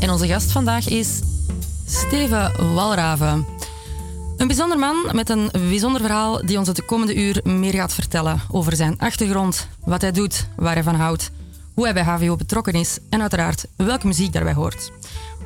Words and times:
En 0.00 0.10
onze 0.10 0.26
gast 0.26 0.52
vandaag 0.52 0.88
is 0.88 1.20
Steven 1.86 2.74
Walraven. 2.74 3.46
Een 4.36 4.46
bijzonder 4.46 4.78
man 4.78 4.96
met 5.12 5.28
een 5.28 5.50
bijzonder 5.52 6.00
verhaal 6.00 6.46
die 6.46 6.58
ons 6.58 6.66
het 6.66 6.76
de 6.76 6.82
komende 6.82 7.14
uur 7.14 7.40
meer 7.44 7.72
gaat 7.72 7.94
vertellen 7.94 8.40
over 8.50 8.76
zijn 8.76 8.98
achtergrond, 8.98 9.68
wat 9.84 10.00
hij 10.00 10.12
doet, 10.12 10.48
waar 10.56 10.74
hij 10.74 10.82
van 10.82 10.94
houdt, 10.94 11.30
hoe 11.74 11.84
hij 11.84 11.94
bij 11.94 12.02
HVO 12.02 12.36
betrokken 12.36 12.72
is 12.72 12.98
en 13.08 13.20
uiteraard 13.20 13.66
welke 13.76 14.06
muziek 14.06 14.32
daarbij 14.32 14.54
hoort. 14.54 14.92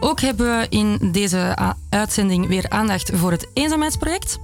Ook 0.01 0.21
hebben 0.21 0.59
we 0.59 0.67
in 0.69 1.13
deze 1.13 1.57
uitzending 1.89 2.49
weer 2.49 2.69
aandacht 2.69 3.11
voor 3.15 3.31
het 3.31 3.47
eenzaamheidsproject. 3.53 4.39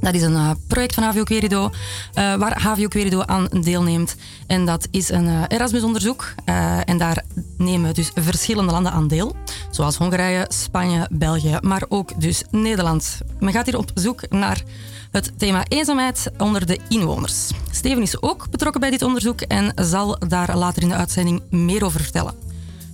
Dat 0.00 0.14
is 0.14 0.22
een 0.22 0.34
eh, 0.34 0.50
project 0.66 0.94
van 0.94 1.02
HVO 1.04 1.22
Querido, 1.22 1.70
eh, 2.14 2.34
waar 2.34 2.62
HVO 2.62 2.88
Querido 2.88 3.22
aan 3.22 3.48
deelneemt. 3.60 4.16
En 4.46 4.64
dat 4.66 4.88
is 4.90 5.08
een 5.10 5.26
eh, 5.28 5.42
Erasmus-onderzoek. 5.48 6.34
eh, 6.44 6.88
en 6.88 6.98
daar 6.98 7.22
nemen 7.56 7.94
dus 7.94 8.10
verschillende 8.14 8.72
landen 8.72 8.92
aan 8.92 9.08
deel. 9.08 9.36
Zoals 9.70 9.96
Hongarije, 9.96 10.46
Spanje, 10.48 11.08
België, 11.10 11.58
maar 11.60 11.82
ook 11.88 12.20
dus 12.20 12.42
Nederland. 12.50 13.18
Men 13.40 13.52
gaat 13.52 13.66
hier 13.66 13.78
op 13.78 13.90
zoek 13.94 14.28
naar 14.30 14.62
het 15.10 15.32
thema 15.36 15.64
eenzaamheid 15.68 16.30
onder 16.38 16.66
de 16.66 16.78
inwoners. 16.88 17.50
Steven 17.70 18.02
is 18.02 18.22
ook 18.22 18.50
betrokken 18.50 18.80
bij 18.80 18.90
dit 18.90 19.02
onderzoek 19.02 19.40
en 19.40 19.72
zal 19.76 20.18
daar 20.28 20.56
later 20.56 20.82
in 20.82 20.88
de 20.88 20.94
uitzending 20.94 21.42
meer 21.50 21.84
over 21.84 22.00
vertellen. 22.00 22.34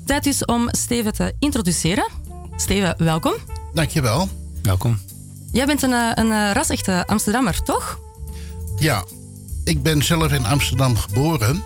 Tijd 0.04 0.24
dus 0.24 0.44
om 0.44 0.68
Steven 0.70 1.12
te 1.12 1.34
introduceren. 1.38 2.06
Steven, 2.56 2.94
welkom. 2.98 3.34
Dankjewel. 3.74 4.28
Welkom. 4.62 4.98
Jij 5.52 5.66
bent 5.66 5.82
een, 5.82 5.92
eh, 5.92 6.10
een 6.14 6.32
eh, 6.32 6.50
ras-echte 6.52 7.06
Amsterdammer, 7.06 7.62
toch? 7.62 7.98
Ja, 8.78 9.04
ik 9.64 9.82
ben 9.82 10.02
zelf 10.02 10.32
in 10.32 10.44
Amsterdam 10.46 10.96
geboren. 10.96 11.62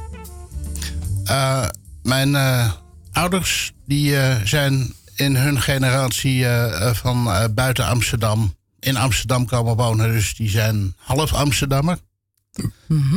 Eh, 1.25 1.67
mijn 2.03 2.35
eh, 2.35 2.73
ouders 3.13 3.73
die, 3.87 4.17
eh, 4.17 4.37
zijn 4.45 4.95
in 5.17 5.37
hun 5.37 5.61
generatie 5.61 6.47
van 6.93 7.27
eh, 7.33 7.45
buiten 7.55 7.87
Amsterdam 7.87 8.55
in 8.79 8.97
Amsterdam 8.97 9.47
komen 9.47 9.77
wonen. 9.77 10.13
Dus 10.13 10.35
die 10.35 10.49
zijn 10.51 10.95
half 10.97 11.33
Amsterdammer. 11.35 11.99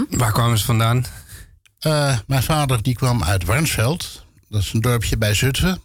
Waar 0.09 0.31
kwamen 0.31 0.57
ze 0.57 0.65
vandaan? 0.65 1.05
Eh, 1.79 2.17
mijn 2.27 2.43
vader 2.43 2.83
die 2.83 2.95
kwam 2.95 3.23
uit 3.23 3.45
Warnsveld. 3.45 4.25
Dat 4.49 4.61
is 4.61 4.73
een 4.73 4.81
dorpje 4.81 5.17
bij 5.17 5.33
Zutphen. 5.33 5.81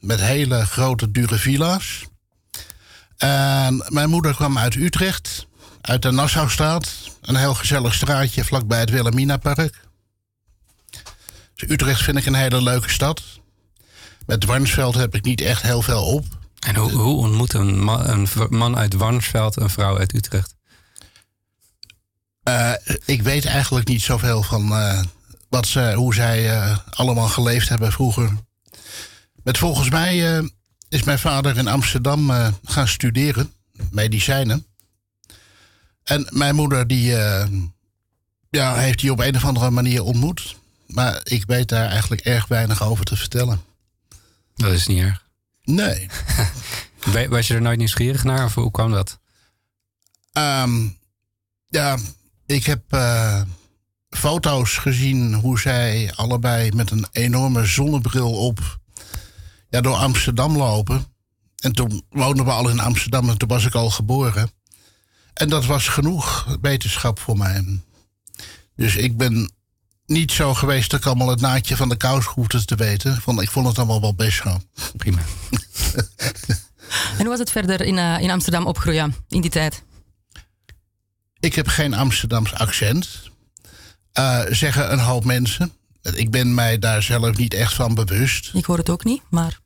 Met 0.00 0.20
hele 0.20 0.66
grote, 0.66 1.10
dure 1.10 1.38
villa's. 1.38 2.04
En 3.22 3.84
mijn 3.88 4.10
moeder 4.10 4.34
kwam 4.34 4.58
uit 4.58 4.74
Utrecht. 4.74 5.46
Uit 5.80 6.02
de 6.02 6.10
Nassaustraat. 6.10 6.94
Een 7.20 7.36
heel 7.36 7.54
gezellig 7.54 7.94
straatje 7.94 8.44
vlakbij 8.44 8.80
het 8.80 8.90
Wilhelminapark. 8.90 9.80
Dus 11.54 11.68
Utrecht 11.68 12.02
vind 12.02 12.16
ik 12.16 12.26
een 12.26 12.34
hele 12.34 12.62
leuke 12.62 12.90
stad. 12.90 13.22
Met 14.26 14.44
Warnsveld 14.44 14.94
heb 14.94 15.14
ik 15.14 15.24
niet 15.24 15.40
echt 15.40 15.62
heel 15.62 15.82
veel 15.82 16.04
op. 16.04 16.24
En 16.58 16.74
hoe, 16.74 16.90
hoe 16.90 17.16
ontmoet 17.16 17.52
een 17.52 17.82
man, 17.82 18.08
een 18.08 18.28
man 18.48 18.76
uit 18.76 18.94
Warnsveld 18.94 19.56
een 19.56 19.70
vrouw 19.70 19.98
uit 19.98 20.14
Utrecht? 20.14 20.54
Eh, 22.42 22.72
ik 23.04 23.22
weet 23.22 23.44
eigenlijk 23.44 23.88
niet 23.88 24.02
zoveel 24.02 24.42
van 24.42 24.72
eh, 24.72 25.02
wat 25.48 25.66
ze, 25.66 25.92
hoe 25.94 26.14
zij 26.14 26.50
eh, 26.50 26.78
allemaal 26.90 27.28
geleefd 27.28 27.68
hebben 27.68 27.92
vroeger. 27.92 28.30
Met 29.42 29.58
volgens 29.58 29.90
mij 29.90 30.42
is 30.92 31.02
mijn 31.02 31.18
vader 31.18 31.56
in 31.56 31.68
Amsterdam 31.68 32.30
eh, 32.30 32.48
gaan 32.64 32.88
studeren, 32.88 33.52
medicijnen. 33.90 34.66
En 36.02 36.26
mijn 36.30 36.54
moeder 36.54 36.86
die, 36.86 37.16
eh, 37.16 37.48
ja, 38.50 38.74
heeft 38.74 38.98
die 38.98 39.12
op 39.12 39.20
een 39.20 39.36
of 39.36 39.44
andere 39.44 39.70
manier 39.70 40.02
ontmoet. 40.02 40.56
Maar 40.86 41.20
ik 41.24 41.44
weet 41.46 41.68
daar 41.68 41.88
eigenlijk 41.88 42.20
erg 42.20 42.46
weinig 42.46 42.82
over 42.82 43.04
te 43.04 43.16
vertellen. 43.16 43.60
Dat 44.54 44.72
is 44.72 44.86
niet 44.86 45.02
erg. 45.02 45.26
Nee. 45.64 46.08
Was 47.28 47.46
je 47.46 47.54
er 47.54 47.62
nooit 47.62 47.78
nieuwsgierig 47.78 48.24
naar 48.24 48.44
of 48.44 48.54
hoe 48.54 48.70
kwam 48.70 48.92
dat? 48.92 49.18
Ehm, 50.32 50.88
ja, 51.68 51.98
ik 52.46 52.64
heb 52.64 52.82
eh, 52.88 53.42
foto's 54.10 54.76
gezien 54.76 55.34
hoe 55.34 55.60
zij 55.60 56.12
allebei 56.14 56.72
met 56.72 56.90
een 56.90 57.06
enorme 57.12 57.64
zonnebril 57.64 58.32
op 58.32 58.80
ja, 59.72 59.80
door 59.80 59.94
Amsterdam 59.94 60.56
lopen. 60.56 61.04
En 61.56 61.72
toen 61.72 62.02
woonden 62.10 62.44
we 62.44 62.50
al 62.50 62.68
in 62.68 62.80
Amsterdam 62.80 63.28
en 63.28 63.38
toen 63.38 63.48
was 63.48 63.64
ik 63.64 63.74
al 63.74 63.90
geboren. 63.90 64.50
En 65.34 65.48
dat 65.48 65.66
was 65.66 65.88
genoeg 65.88 66.56
wetenschap 66.60 67.18
voor 67.18 67.38
mij. 67.38 67.80
Dus 68.76 68.96
ik 68.96 69.16
ben 69.16 69.52
niet 70.06 70.32
zo 70.32 70.54
geweest 70.54 70.90
dat 70.90 71.00
ik 71.00 71.06
allemaal 71.06 71.28
het 71.28 71.40
naadje 71.40 71.76
van 71.76 71.88
de 71.88 71.96
kous 71.96 72.24
hoefde 72.24 72.64
te 72.64 72.74
weten. 72.74 73.20
Vond, 73.20 73.40
ik 73.40 73.50
vond 73.50 73.66
het 73.66 73.78
allemaal 73.78 74.00
wel 74.00 74.14
best 74.14 74.42
zo. 74.42 74.60
Prima. 74.96 75.20
En 77.12 77.18
hoe 77.18 77.28
was 77.28 77.38
het 77.38 77.50
verder 77.50 77.80
in, 77.80 77.98
eh, 77.98 78.20
in 78.20 78.30
Amsterdam 78.30 78.66
opgroeien 78.66 79.14
in 79.28 79.40
die 79.40 79.50
tijd? 79.50 79.82
Ik 81.40 81.54
heb 81.54 81.68
geen 81.68 81.94
Amsterdams 81.94 82.54
accent. 82.54 83.08
Eh, 84.12 84.40
zeggen 84.50 84.92
een 84.92 84.98
hoop 84.98 85.24
mensen. 85.24 85.72
Ik 86.02 86.30
ben 86.30 86.54
mij 86.54 86.78
daar 86.78 87.02
zelf 87.02 87.36
niet 87.36 87.54
echt 87.54 87.74
van 87.74 87.94
bewust. 87.94 88.50
Ik 88.54 88.64
hoor 88.64 88.78
het 88.78 88.90
ook 88.90 89.04
niet, 89.04 89.22
maar 89.30 89.60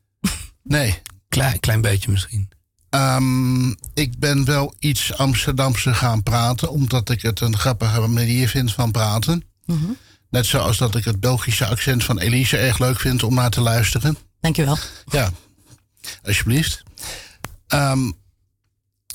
Nee. 0.67 1.01
Klein, 1.29 1.59
klein 1.59 1.81
beetje 1.81 2.11
misschien. 2.11 2.49
Ehm, 2.89 3.69
ik 3.93 4.19
ben 4.19 4.45
wel 4.45 4.75
iets 4.79 5.13
Amsterdamse 5.13 5.93
gaan 5.93 6.23
praten, 6.23 6.71
omdat 6.71 7.09
ik 7.09 7.21
het 7.21 7.39
een 7.39 7.57
grappige 7.57 7.99
manier 8.07 8.47
vind 8.49 8.73
van 8.73 8.91
praten. 8.91 9.43
Net 10.29 10.45
zoals 10.45 10.77
dat 10.77 10.95
ik 10.95 11.05
het 11.05 11.19
Belgische 11.19 11.65
accent 11.65 12.03
van 12.03 12.19
Elise 12.19 12.57
erg 12.57 12.79
leuk 12.79 12.99
vind 12.99 13.23
om 13.23 13.33
naar 13.33 13.49
te 13.49 13.61
luisteren. 13.61 14.17
dankjewel. 14.39 14.77
Ja, 15.11 15.31
alsjeblieft. 16.23 16.83
Ehm, 17.67 18.11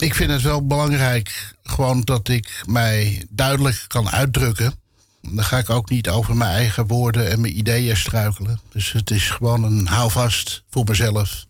ik 0.00 0.14
vind 0.14 0.30
het 0.30 0.42
wel 0.42 0.66
belangrijk 0.66 1.54
gewoon 1.62 2.00
dat 2.00 2.28
ik 2.28 2.62
mij 2.66 3.26
duidelijk 3.30 3.84
kan 3.86 4.10
uitdrukken. 4.10 4.74
Dan 5.22 5.44
ga 5.44 5.58
ik 5.58 5.70
ook 5.70 5.90
niet 5.90 6.08
over 6.08 6.36
mijn 6.36 6.50
eigen 6.50 6.86
woorden 6.86 7.30
en 7.30 7.40
mijn 7.40 7.58
ideeën 7.58 7.96
struikelen. 7.96 8.60
Dus 8.72 8.92
het 8.92 9.10
is 9.10 9.30
gewoon 9.30 9.64
een 9.64 9.86
houvast 9.86 10.62
voor 10.70 10.84
mezelf. 10.84 11.44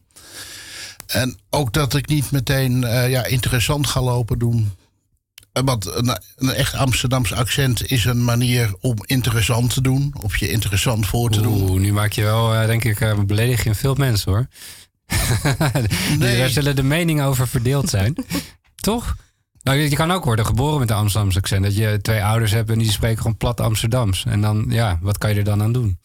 En 1.07 1.39
ook 1.51 1.73
dat 1.73 1.95
ik 1.95 2.09
niet 2.09 2.31
meteen 2.31 2.85
eh, 2.85 3.11
ja, 3.11 3.25
interessant 3.25 3.87
ga 3.87 4.03
lopen 4.03 4.39
doen. 4.39 4.73
Eh, 5.53 5.63
Want 5.65 5.87
een, 5.95 6.19
een 6.37 6.55
echt 6.55 6.75
Amsterdams 6.75 7.33
accent 7.33 7.91
is 7.91 8.05
een 8.05 8.25
manier 8.25 8.75
om 8.81 8.97
interessant 9.07 9.75
te 9.75 9.81
doen. 9.81 10.15
Of 10.23 10.37
je 10.37 10.51
interessant 10.51 11.07
voor 11.07 11.31
te 11.31 11.41
doen. 11.41 11.61
Oeh, 11.61 11.81
nu 11.81 11.93
maak 11.93 12.13
je 12.13 12.23
wel, 12.23 12.55
eh, 12.55 12.67
denk 12.67 12.85
ik, 12.85 13.01
eh, 13.01 13.19
beledig 13.19 13.65
je 13.65 13.75
veel 13.75 13.95
mensen 13.95 14.33
hoor. 14.33 14.47
Nee. 16.19 16.39
Daar 16.39 16.49
zullen 16.49 16.77
de 16.77 16.83
meningen 16.83 17.25
over 17.25 17.49
verdeeld 17.49 17.89
zijn. 17.89 18.15
Toch? 18.75 19.17
Nou, 19.63 19.79
je 19.79 19.97
kan 19.97 20.13
ook 20.13 20.25
worden 20.25 20.47
geboren 20.47 20.79
met 20.79 20.91
een 20.91 20.97
Amsterdamse 20.97 21.39
accent. 21.39 21.65
Dat 21.65 21.77
je 21.77 21.99
twee 22.03 22.25
ouders 22.25 22.53
hebt 22.53 22.71
en 22.71 22.79
die 22.79 22.91
spreken 22.91 23.17
gewoon 23.19 23.37
plat 23.37 23.61
Amsterdams. 23.61 24.25
En 24.25 24.41
dan, 24.41 24.67
ja, 24.69 24.99
wat 25.01 25.19
kan 25.19 25.31
je 25.31 25.37
er 25.37 25.45
dan 25.45 25.63
aan 25.63 25.73
doen? 25.73 25.99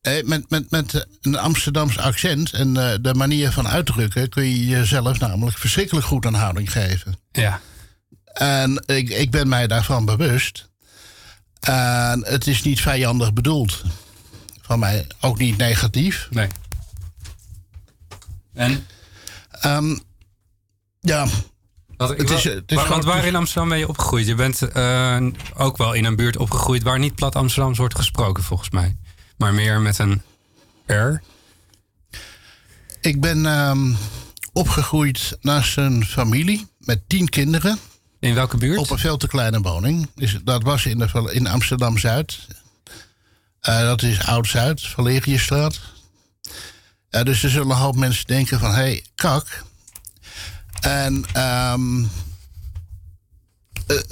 Eh, 0.00 0.24
met, 0.24 0.50
met, 0.50 0.70
met 0.70 1.06
een 1.20 1.38
Amsterdams 1.38 1.98
accent 1.98 2.52
en 2.52 2.76
eh, 2.76 2.98
de 3.00 3.14
manier 3.14 3.52
van 3.52 3.68
uitdrukken 3.68 4.28
kun 4.28 4.44
je 4.44 4.66
jezelf 4.66 5.18
namelijk 5.18 5.58
verschrikkelijk 5.58 6.06
goed 6.06 6.26
aan 6.26 6.34
houding 6.34 6.72
geven. 6.72 7.18
Ja. 7.32 7.60
En 8.32 8.82
ik, 8.86 9.08
ik 9.08 9.30
ben 9.30 9.48
mij 9.48 9.66
daarvan 9.66 10.04
bewust. 10.04 10.68
En 11.60 12.24
het 12.26 12.46
is 12.46 12.62
niet 12.62 12.80
vijandig 12.80 13.32
bedoeld. 13.32 13.82
Van 14.60 14.78
mij 14.78 15.06
ook 15.20 15.38
niet 15.38 15.56
negatief. 15.56 16.28
Nee. 16.30 16.48
En? 18.54 18.86
Ehm, 19.50 19.96
ja, 21.00 21.26
Wat, 21.96 22.10
ik 22.10 22.18
Het 22.18 22.30
is- 22.30 22.44
het 22.44 22.72
is 22.72 22.86
want 22.86 23.04
waar 23.04 23.24
in 23.24 23.36
Amsterdam 23.36 23.68
ben 23.68 23.78
je 23.78 23.88
opgegroeid? 23.88 24.26
Je 24.26 24.34
bent 24.34 24.62
eh, 24.62 25.26
ook 25.56 25.76
wel 25.76 25.92
in 25.92 26.04
een 26.04 26.16
buurt 26.16 26.36
opgegroeid 26.36 26.82
waar 26.82 26.98
niet 26.98 27.14
plat 27.14 27.36
Amsterdams 27.36 27.78
wordt 27.78 27.94
gesproken, 27.96 28.42
volgens 28.42 28.70
mij. 28.70 28.96
Maar 29.36 29.54
meer 29.54 29.80
met 29.80 29.98
een 29.98 30.22
R. 30.86 31.20
ik 33.00 33.20
ben 33.20 33.46
ehm, 33.46 33.92
opgegroeid 34.52 35.36
naast 35.40 35.76
een 35.76 36.04
familie 36.04 36.66
met 36.78 37.02
tien 37.08 37.28
kinderen. 37.28 37.78
In 38.20 38.34
welke 38.34 38.56
buurt? 38.56 38.78
Op 38.78 38.90
een 38.90 38.98
veel 38.98 39.16
te 39.16 39.26
kleine 39.28 39.60
woning. 39.60 40.10
Dus 40.14 40.38
dat 40.44 40.62
was 40.62 40.86
in, 40.86 40.98
de, 40.98 41.30
in 41.32 41.46
Amsterdam 41.46 41.98
Zuid. 41.98 42.38
Eh, 43.60 43.80
dat 43.80 44.02
is 44.02 44.20
Oud-Zuid, 44.26 44.86
Valeriusstraat. 44.86 45.80
Uh, 47.10 47.22
dus 47.22 47.42
er 47.42 47.50
zullen 47.50 47.70
een 47.70 47.76
hoop 47.76 47.96
mensen 47.96 48.26
denken 48.26 48.58
van, 48.58 48.70
hé, 48.70 48.74
hey, 48.76 49.04
kak. 49.14 49.63
En 50.84 51.24
um, 51.36 52.00
uh, 52.00 52.08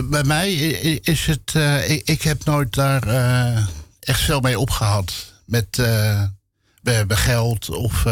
bij 0.04 0.24
mij 0.24 0.54
is 1.02 1.26
het, 1.26 1.52
uh, 1.56 1.90
ik, 1.90 2.08
ik, 2.08 2.22
heb 2.22 2.44
nooit 2.44 2.74
daar 2.74 3.02
echt 4.00 4.20
veel 4.20 4.40
mee 4.40 4.58
opgehad. 4.58 5.32
Met, 5.46 5.76
we 6.82 6.90
hebben 6.90 7.16
geld 7.16 7.68
of... 7.68 8.06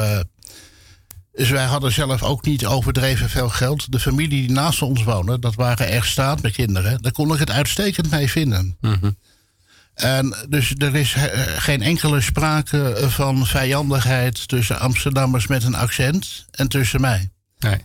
dus 1.32 1.50
wij 1.50 1.64
hadden 1.64 1.92
zelf 1.92 2.22
ook 2.22 2.44
niet 2.44 2.66
overdreven 2.66 3.30
veel 3.30 3.48
geld. 3.48 3.92
De 3.92 4.00
familie 4.00 4.28
die 4.28 4.50
naast 4.50 4.82
ons 4.82 5.02
woonde, 5.02 5.38
dat 5.38 5.54
waren 5.54 5.88
echt 5.88 6.08
staat 6.08 6.42
met 6.42 6.52
kinderen. 6.52 7.02
Daar 7.02 7.12
kon 7.12 7.32
ik 7.32 7.38
het 7.38 7.50
uitstekend 7.50 8.10
mee 8.10 8.30
vinden. 8.30 8.76
Mm 8.80 8.96
-hmm. 9.00 9.16
En 9.94 10.36
dus 10.48 10.74
er 10.76 10.94
is 10.94 11.16
geen 11.56 11.82
enkele 11.82 12.20
sprake 12.20 12.96
van 13.08 13.46
vijandigheid 13.46 14.48
tussen 14.48 14.80
Amsterdammers 14.80 15.46
met 15.46 15.64
een 15.64 15.74
accent 15.74 16.46
en 16.50 16.68
tussen 16.68 17.00
mij. 17.00 17.30
Nee. 17.58 17.84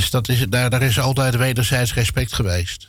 Dus 0.00 0.10
dat 0.10 0.28
is, 0.28 0.46
daar, 0.48 0.70
daar 0.70 0.82
is 0.82 0.98
altijd 0.98 1.36
wederzijds 1.36 1.94
respect 1.94 2.32
geweest. 2.32 2.88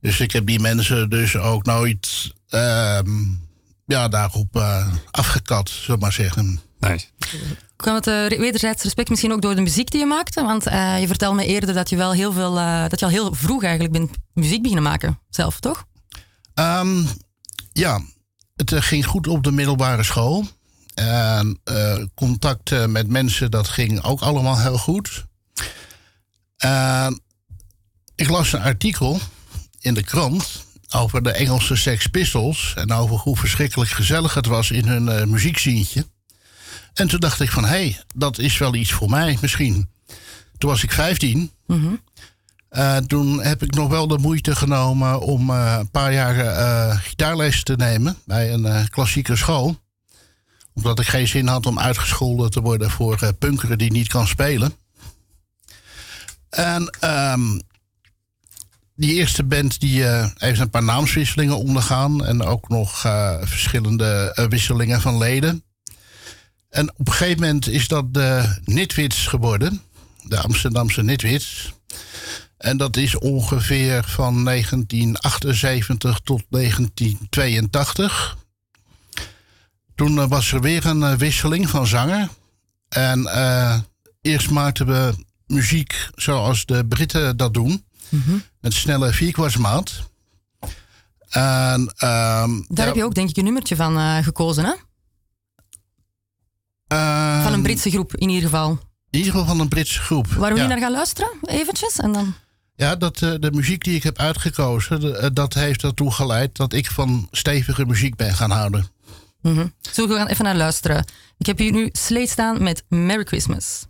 Dus 0.00 0.20
ik 0.20 0.32
heb 0.32 0.46
die 0.46 0.60
mensen 0.60 1.10
dus 1.10 1.36
ook 1.36 1.64
nooit 1.64 2.32
um, 2.50 3.48
ja, 3.86 4.08
daarop 4.08 4.56
uh, 4.56 4.94
afgekat, 5.10 5.70
zullen 5.70 6.00
maar 6.00 6.12
zeggen. 6.12 6.60
Nice. 6.78 7.06
Kwam 7.76 7.94
het 7.94 8.06
uh, 8.06 8.28
wederzijds 8.28 8.82
respect 8.82 9.08
misschien 9.08 9.32
ook 9.32 9.42
door 9.42 9.54
de 9.54 9.60
muziek 9.60 9.90
die 9.90 10.00
je 10.00 10.06
maakte? 10.06 10.42
Want 10.42 10.66
uh, 10.66 11.00
je 11.00 11.06
vertelde 11.06 11.36
me 11.36 11.46
eerder 11.46 11.74
dat 11.74 11.90
je 11.90 11.96
wel 11.96 12.12
heel 12.12 12.32
veel, 12.32 12.54
dat 12.88 13.00
je 13.00 13.04
al 13.04 13.10
heel 13.10 13.34
vroeg 13.34 13.62
eigenlijk 13.62 13.92
bent 13.92 14.10
muziek 14.32 14.62
beginnen 14.62 14.84
maken, 14.84 15.20
zelf, 15.28 15.60
toch? 15.60 15.84
Um, 16.54 17.08
ja, 17.72 18.00
het 18.56 18.74
ging 18.74 19.06
goed 19.06 19.26
op 19.26 19.44
de 19.44 19.52
middelbare 19.52 20.02
school. 20.02 20.46
En 20.94 21.60
uh, 21.64 22.04
contact 22.14 22.86
met 22.86 23.08
mensen, 23.08 23.50
dat 23.50 23.68
ging 23.68 24.02
ook 24.02 24.20
allemaal 24.20 24.60
heel 24.60 24.78
goed. 24.78 25.24
En 26.64 27.20
ik 28.14 28.28
las 28.28 28.52
een 28.52 28.62
artikel 28.62 29.20
in 29.80 29.94
de 29.94 30.02
krant 30.02 30.64
over 30.90 31.22
de 31.22 31.32
Engelse 31.32 31.76
Sex 31.76 32.06
Pistols. 32.06 32.72
En 32.76 32.92
over 32.92 33.16
hoe 33.16 33.36
verschrikkelijk 33.36 33.90
gezellig 33.90 34.34
het 34.34 34.46
was 34.46 34.70
in 34.70 34.86
hun 34.86 35.06
uh, 35.06 35.24
muziekzientje. 35.24 36.06
En 36.94 37.08
toen 37.08 37.20
dacht 37.20 37.40
ik 37.40 37.50
van, 37.50 37.64
hé, 37.64 37.68
hey, 37.68 38.00
dat 38.14 38.38
is 38.38 38.58
wel 38.58 38.74
iets 38.74 38.92
voor 38.92 39.10
mij 39.10 39.38
misschien. 39.40 39.90
Toen 40.58 40.70
was 40.70 40.82
ik 40.82 40.92
15. 40.92 41.50
Mm 41.66 41.80
-hmm. 41.80 42.00
Uh, 42.70 42.96
toen 42.96 43.42
heb 43.42 43.62
ik 43.62 43.74
nog 43.74 43.88
wel 43.88 44.06
de 44.06 44.18
moeite 44.18 44.56
genomen 44.56 45.20
om 45.20 45.50
uh, 45.50 45.76
een 45.78 45.90
paar 45.90 46.12
jaar 46.12 46.36
uh, 46.36 46.96
gitaarles 46.96 47.62
te 47.62 47.76
nemen 47.76 48.16
bij 48.26 48.52
een 48.52 48.88
klassieke 48.88 49.36
school. 49.36 49.76
Omdat 50.74 51.00
ik 51.00 51.06
geen 51.06 51.28
zin 51.28 51.46
had 51.46 51.66
om 51.66 51.78
uitgescholden 51.78 52.50
te 52.50 52.60
worden 52.60 52.90
voor 52.90 53.34
punkeren 53.38 53.78
die 53.78 53.92
niet 53.92 54.08
kan 54.08 54.26
spelen. 54.26 54.74
En 56.54 56.96
um, 57.04 57.62
die 58.96 59.14
eerste 59.14 59.44
band 59.44 59.80
die 59.80 60.04
heeft 60.34 60.60
een 60.60 60.70
paar 60.70 60.82
naamswisselingen 60.82 61.58
ondergaan. 61.58 62.24
En 62.24 62.42
ook 62.42 62.68
nog 62.68 63.00
verschillende 63.40 64.46
wisselingen 64.48 65.00
van 65.00 65.18
leden. 65.18 65.64
En 66.70 66.90
op 66.96 67.08
een 67.08 67.12
gegeven 67.12 67.40
moment 67.40 67.68
is 67.68 67.88
dat 67.88 68.14
de 68.14 68.58
Nitwits 68.64 69.26
geworden. 69.26 69.82
De 70.22 70.40
Amsterdamse 70.40 71.02
Nitwits. 71.02 71.72
En 72.56 72.76
dat 72.76 72.96
is 72.96 73.18
ongeveer 73.18 74.04
van 74.04 74.44
1978 74.44 76.20
tot 76.24 76.42
1982. 76.48 78.36
Toen 79.94 80.28
was 80.28 80.52
er 80.52 80.60
weer 80.60 80.86
een 80.86 81.18
wisseling 81.18 81.70
van 81.70 81.86
zanger. 81.86 82.28
En 82.88 83.28
eerst 84.20 84.50
maakten 84.50 84.86
we 84.86 85.14
muziek 85.46 86.08
zoals 86.14 86.66
de 86.66 86.86
Britten 86.86 87.36
dat 87.36 87.54
doen. 87.54 87.84
Mm 88.08 88.22
-hmm. 88.26 88.42
Met 88.60 88.74
snelle 88.74 89.12
vierkwartsmaat. 89.12 90.08
En, 91.28 91.80
um, 91.80 91.88
Daar 91.88 92.66
ja, 92.68 92.84
heb 92.84 92.94
je 92.94 93.04
ook 93.04 93.14
denk 93.14 93.28
ik 93.28 93.36
een 93.36 93.44
nummertje 93.44 93.76
van 93.76 93.98
uh, 93.98 94.16
gekozen, 94.16 94.64
hè? 94.64 94.72
Van 97.42 97.52
een 97.52 97.62
Britse 97.62 97.90
groep 97.90 98.16
in 98.16 98.28
ieder 98.28 98.44
geval. 98.44 98.70
In 99.10 99.18
ieder 99.18 99.32
geval 99.32 99.46
van 99.46 99.60
een 99.60 99.68
Britse 99.68 100.00
groep. 100.00 100.26
Waar 100.26 100.52
we 100.52 100.56
ja. 100.56 100.60
niet 100.60 100.70
naar 100.70 100.80
gaan 100.82 100.92
luisteren, 100.92 101.30
eventjes, 101.42 101.96
en 101.96 102.12
dan... 102.12 102.34
Ja, 102.76 102.96
dat, 102.96 103.20
uh, 103.20 103.34
de 103.38 103.50
muziek 103.52 103.84
die 103.84 103.94
ik 103.94 104.02
heb 104.02 104.18
uitgekozen, 104.18 105.00
de, 105.00 105.30
dat 105.32 105.54
heeft 105.54 105.82
ertoe 105.82 106.12
geleid 106.12 106.56
dat 106.56 106.72
ik 106.72 106.90
van 106.90 107.28
stevige 107.30 107.86
muziek 107.86 108.16
ben 108.16 108.34
gaan 108.34 108.50
houden. 108.50 108.86
Mm 109.40 109.56
-hmm. 109.56 109.72
Zullen 109.80 110.10
we 110.10 110.16
gaan 110.16 110.26
even 110.26 110.44
naar 110.44 110.56
luisteren? 110.56 111.04
Ik 111.38 111.46
heb 111.46 111.58
hier 111.58 111.72
nu 111.72 111.88
Slate 111.92 112.30
staan 112.30 112.62
met 112.62 112.84
Merry 112.88 113.24
Christmas. 113.24 113.86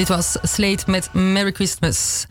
Dit 0.00 0.08
was 0.08 0.36
Slate 0.42 0.90
met 0.90 1.12
Merry 1.12 1.52
Christmas. 1.52 2.26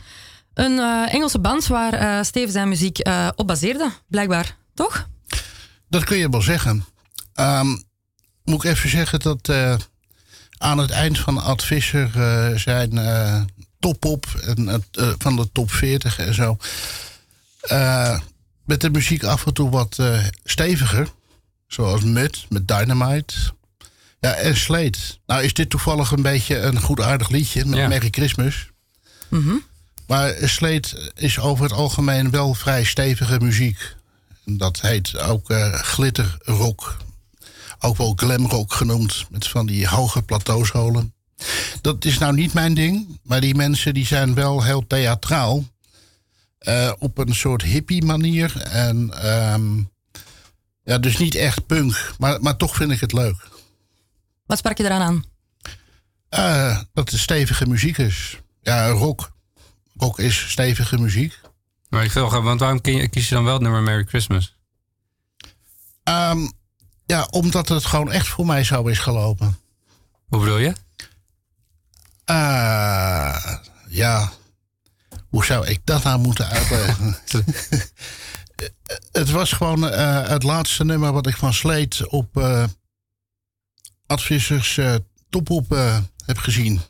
Een 0.53 0.79
eh, 0.79 1.13
Engelse 1.13 1.39
band 1.39 1.67
waar 1.67 1.93
eh 1.93 2.23
Steven 2.23 2.51
zijn 2.51 2.69
muziek 2.69 2.97
eh, 2.97 3.27
op 3.35 3.47
baseerde, 3.47 3.91
blijkbaar. 4.07 4.55
Toch? 4.73 5.07
Dat 5.89 6.03
kun 6.03 6.17
je 6.17 6.29
wel 6.29 6.41
zeggen. 6.41 6.85
Ehm, 7.33 7.67
moet 8.43 8.63
ik 8.63 8.71
even 8.71 8.89
zeggen 8.89 9.19
dat 9.19 9.49
aan 10.57 10.77
het 10.77 10.89
eind 10.89 11.19
van 11.19 11.38
Ad 11.38 11.67
zijn 12.55 12.91
top 13.79 14.05
op 14.05 14.25
en 14.25 14.83
van 15.17 15.35
de 15.35 15.49
top 15.51 15.71
40 15.71 16.19
en 16.19 16.33
zo. 16.33 16.57
met 18.65 18.81
de 18.81 18.89
muziek 18.89 19.23
af 19.23 19.45
en 19.45 19.53
toe 19.53 19.69
wat 19.69 19.97
steviger. 20.43 21.07
Zoals 21.67 22.03
Mud 22.03 22.45
met 22.49 22.67
Dynamite. 22.67 23.35
Ja, 24.19 24.33
en 24.33 24.57
Slate. 24.57 24.99
Nou 25.25 25.43
is 25.43 25.53
dit 25.53 25.69
toevallig 25.69 26.11
een 26.11 26.21
beetje 26.21 26.57
een 26.59 26.81
goed 26.81 27.01
aardig 27.01 27.29
liedje 27.29 27.65
met 27.65 27.77
Ja. 27.79 27.88
Merry 27.88 28.07
Christmas. 28.11 28.69
Maar 30.07 30.33
Slate 30.43 31.11
is 31.15 31.39
over 31.39 31.63
het 31.63 31.73
algemeen 31.73 32.29
wel 32.29 32.53
vrij 32.53 32.83
stevige 32.83 33.39
muziek. 33.39 33.95
Dat 34.45 34.81
heet 34.81 35.17
ook 35.19 35.49
eh 35.49 35.73
glitterrock. 35.73 36.97
Ook 37.79 37.97
wel 37.97 38.13
glamrock 38.15 38.73
genoemd. 38.73 39.25
Met 39.29 39.47
van 39.47 39.65
die 39.65 39.88
hoge 39.88 40.21
plateauscholen. 40.21 41.13
Dat 41.81 42.05
is 42.05 42.17
nou 42.17 42.33
niet 42.33 42.53
mijn 42.53 42.73
ding. 42.73 43.19
Maar 43.23 43.41
die 43.41 43.55
mensen 43.55 43.93
die 43.93 44.05
zijn 44.05 44.33
wel 44.33 44.63
heel 44.63 44.88
theatraal. 44.88 45.65
eh, 46.59 46.91
op 46.99 47.17
een 47.17 47.35
soort 47.35 47.61
hippie 47.61 48.03
manier. 48.05 48.61
En 48.61 49.11
ehm, 49.21 49.77
ja, 50.83 50.97
dus 50.97 51.17
niet 51.17 51.35
echt 51.35 51.65
punk. 51.65 52.13
Maar, 52.17 52.41
maar 52.41 52.57
toch 52.57 52.75
vind 52.75 52.91
ik 52.91 52.99
het 52.99 53.13
leuk. 53.13 53.47
Wat 54.50 54.58
sprak 54.58 54.77
je 54.77 54.84
eraan 54.84 55.01
aan? 55.01 55.24
Eh, 56.29 56.79
dat 56.94 57.10
het 57.10 57.20
stevige 57.20 57.68
muziek 57.68 57.98
is. 57.98 58.39
Ja, 58.62 58.89
rock. 58.89 59.32
Rock 59.98 60.20
is 60.20 60.50
stevige 60.50 60.98
muziek. 60.98 61.39
Maar 61.89 62.03
ik 62.03 62.12
wil, 62.12 62.41
want 62.41 62.60
waarom 62.60 62.82
kie- 62.82 63.08
kies 63.08 63.29
je 63.29 63.36
dan 63.36 63.44
wel 63.44 63.53
het 63.53 63.62
nummer 63.62 63.82
Merry 63.82 64.03
Christmas? 64.03 64.56
Ehm, 66.03 66.48
ja, 67.06 67.27
omdat 67.32 67.70
het 67.70 67.86
gewoon 67.86 68.12
echt 68.12 68.27
voor 68.27 68.46
mij 68.46 68.63
zo 68.63 68.88
is 68.88 69.00
gelopen. 69.00 69.58
Hoe 70.27 70.39
bedoel 70.39 70.58
je? 70.58 70.74
Ah, 72.25 73.56
ja. 73.88 74.32
Hoe 75.29 75.46
zou 75.46 75.68
ik 75.68 75.79
dat 75.84 76.03
nou 76.03 76.20
moeten 76.20 76.48
uitleggen? 76.48 77.18
het 79.12 79.29
was 79.29 79.51
gewoon 79.51 79.89
eh, 79.89 80.27
het 80.27 80.44
laatste 80.44 80.86
nummer 80.86 81.12
wat 81.12 81.27
ik 81.27 81.36
van 81.38 81.53
Sleet 81.53 82.08
op 82.08 82.38
eh 82.38 82.63
Advissers 84.09 84.77
eh 84.77 84.95
top 85.29 85.49
op 85.49 85.71
eh, 85.71 85.97
heb 86.25 86.37
gezien. 86.37 86.81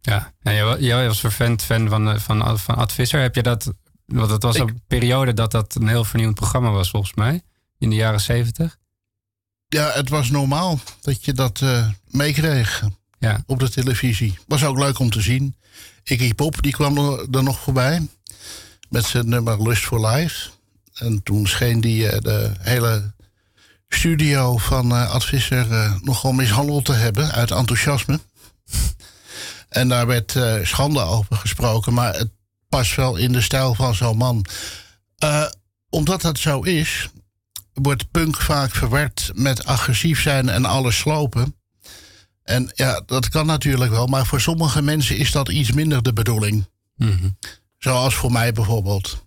Ja, 0.00 0.32
en 0.42 0.54
jij, 0.54 0.64
wa- 0.64 0.78
jij 0.78 1.06
was 1.06 1.20
vervent 1.20 1.62
fan 1.62 1.88
van, 1.88 2.08
eh, 2.10 2.18
van, 2.18 2.58
van 2.58 2.74
Ad 2.76 2.92
Visser. 2.92 3.20
Heb 3.20 3.34
je 3.34 3.42
dat... 3.42 3.72
Want 4.06 4.30
het 4.30 4.42
was 4.42 4.56
Ik- 4.56 4.62
een 4.68 4.82
periode 4.86 5.32
dat 5.34 5.50
dat 5.50 5.74
een 5.74 5.88
heel 5.88 6.04
vernieuwend 6.04 6.38
programma 6.38 6.70
was, 6.70 6.90
volgens 6.90 7.14
mij. 7.14 7.42
In 7.78 7.90
de 7.90 7.96
jaren 7.96 8.20
zeventig. 8.20 8.76
Ja, 9.68 9.90
het 9.92 10.08
was 10.08 10.30
normaal 10.30 10.78
dat 11.00 11.24
je 11.24 11.32
dat 11.32 11.60
eh, 11.60 11.88
meekreeg 12.06 12.82
Ja. 13.18 13.42
op 13.46 13.58
de 13.58 13.70
televisie. 13.70 14.38
Was 14.46 14.64
ook 14.64 14.78
leuk 14.78 14.98
om 14.98 15.10
te 15.10 15.20
zien. 15.20 15.56
Iggy 16.04 16.34
Pop, 16.34 16.62
die 16.62 16.72
kwam 16.72 16.98
er, 16.98 17.26
er 17.30 17.42
nog 17.42 17.58
voorbij. 17.60 18.08
Met 18.88 19.04
zijn 19.04 19.28
nummer 19.28 19.62
Lust 19.62 19.84
for 19.84 20.06
Life. 20.06 20.48
En 20.94 21.22
toen 21.22 21.46
scheen 21.46 21.80
die 21.80 22.20
de 22.20 22.52
hele 22.58 23.14
studio 23.88 24.56
van 24.56 24.92
eh 24.92 25.10
Ad 25.10 25.24
Visser 25.24 25.72
eh, 25.72 25.94
nogal 26.00 26.32
mishandeld 26.32 26.84
te 26.84 26.92
hebben 26.92 27.32
uit 27.32 27.50
enthousiasme. 27.50 28.20
en 29.68 29.88
daar 29.88 30.06
werd 30.06 30.36
eh, 30.36 30.54
schande 30.62 31.00
over 31.00 31.36
gesproken, 31.36 31.94
maar 31.94 32.14
het 32.14 32.30
past 32.68 32.94
wel 32.94 33.16
in 33.16 33.32
de 33.32 33.40
stijl 33.40 33.74
van 33.74 33.94
zo'n 33.94 34.16
man. 34.16 34.46
Eh, 35.16 35.46
omdat 35.88 36.20
dat 36.20 36.38
zo 36.38 36.60
is, 36.60 37.08
wordt 37.72 38.10
punk 38.10 38.36
vaak 38.36 38.74
verward 38.74 39.30
met 39.34 39.64
agressief 39.64 40.22
zijn 40.22 40.48
en 40.48 40.64
alles 40.64 40.98
slopen. 40.98 41.54
En 42.42 42.70
ja, 42.74 43.02
dat 43.06 43.28
kan 43.28 43.46
natuurlijk 43.46 43.90
wel, 43.90 44.06
maar 44.06 44.26
voor 44.26 44.40
sommige 44.40 44.82
mensen 44.82 45.16
is 45.16 45.30
dat 45.30 45.48
iets 45.48 45.72
minder 45.72 46.02
de 46.02 46.12
bedoeling. 46.12 46.68
Mhm. 46.96 47.28
Zoals 47.78 48.14
voor 48.14 48.32
mij 48.32 48.52
bijvoorbeeld. 48.52 49.24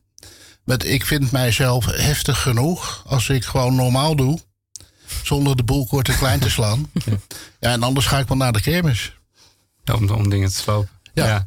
Met 0.64 0.86
ik 0.86 1.06
vind 1.06 1.32
mijzelf 1.32 1.86
heftig 1.86 2.42
genoeg 2.42 3.04
als 3.06 3.30
ik 3.30 3.46
gewoon 3.46 3.76
normaal 3.76 4.16
doe. 4.16 4.40
Zonder 5.24 5.56
de 5.56 5.64
boel 5.64 5.88
kort 5.88 6.10
en 6.10 6.18
klein 6.18 6.40
te 6.40 6.50
slaan. 6.50 6.92
Ja, 7.60 7.72
en 7.72 7.84
anders 7.84 8.06
ga 8.06 8.20
ik 8.20 8.28
wel 8.28 8.38
naar 8.38 8.52
de 8.52 8.62
kermis. 8.62 9.18
Om, 9.94 10.10
om 10.10 10.30
dingen 10.30 10.50
te 10.50 10.56
slopen. 10.56 10.90
Ja. 11.14 11.46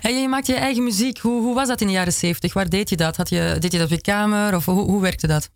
Hey, 0.00 0.20
je 0.20 0.28
maakte 0.28 0.52
je 0.52 0.58
eigen 0.58 0.84
muziek. 0.84 1.18
Hoe, 1.18 1.42
hoe 1.42 1.54
was 1.54 1.68
dat 1.68 1.80
in 1.80 1.86
de 1.86 1.92
jaren 1.92 2.12
70? 2.12 2.52
Waar 2.52 2.68
deed 2.68 2.88
je 2.88 2.96
dat? 2.96 3.16
Had 3.16 3.28
je, 3.28 3.56
deed 3.60 3.72
je 3.72 3.78
dat 3.78 3.86
op 3.86 3.92
je 3.92 4.00
kamer? 4.00 4.54
Of 4.54 4.64
hoe, 4.64 4.84
hoe 4.84 5.02
werkte 5.02 5.26
dat? 5.26 5.50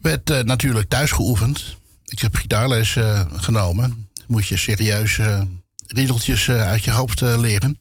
werd 0.00 0.30
eh, 0.30 0.40
natuurlijk 0.40 0.88
thuis 0.88 1.10
geoefend. 1.10 1.76
Ik 2.04 2.18
heb 2.18 2.34
gitaarles 2.34 2.96
eh, 2.96 3.20
genomen. 3.32 4.08
Moet 4.26 4.46
je 4.46 4.56
serieus 4.56 5.18
eh, 5.18 5.42
riedeltjes 5.86 6.48
eh, 6.48 6.66
uit 6.68 6.84
je 6.84 6.90
hoofd 6.90 7.22
eh, 7.22 7.38
leren. 7.38 7.78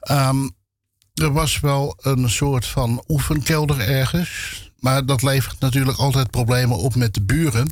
Ehm, 0.00 0.48
er 1.14 1.32
was 1.32 1.60
wel 1.60 1.98
een 2.00 2.30
soort 2.30 2.66
van 2.66 3.04
oefenkelder 3.08 3.80
ergens. 3.80 4.65
Maar 4.86 5.06
dat 5.06 5.22
levert 5.22 5.60
natuurlijk 5.60 5.98
altijd 5.98 6.30
problemen 6.30 6.76
op 6.76 6.94
met 6.94 7.14
de 7.14 7.22
buren. 7.22 7.68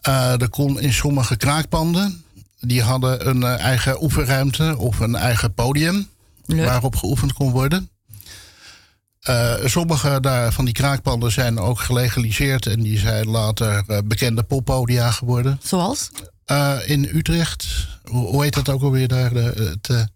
Eh, 0.00 0.40
er 0.40 0.48
kon 0.48 0.80
in 0.80 0.92
sommige 0.92 1.36
kraakpanden... 1.36 2.24
die 2.60 2.82
hadden 2.82 3.28
een 3.28 3.42
eh, 3.42 3.58
eigen 3.58 4.02
oefenruimte 4.02 4.74
of 4.78 4.98
een 4.98 5.16
eigen 5.16 5.54
podium... 5.54 6.08
Leuk. 6.46 6.66
waarop 6.66 6.96
geoefend 6.96 7.32
kon 7.32 7.50
worden. 7.50 7.90
Eh, 9.20 9.54
sommige 9.64 10.20
daar 10.20 10.52
van 10.52 10.64
die 10.64 10.74
kraakpanden 10.74 11.32
zijn 11.32 11.58
ook 11.58 11.80
gelegaliseerd... 11.80 12.66
en 12.66 12.82
die 12.82 12.98
zijn 12.98 13.28
later 13.28 13.84
bekende 14.04 14.42
poppodia 14.42 15.10
geworden. 15.10 15.60
Zoals? 15.62 16.10
In 16.86 17.08
Utrecht, 17.12 17.88
hoe, 18.04 18.26
hoe 18.26 18.42
heet 18.42 18.54
dat 18.54 18.68
ook 18.68 18.82
alweer 18.82 19.08
daar? 19.08 19.32
De, 19.32 19.76
het 19.80 20.12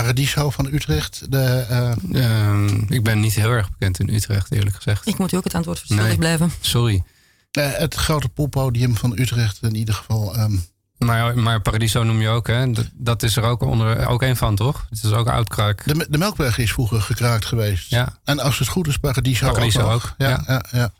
Paradiso 0.00 0.50
van 0.50 0.66
Utrecht. 0.72 1.26
De, 1.30 1.64
eh, 1.68 1.92
Ehm, 2.12 2.92
ik 2.92 3.02
ben 3.02 3.20
niet 3.20 3.34
heel 3.34 3.50
erg 3.50 3.70
bekend 3.70 4.00
in 4.00 4.14
Utrecht, 4.14 4.52
eerlijk 4.52 4.76
gezegd. 4.76 5.06
Ik 5.06 5.18
moet 5.18 5.32
u 5.32 5.36
ook 5.36 5.44
het 5.44 5.54
antwoord 5.54 5.78
verschuldigd 5.78 6.08
Nee. 6.10 6.18
blijven. 6.18 6.50
Sorry. 6.60 7.02
eh, 7.50 7.72
het 7.72 7.94
grote 7.94 8.28
poppodium 8.28 8.96
van 8.96 9.18
Utrecht 9.18 9.58
in 9.62 9.74
ieder 9.74 9.94
geval. 9.94 10.34
ehm, 10.36 10.56
Maar, 10.98 11.38
maar 11.38 11.60
Paradiso 11.60 12.02
noem 12.02 12.20
je 12.20 12.28
ook, 12.28 12.46
hè? 12.46 12.70
Dat, 12.72 12.86
dat 12.92 13.22
is 13.22 13.36
er 13.36 13.42
ook, 13.42 13.62
onder, 13.62 14.06
ook 14.06 14.22
een 14.22 14.36
van, 14.36 14.56
toch? 14.56 14.86
Het 14.90 15.02
is 15.04 15.12
ook 15.12 15.28
oudkraak. 15.28 15.84
de, 15.84 16.06
de 16.10 16.18
Melkweg 16.18 16.58
is 16.58 16.72
vroeger 16.72 17.00
gekraakt 17.00 17.44
geweest. 17.44 17.90
Ja. 17.90 18.18
En 18.24 18.38
als 18.38 18.58
het 18.58 18.68
goed 18.68 18.86
is, 18.86 18.96
Paradiso, 18.98 19.46
Paradiso 19.46 19.90
ook. 19.90 20.14
Ja, 20.18 20.28
ja. 20.28 20.42
ja. 20.46 20.62
ja, 20.72 20.92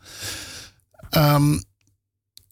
Ehm, 1.09 1.59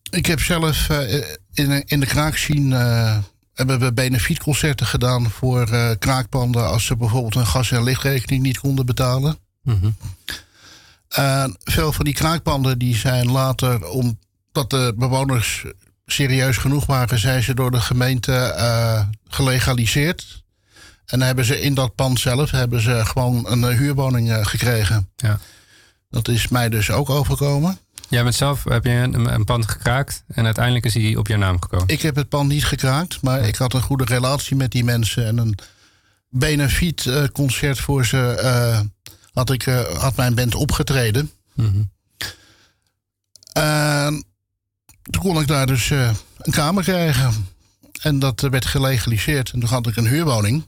ik 0.09 0.25
heb 0.25 0.39
zelf 0.41 0.89
eh, 0.89 1.23
in, 1.53 1.83
in 1.85 1.99
de 1.99 2.05
kraakscene... 2.05 2.77
eh 2.77 3.17
hebben 3.53 3.79
we 3.79 3.93
benefietconcerten 3.93 4.85
gedaan 4.85 5.29
voor 5.29 5.67
eh, 5.67 5.89
kraakpanden... 5.99 6.67
als 6.67 6.85
ze 6.85 6.97
bijvoorbeeld 6.97 7.35
een 7.35 7.47
gas- 7.47 7.71
en 7.71 7.83
lichtrekening 7.83 8.43
niet 8.43 8.59
konden 8.59 8.85
betalen. 8.85 9.37
Mhm. 9.61 9.89
En 11.07 11.57
veel 11.63 11.93
van 11.93 12.05
die 12.05 12.13
kraakpanden 12.13 12.79
die 12.79 12.95
zijn 12.95 13.31
later, 13.31 13.87
omdat 13.89 14.69
de 14.69 14.93
bewoners 14.97 15.65
serieus 16.05 16.57
genoeg 16.57 16.85
waren, 16.85 17.19
zijn 17.19 17.43
ze 17.43 17.53
door 17.53 17.71
de 17.71 17.81
gemeente 17.81 18.33
eh, 18.33 19.05
gelegaliseerd. 19.27 20.43
En 21.05 21.21
hebben 21.21 21.45
ze 21.45 21.61
in 21.61 21.73
dat 21.73 21.95
pand 21.95 22.19
zelf 22.19 22.51
hebben 22.51 22.81
ze 22.81 23.05
gewoon 23.05 23.51
een 23.51 23.77
huurwoning 23.77 24.31
eh, 24.31 24.45
gekregen. 24.45 25.09
Ja. 25.15 25.39
Dat 26.09 26.27
is 26.27 26.47
mij 26.47 26.69
dus 26.69 26.91
ook 26.91 27.09
overkomen. 27.09 27.77
Jij 28.09 28.23
bent 28.23 28.35
zelf, 28.35 28.63
heb 28.63 28.83
je 28.83 28.91
een, 28.91 29.33
een 29.33 29.43
pand 29.43 29.67
gekraakt 29.67 30.23
en 30.27 30.45
uiteindelijk 30.45 30.85
is 30.85 30.93
hij 30.93 31.15
op 31.15 31.27
je 31.27 31.37
naam 31.37 31.61
gekomen. 31.61 31.87
Ik 31.87 32.01
heb 32.01 32.15
het 32.15 32.29
pand 32.29 32.49
niet 32.49 32.65
gekraakt, 32.65 33.21
maar 33.21 33.47
ik 33.47 33.55
had 33.55 33.73
een 33.73 33.81
goede 33.81 34.05
relatie 34.05 34.55
met 34.55 34.71
die 34.71 34.83
mensen. 34.83 35.25
En 35.25 35.37
een 35.37 35.57
benefietconcert 36.29 37.79
voor 37.79 38.05
ze 38.05 38.17
eh, 38.17 38.79
had, 39.33 39.49
ik, 39.49 39.65
eh, 39.65 39.81
had 39.81 40.15
mijn 40.15 40.35
band 40.35 40.55
opgetreden. 40.55 41.31
Mhm. 41.53 41.81
En 43.53 44.25
toen 45.01 45.21
kon 45.21 45.41
ik 45.41 45.47
daar 45.47 45.67
dus 45.67 45.91
eh, 45.91 46.11
een 46.37 46.51
kamer 46.51 46.83
krijgen. 46.83 47.47
En 48.01 48.19
dat 48.19 48.43
eh, 48.43 48.49
werd 48.49 48.65
gelegaliseerd. 48.65 49.51
En 49.51 49.59
toen 49.59 49.69
had 49.69 49.87
ik 49.87 49.95
een 49.95 50.07
huurwoning. 50.07 50.65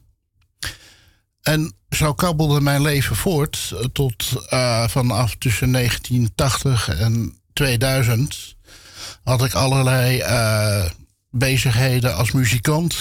En 1.46 1.74
zo 1.90 2.14
kabbelde 2.14 2.62
mijn 2.62 2.82
leven 2.82 3.16
voort 3.16 3.74
eh, 3.74 3.80
tot 3.94 4.26
eh, 4.50 4.88
vanaf 4.88 5.36
tussen 5.36 5.72
1980 5.72 7.00
en 7.00 7.40
2000. 7.54 8.56
Had 9.24 9.44
ik 9.44 9.54
allerlei 9.54 10.20
eh, 10.20 10.86
bezigheden 11.30 12.16
als 12.16 12.32
muzikant, 12.32 12.96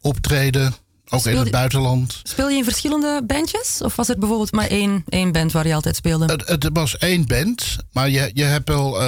optreden, 0.00 0.74
ook 1.08 1.26
in 1.26 1.36
het 1.36 1.50
buitenland. 1.50 2.20
Speel 2.22 2.48
je 2.48 2.56
in 2.56 2.64
verschillende 2.64 3.22
bandjes? 3.26 3.80
Of 3.82 3.96
was 3.96 4.08
het 4.08 4.18
bijvoorbeeld 4.18 4.52
maar 4.52 4.66
één, 4.66 5.04
één 5.08 5.32
band 5.32 5.52
waar 5.52 5.66
je 5.66 5.74
altijd 5.74 5.96
speelde? 5.96 6.24
Het, 6.24 6.48
het 6.48 6.68
was 6.72 6.98
één 6.98 7.26
band, 7.26 7.76
maar 7.92 8.10
je, 8.10 8.30
je 8.34 8.44
hebt 8.44 8.68
wel 8.68 8.98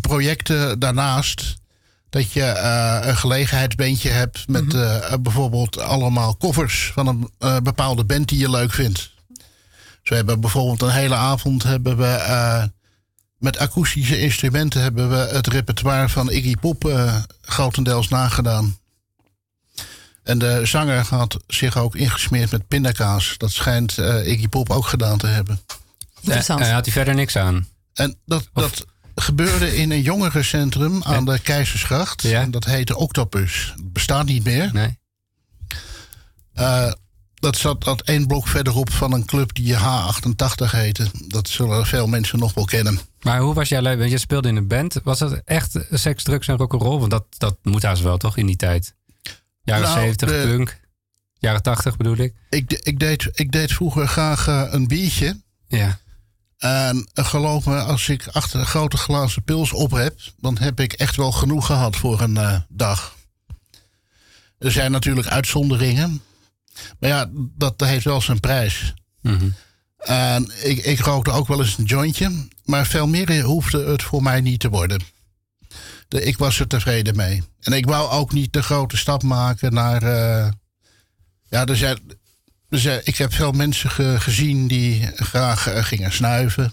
projecten 0.00 0.78
daarnaast 0.78 1.61
Dat 2.12 2.32
je 2.32 2.42
eh, 2.42 2.98
een 3.02 3.16
gelegenheidsbandje 3.16 4.08
hebt 4.08 4.48
met 4.48 4.74
eh, 4.74 5.12
bijvoorbeeld 5.20 5.78
allemaal 5.78 6.36
covers 6.36 6.90
van 6.94 7.06
een 7.06 7.30
eh, 7.38 7.56
bepaalde 7.62 8.04
band 8.04 8.28
die 8.28 8.38
je 8.38 8.50
leuk 8.50 8.72
vindt. 8.72 9.12
Zo 10.02 10.14
hebben 10.14 10.34
we 10.34 10.40
bijvoorbeeld 10.40 10.82
een 10.82 10.90
hele 10.90 11.14
avond 11.14 11.62
hebben 11.62 11.96
we, 11.96 12.06
eh, 12.06 12.64
met 13.38 13.58
akoestische 13.58 14.20
instrumenten 14.20 14.80
hebben 14.82 15.10
we 15.10 15.16
het 15.16 15.46
repertoire 15.46 16.08
van 16.08 16.30
Iggy 16.30 16.54
Pop 16.54 16.84
eh, 16.84 17.16
grotendeels 17.40 18.08
nagedaan. 18.08 18.78
En 20.22 20.38
de 20.38 20.66
zanger 20.66 21.06
had 21.08 21.38
zich 21.46 21.76
ook 21.76 21.96
ingesmeerd 21.96 22.50
met 22.50 22.68
pindakaas. 22.68 23.34
Dat 23.36 23.50
schijnt 23.50 23.98
eh, 23.98 24.26
Iggy 24.26 24.48
Pop 24.48 24.70
ook 24.70 24.86
gedaan 24.86 25.18
te 25.18 25.26
hebben. 25.26 25.60
Interessant. 26.20 26.60
Daar 26.60 26.72
had 26.72 26.84
hij 26.84 26.94
verder 26.94 27.14
niks 27.14 27.36
aan. 27.36 27.68
En 27.94 28.18
dat, 28.26 28.48
dat 28.52 28.84
gebeurde 29.14 29.76
in 29.76 29.90
een 29.90 30.02
jongerencentrum 30.02 31.02
aan 31.02 31.24
de 31.24 31.38
Keizersgracht. 31.38 32.22
Ja. 32.22 32.40
En 32.40 32.50
dat 32.50 32.64
heette 32.64 32.96
Octopus. 32.96 33.72
Het 33.76 33.92
bestaat 33.92 34.26
niet 34.26 34.44
meer. 34.44 34.70
Nee. 34.72 34.98
Eh, 36.52 36.92
dat 37.34 37.56
zat 37.56 37.84
dat 37.84 38.00
één 38.02 38.26
blok 38.26 38.48
verderop 38.48 38.90
van 38.92 39.12
een 39.12 39.24
club 39.24 39.54
die 39.54 39.74
H88 39.74 40.70
heette. 40.70 41.06
Dat 41.28 41.48
zullen 41.48 41.86
veel 41.86 42.06
mensen 42.06 42.38
nog 42.38 42.54
wel 42.54 42.64
kennen. 42.64 42.98
Maar 43.22 43.40
hoe 43.40 43.54
was 43.54 43.68
jouw 43.68 43.82
leven? 43.82 44.10
Je 44.10 44.18
speelde 44.18 44.48
in 44.48 44.56
een 44.56 44.68
band. 44.68 44.96
Was 45.04 45.18
dat 45.18 45.40
echt 45.44 45.78
seks, 45.90 46.22
drugs 46.22 46.48
en 46.48 46.56
rock'n'roll? 46.56 46.98
Want 46.98 47.10
dat, 47.10 47.24
dat 47.38 47.56
moet 47.62 47.82
haast 47.82 48.02
wel, 48.02 48.16
toch? 48.16 48.36
In 48.36 48.46
die 48.46 48.56
tijd. 48.56 48.94
Jaren 49.62 49.82
Nou, 49.82 49.98
70, 50.00 50.28
de- 50.28 50.42
punk. 50.46 50.80
Jaren 51.38 51.62
80 51.62 51.96
bedoel 51.96 52.16
ik. 52.16 52.34
Ik, 52.50 52.72
ik, 52.72 52.98
deed, 52.98 53.28
ik 53.32 53.52
deed 53.52 53.72
vroeger 53.72 54.08
graag 54.08 54.48
eh, 54.48 54.64
een 54.70 54.88
biertje. 54.88 55.40
Ja. 55.68 55.98
En 56.62 57.08
geloof 57.14 57.66
me, 57.66 57.80
als 57.80 58.08
ik 58.08 58.26
achter 58.26 58.60
een 58.60 58.66
grote 58.66 58.96
glazen 58.96 59.42
pils 59.42 59.72
op 59.72 59.90
heb, 59.90 60.20
dan 60.36 60.58
heb 60.58 60.80
ik 60.80 60.92
echt 60.92 61.16
wel 61.16 61.32
genoeg 61.32 61.66
gehad 61.66 61.96
voor 61.96 62.20
een 62.20 62.36
eh, 62.36 62.60
dag. 62.68 63.16
Er 64.58 64.72
zijn 64.72 64.92
natuurlijk 64.92 65.26
uitzonderingen. 65.26 66.22
Maar 66.98 67.10
ja, 67.10 67.30
dat 67.32 67.80
heeft 67.80 68.04
wel 68.04 68.20
zijn 68.20 68.40
prijs. 68.40 68.94
Mhm. 69.20 69.48
En 69.98 70.50
ik, 70.62 70.78
ik 70.78 71.00
rookte 71.00 71.30
ook 71.30 71.46
wel 71.48 71.60
eens 71.60 71.78
een 71.78 71.84
jointje. 71.84 72.48
Maar 72.64 72.86
veel 72.86 73.06
meer 73.06 73.40
hoefde 73.40 73.84
het 73.84 74.02
voor 74.02 74.22
mij 74.22 74.40
niet 74.40 74.60
te 74.60 74.68
worden. 74.68 75.02
De, 76.08 76.24
ik 76.24 76.38
was 76.38 76.60
er 76.60 76.66
tevreden 76.66 77.16
mee. 77.16 77.42
En 77.60 77.72
ik 77.72 77.86
wou 77.86 78.10
ook 78.10 78.32
niet 78.32 78.52
de 78.52 78.62
grote 78.62 78.96
stap 78.96 79.22
maken 79.22 79.72
naar. 79.74 80.02
eh, 80.02 80.50
ja, 81.48 81.66
er 81.66 81.76
zijn, 81.76 81.98
er 82.72 82.78
zijn, 82.78 83.00
ik 83.04 83.16
heb 83.16 83.32
veel 83.32 83.52
mensen 83.52 83.90
ge- 83.90 84.16
gezien 84.20 84.66
die 84.68 85.08
graag 85.14 85.66
eh, 85.66 85.84
gingen 85.84 86.12
snuiven. 86.12 86.72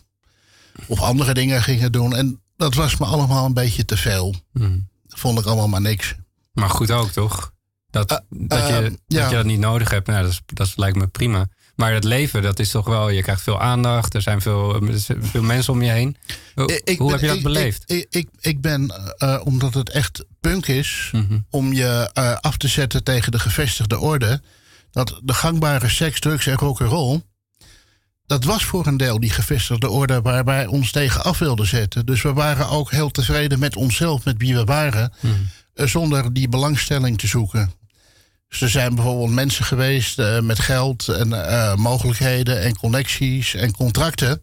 Of 0.87 0.99
andere 1.01 1.33
dingen 1.33 1.63
gingen 1.63 1.91
doen. 1.91 2.15
En 2.15 2.41
dat 2.57 2.73
was 2.73 2.97
me 2.97 3.05
allemaal 3.05 3.45
een 3.45 3.53
beetje 3.53 3.85
te 3.85 3.97
veel. 3.97 4.35
Mhm. 4.53 4.77
Vond 5.07 5.39
ik 5.39 5.45
allemaal 5.45 5.67
maar 5.67 5.81
niks. 5.81 6.15
Maar 6.53 6.69
goed 6.69 6.91
ook, 6.91 7.11
toch? 7.11 7.51
Dat, 7.91 8.07
dat, 8.29 8.67
je, 8.67 8.73
eh, 8.73 8.81
dat 8.83 8.93
ja. 9.07 9.29
je 9.29 9.35
dat 9.35 9.45
niet 9.45 9.59
nodig 9.59 9.89
hebt, 9.89 10.07
nou, 10.07 10.21
dat, 10.21 10.31
is, 10.31 10.41
dat 10.45 10.73
lijkt 10.75 10.97
me 10.97 11.07
prima. 11.07 11.47
Maar 11.75 11.93
het 11.93 12.03
leven, 12.03 12.41
dat 12.41 12.59
is 12.59 12.69
toch 12.71 12.85
wel... 12.87 13.09
Je 13.09 13.21
krijgt 13.21 13.41
veel 13.41 13.61
aandacht, 13.61 14.13
er 14.13 14.21
zijn 14.21 14.41
veel, 14.41 14.81
veel 15.21 15.41
mensen 15.43 15.73
om 15.73 15.81
je 15.81 15.91
heen. 15.91 16.17
Hoe, 16.55 16.65
ben- 16.65 17.09
heb 17.11 17.19
je 17.19 17.27
dat 17.27 17.35
ik- 17.35 17.43
beleefd? 17.43 17.83
Ik, 18.09 18.27
ik, 18.39 18.61
ben, 18.61 19.13
eh, 19.17 19.41
omdat 19.43 19.73
het 19.73 19.89
echt 19.89 20.25
punk 20.39 20.67
is, 20.67 21.09
Mhm. 21.11 21.39
om 21.49 21.73
je 21.73 22.09
eh, 22.13 22.35
af 22.39 22.57
te 22.57 22.67
zetten 22.67 23.03
tegen 23.03 23.31
de 23.31 23.39
gevestigde 23.39 23.99
orde. 23.99 24.41
Dat 24.91 25.19
de 25.23 25.33
gangbare 25.33 25.89
seks, 25.89 26.19
drugs 26.19 26.47
en 26.47 26.55
rock'n'roll. 26.55 27.21
Dat 28.25 28.43
was 28.43 28.65
voor 28.65 28.87
een 28.87 28.97
deel 28.97 29.19
die 29.19 29.29
gevestigde 29.29 29.89
orde 29.89 30.21
waar 30.21 30.43
wij 30.43 30.65
ons 30.65 30.91
tegen 30.91 31.23
af 31.23 31.37
wilden 31.39 31.67
zetten. 31.67 32.05
Dus 32.05 32.21
we 32.21 32.33
waren 32.33 32.69
ook 32.69 32.91
heel 32.91 33.09
tevreden 33.09 33.59
met 33.59 33.75
onszelf, 33.75 34.25
met 34.25 34.37
wie 34.37 34.55
we 34.55 34.63
waren. 34.63 35.13
eh, 35.73 35.87
zonder 35.87 36.33
die 36.33 36.49
belangstelling 36.49 37.17
te 37.17 37.27
zoeken. 37.27 37.71
Dus 38.49 38.61
er 38.61 38.69
zijn 38.69 38.95
bijvoorbeeld 38.95 39.31
mensen 39.31 39.65
geweest 39.65 40.19
eh, 40.19 40.39
met 40.39 40.59
geld 40.59 41.07
en 41.07 41.47
eh, 41.49 41.75
mogelijkheden 41.75 42.61
en 42.61 42.77
connecties 42.77 43.53
en 43.55 43.71
contracten. 43.71 44.41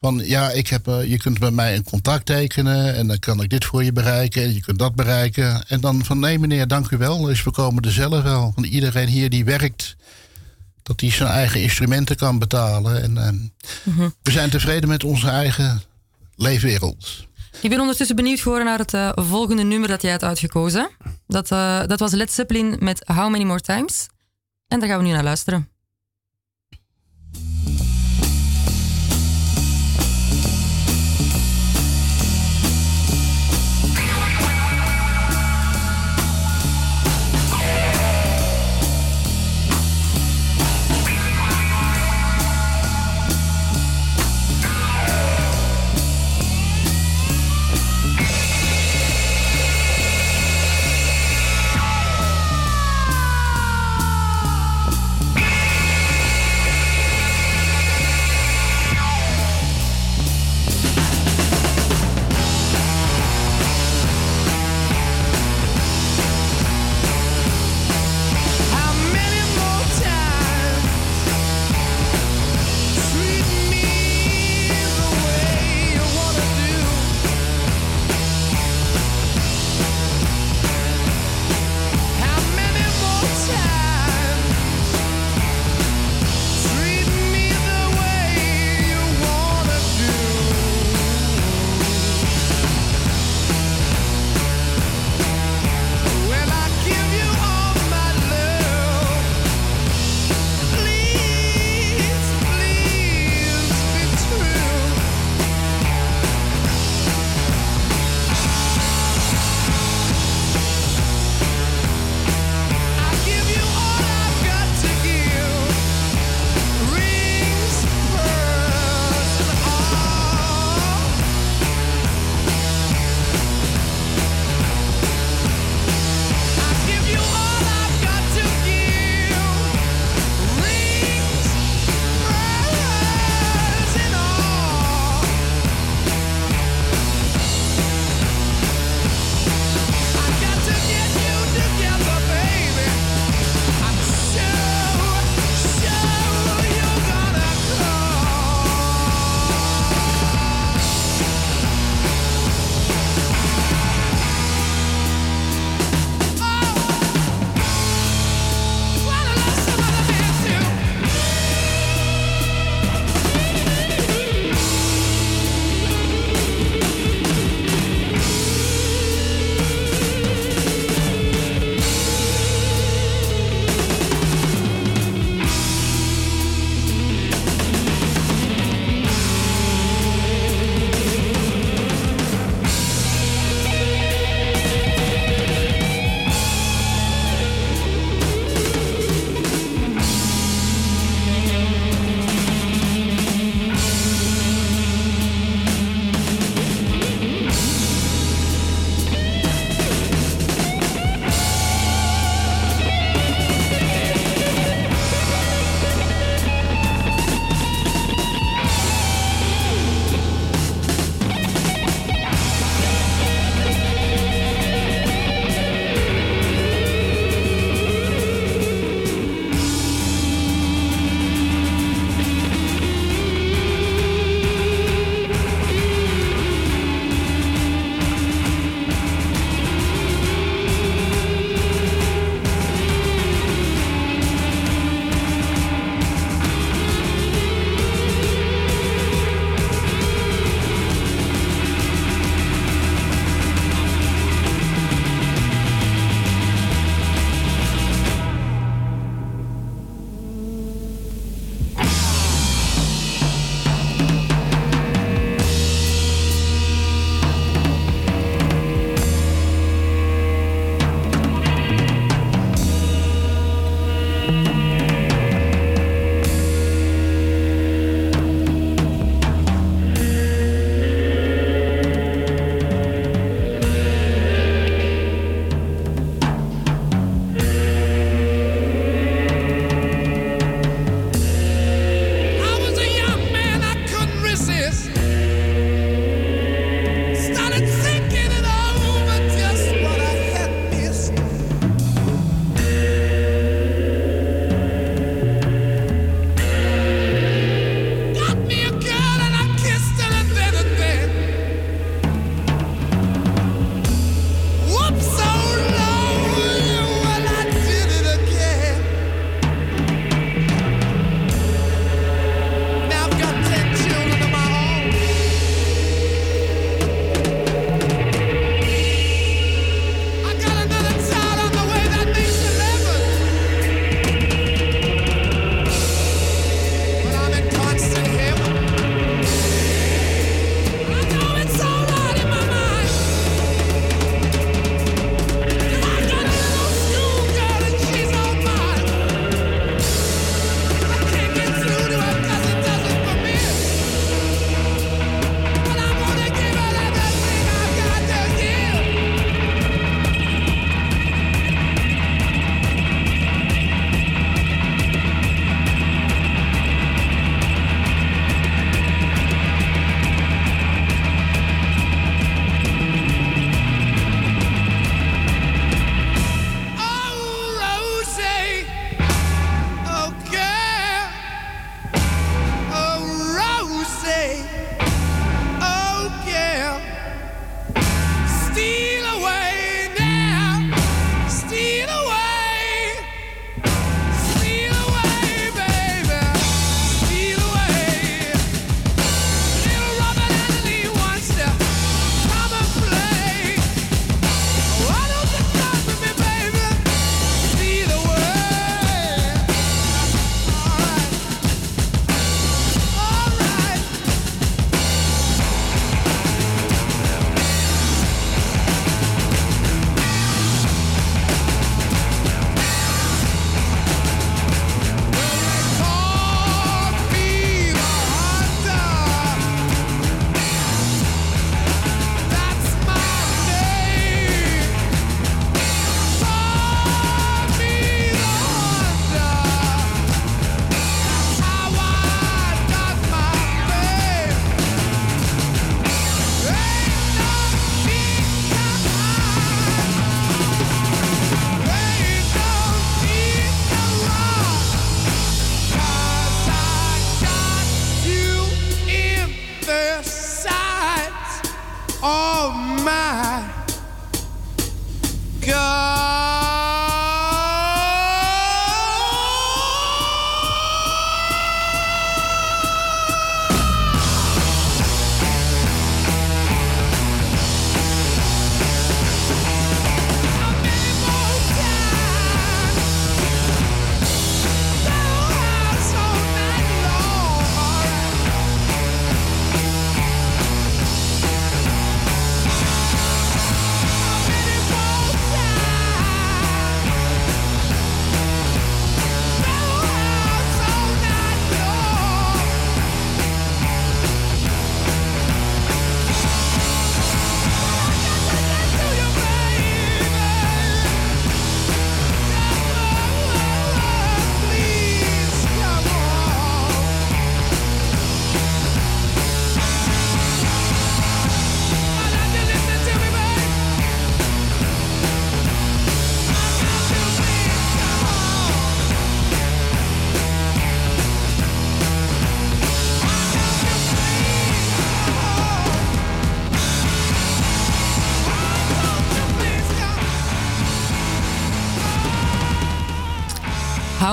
Van 0.00 0.22
ja, 0.24 0.50
ik 0.50 0.68
heb, 0.68 0.88
eh, 0.88 1.10
je 1.10 1.18
kunt 1.18 1.38
bij 1.38 1.50
mij 1.50 1.76
een 1.76 1.84
contract 1.84 2.26
tekenen 2.26 2.94
en 2.94 3.06
dan 3.06 3.18
kan 3.18 3.42
ik 3.42 3.50
dit 3.50 3.64
voor 3.64 3.84
je 3.84 3.92
bereiken 3.92 4.42
en 4.42 4.54
je 4.54 4.60
kunt 4.60 4.78
dat 4.78 4.94
bereiken. 4.94 5.66
En 5.68 5.80
dan 5.80 6.04
van 6.04 6.18
nee 6.18 6.38
meneer, 6.38 6.68
dank 6.68 6.90
u 6.90 6.96
wel, 6.96 7.22
dus 7.22 7.42
we 7.42 7.50
komen 7.50 7.82
er 7.82 7.92
zelf 7.92 8.22
wel. 8.22 8.52
Want 8.54 8.66
iedereen 8.66 9.08
hier 9.08 9.30
die 9.30 9.44
werkt, 9.44 9.96
dat 10.82 11.00
hij 11.00 11.10
zijn 11.10 11.28
eigen 11.28 11.62
instrumenten 11.62 12.16
kan 12.16 12.38
betalen. 12.38 13.02
En 13.02 13.16
eh, 13.16 14.06
we 14.22 14.30
zijn 14.30 14.50
tevreden 14.50 14.88
met 14.88 15.04
onze 15.04 15.28
eigen 15.28 15.82
leefwereld. 16.36 17.26
Ik 17.60 17.70
ben 17.70 17.80
ondertussen 17.80 18.16
benieuwd 18.16 18.40
geworden 18.40 18.66
naar 18.66 18.78
het 18.78 18.94
eh, 18.94 19.10
volgende 19.14 19.62
nummer 19.62 19.88
dat 19.88 20.02
jij 20.02 20.10
hebt 20.10 20.24
uitgekozen. 20.24 20.90
Dat, 21.26 21.48
dat 21.88 21.98
was 21.98 22.12
Led 22.12 22.32
Zeppelin 22.32 22.76
met 22.78 23.02
How 23.06 23.30
Many 23.30 23.44
More 23.44 23.60
Times. 23.60 24.06
En 24.68 24.80
daar 24.80 24.88
gaan 24.88 24.98
we 24.98 25.04
nu 25.04 25.12
naar 25.12 25.24
luisteren. 25.24 25.68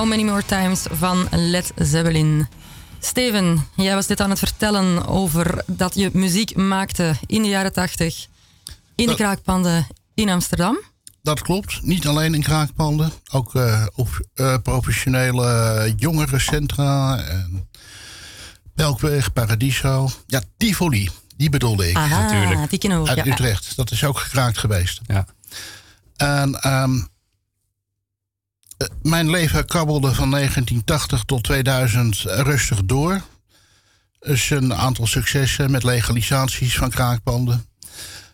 How 0.06 0.14
Many 0.14 0.30
More 0.30 0.44
Times 0.44 0.86
van 0.90 1.28
Led 1.30 1.72
Zeppelin. 1.76 2.48
Steven, 3.00 3.66
jij 3.76 3.94
was 3.94 4.06
dit 4.06 4.20
aan 4.20 4.30
het 4.30 4.38
vertellen 4.38 5.06
over 5.06 5.62
dat 5.66 5.94
je 5.94 6.10
muziek 6.12 6.56
maakte 6.56 7.14
in 7.26 7.42
de 7.42 7.48
jaren 7.48 7.72
tachtig 7.72 8.26
in 8.66 8.76
de 8.94 9.06
Dat- 9.06 9.16
kraakpanden 9.16 9.86
in 10.14 10.28
Amsterdam. 10.28 10.78
Dat 11.22 11.42
klopt. 11.42 11.82
Niet 11.82 12.06
alleen 12.06 12.34
in 12.34 12.42
kraakpanden. 12.42 13.12
Ook 13.32 13.54
eh, 13.54 13.86
op 13.94 14.26
eh, 14.34 14.56
professionele 14.62 15.92
jongerencentra. 15.96 17.18
En 17.18 17.68
Belkweg, 18.74 19.32
Paradiso. 19.32 20.10
Ja, 20.26 20.42
Tivoli. 20.56 21.10
Die 21.36 21.50
bedoelde 21.50 21.88
ik. 21.88 21.96
Aha, 21.96 22.22
natuurlijk. 22.22 22.70
die 22.70 22.78
kennen 22.78 23.02
we 23.02 23.10
ook. 23.10 23.16
Uit 23.16 23.26
ja. 23.26 23.32
Utrecht. 23.32 23.76
Dat 23.76 23.90
is 23.90 24.04
ook 24.04 24.18
gekraakt 24.18 24.58
geweest. 24.58 25.00
Ja. 25.06 25.26
En 26.16 26.54
ehm, 26.54 26.94
eh, 26.96 27.02
mijn 29.02 29.30
leven 29.30 29.66
kabbelde 29.66 30.14
van 30.14 30.30
1980 30.30 31.22
tot 31.24 31.42
2000 31.42 32.16
rustig 32.22 32.84
door. 32.84 33.20
Dus 34.18 34.50
een 34.50 34.74
aantal 34.74 35.06
successen 35.06 35.70
met 35.70 35.82
legalisaties 35.82 36.76
van 36.76 36.90
kraakpanden. 36.90 37.66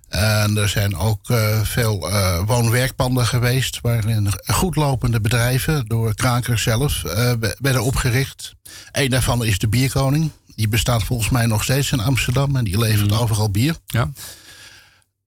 En 0.09 0.57
er 0.57 0.69
zijn 0.69 0.97
ook 0.97 1.31
eh, 1.31 1.61
veel 1.63 2.11
eh, 2.11 2.43
woon-werkpanden 2.47 3.27
geweest... 3.27 3.79
waarin 3.83 4.29
goed 4.47 4.77
lopende 4.77 5.21
bedrijven 5.21 5.87
door 5.87 6.15
krakers 6.15 6.63
zelf 6.63 7.05
eh, 7.05 7.33
we- 7.41 7.57
werden 7.59 7.85
opgericht. 7.85 8.55
Een 8.93 9.11
daarvan 9.11 9.45
is 9.45 9.59
de 9.59 9.69
Bierkoning. 9.69 10.31
Die 10.55 10.69
bestaat 10.69 11.03
volgens 11.03 11.29
mij 11.31 11.47
nog 11.47 11.63
steeds 11.63 11.93
in 11.93 12.01
Amsterdam... 12.01 12.57
en 12.57 12.65
die 12.65 12.79
levert 12.79 13.13
overal 13.13 13.51
bier. 13.51 13.77
Ja. 13.87 14.11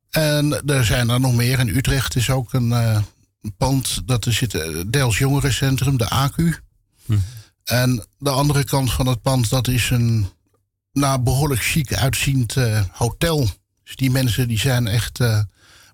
En 0.10 0.62
er 0.66 0.86
zijn 0.86 1.10
er 1.10 1.20
nog 1.20 1.34
meer. 1.34 1.60
In 1.60 1.76
Utrecht 1.76 2.16
is 2.16 2.30
ook 2.30 2.54
een 2.54 2.72
eh, 2.72 2.98
pand, 3.58 4.02
dat 4.08 4.26
er 4.26 4.34
zit 4.34 4.54
eh, 4.54 4.82
Deels 4.88 5.18
Jongerencentrum, 5.18 5.98
de 5.98 6.30
AQ. 6.30 6.64
En 7.64 8.06
de 8.18 8.30
andere 8.30 8.64
kant 8.64 8.92
van 8.92 9.08
het 9.08 9.22
pand, 9.22 9.50
dat 9.50 9.68
is 9.68 9.90
een 9.90 10.28
nou, 10.92 11.20
behoorlijk 11.20 11.62
chic 11.62 11.94
uitziend 11.94 12.58
eh, 12.58 12.84
hotel. 12.92 13.50
Dus 13.84 13.96
die 13.96 14.12
mensen 14.12 14.48
die 14.48 14.60
zijn 14.60 14.88
echt 14.88 15.20
eh, 15.20 15.40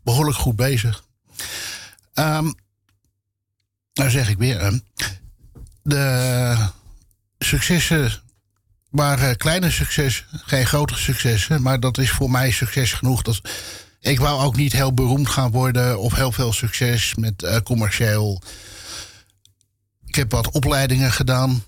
behoorlijk 0.04 0.38
goed 0.38 0.56
bezig. 0.56 1.04
Ehm 2.14 2.52
nou 3.94 4.10
zeg 4.10 4.30
ik 4.30 4.38
weer, 4.38 4.82
de 5.84 6.56
successen 7.40 8.22
waren 8.90 9.38
kleine 9.38 9.72
successen, 9.72 10.26
geen 10.32 10.66
grote 10.66 10.96
successen. 10.96 11.62
Maar 11.62 11.80
dat 11.80 11.98
is 11.98 12.12
voor 12.12 12.32
mij 12.32 12.52
succes 12.52 12.94
genoeg. 12.94 13.22
Dat, 13.22 13.42
ik 14.02 14.20
wou 14.20 14.42
ook 14.42 14.56
niet 14.56 14.74
heel 14.74 14.94
beroemd 14.94 15.30
gaan 15.30 15.52
worden 15.52 16.00
of 16.00 16.16
heel 16.16 16.32
veel 16.32 16.54
succes 16.54 17.16
met 17.16 17.44
eh, 17.44 17.58
commercieel. 17.64 18.42
Ik 20.06 20.16
heb 20.16 20.32
wat 20.32 20.52
opleidingen 20.52 21.12
gedaan. 21.12 21.64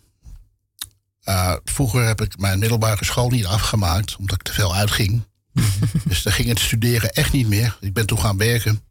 Uh, 1.26 1.56
vroeger 1.63 2.06
heb 2.06 2.22
ik 2.22 2.39
mijn 2.39 2.60
middelbare 2.60 3.06
school 3.06 3.30
niet 3.30 3.46
afgemaakt, 3.46 4.15
omdat 4.15 4.36
ik 4.36 4.41
te 4.41 4.54
veel 4.54 4.76
uitging. 4.76 5.24
dus 6.06 6.24
dan 6.24 6.34
ging 6.34 6.48
het 6.48 6.60
studeren 6.60 7.10
echt 7.10 7.32
niet 7.32 7.48
meer. 7.48 7.78
Ik 7.80 7.93
ben 7.93 8.06
toen 8.06 8.19
gaan 8.19 8.38
werken. 8.38 8.82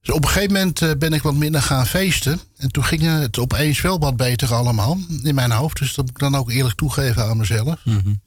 Dus 0.00 0.14
op 0.14 0.22
een 0.24 0.30
gegeven 0.30 0.52
moment 0.52 0.80
uh, 0.80 0.90
ben 0.98 1.12
ik 1.12 1.22
wat 1.22 1.34
minder 1.34 1.62
gaan 1.62 1.86
feesten. 1.86 2.40
En 2.56 2.70
toen 2.70 2.84
ging 2.84 3.02
het 3.02 3.38
opeens 3.38 3.80
wel 3.80 3.98
wat 3.98 4.16
beter 4.16 4.54
allemaal 4.54 4.98
in 5.22 5.34
mijn 5.34 5.50
hoofd. 5.50 5.78
Dus 5.78 5.94
dat 5.94 6.04
moet 6.04 6.14
ik 6.14 6.20
dan 6.20 6.34
ook 6.34 6.50
eerlijk 6.50 6.76
toegeven 6.76 7.24
aan 7.24 7.36
mezelf. 7.36 7.84
Mm 7.84 8.00
-hmm. 8.04 8.20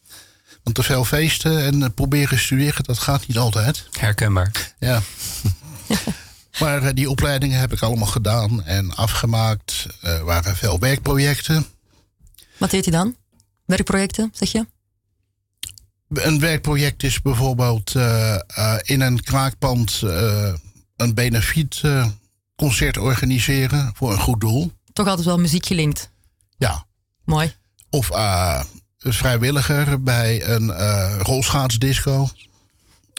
Want 0.65 0.77
te 0.77 0.83
veel 0.83 1.05
feesten 1.05 1.63
en 1.63 1.79
uh, 1.79 1.85
proberen 1.95 2.39
studeren, 2.39 2.83
dat 2.83 2.99
gaat 2.99 3.27
niet 3.27 3.37
altijd. 3.37 3.87
Herkenbaar. 3.99 4.73
Ja. 4.79 5.01
maar 6.59 6.83
uh, 6.83 6.89
die 6.93 7.09
opleidingen 7.09 7.59
heb 7.59 7.73
ik 7.73 7.81
allemaal 7.81 8.07
gedaan 8.07 8.63
en 8.63 8.95
afgemaakt. 8.95 9.87
Er 10.01 10.25
waren 10.25 10.55
veel 10.55 10.79
werkprojecten. 10.79 11.65
Wat 12.57 12.71
deed 12.71 12.85
je 12.85 12.91
dan? 12.91 13.15
Werkprojecten, 13.65 14.29
zeg 14.33 14.51
je? 14.51 14.65
Een 16.09 16.39
werkproject 16.39 17.03
is 17.03 17.21
bijvoorbeeld 17.21 17.93
uh, 17.93 18.39
uh, 18.57 18.75
in 18.81 19.01
een 19.01 19.23
kraakpand 19.23 20.01
uh, 20.03 20.53
een 20.95 21.13
benefietconcert 21.13 22.97
organiseren 22.97 23.91
voor 23.95 24.11
een 24.11 24.19
goed 24.19 24.41
doel. 24.41 24.71
Toch 24.93 25.07
altijd 25.07 25.27
wel 25.27 25.39
muziek 25.39 25.65
gelinkt. 25.65 26.11
Ja. 26.57 26.85
Mooi. 27.23 27.53
Of 27.89 28.11
vrijwilliger 29.13 30.03
bij 30.03 30.49
een 30.49 30.71
rolschaatsdisco. 31.17 32.29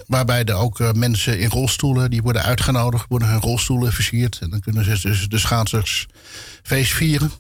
Waarbij 0.07 0.44
er 0.44 0.55
ook 0.55 0.94
mensen 0.94 1.38
in 1.38 1.49
rolstoelen, 1.49 2.11
die 2.11 2.22
worden 2.22 2.42
uitgenodigd, 2.42 3.05
worden 3.09 3.29
hun 3.29 3.40
rolstoelen 3.40 3.92
versierd. 3.92 4.38
En 4.40 4.51
dan 4.51 4.61
kunnen 4.61 4.85
ze 4.85 5.09
dus 5.09 5.29
de 5.29 5.38
schaatsers 5.38 6.07
feest 6.62 6.92
vieren. 6.92 7.31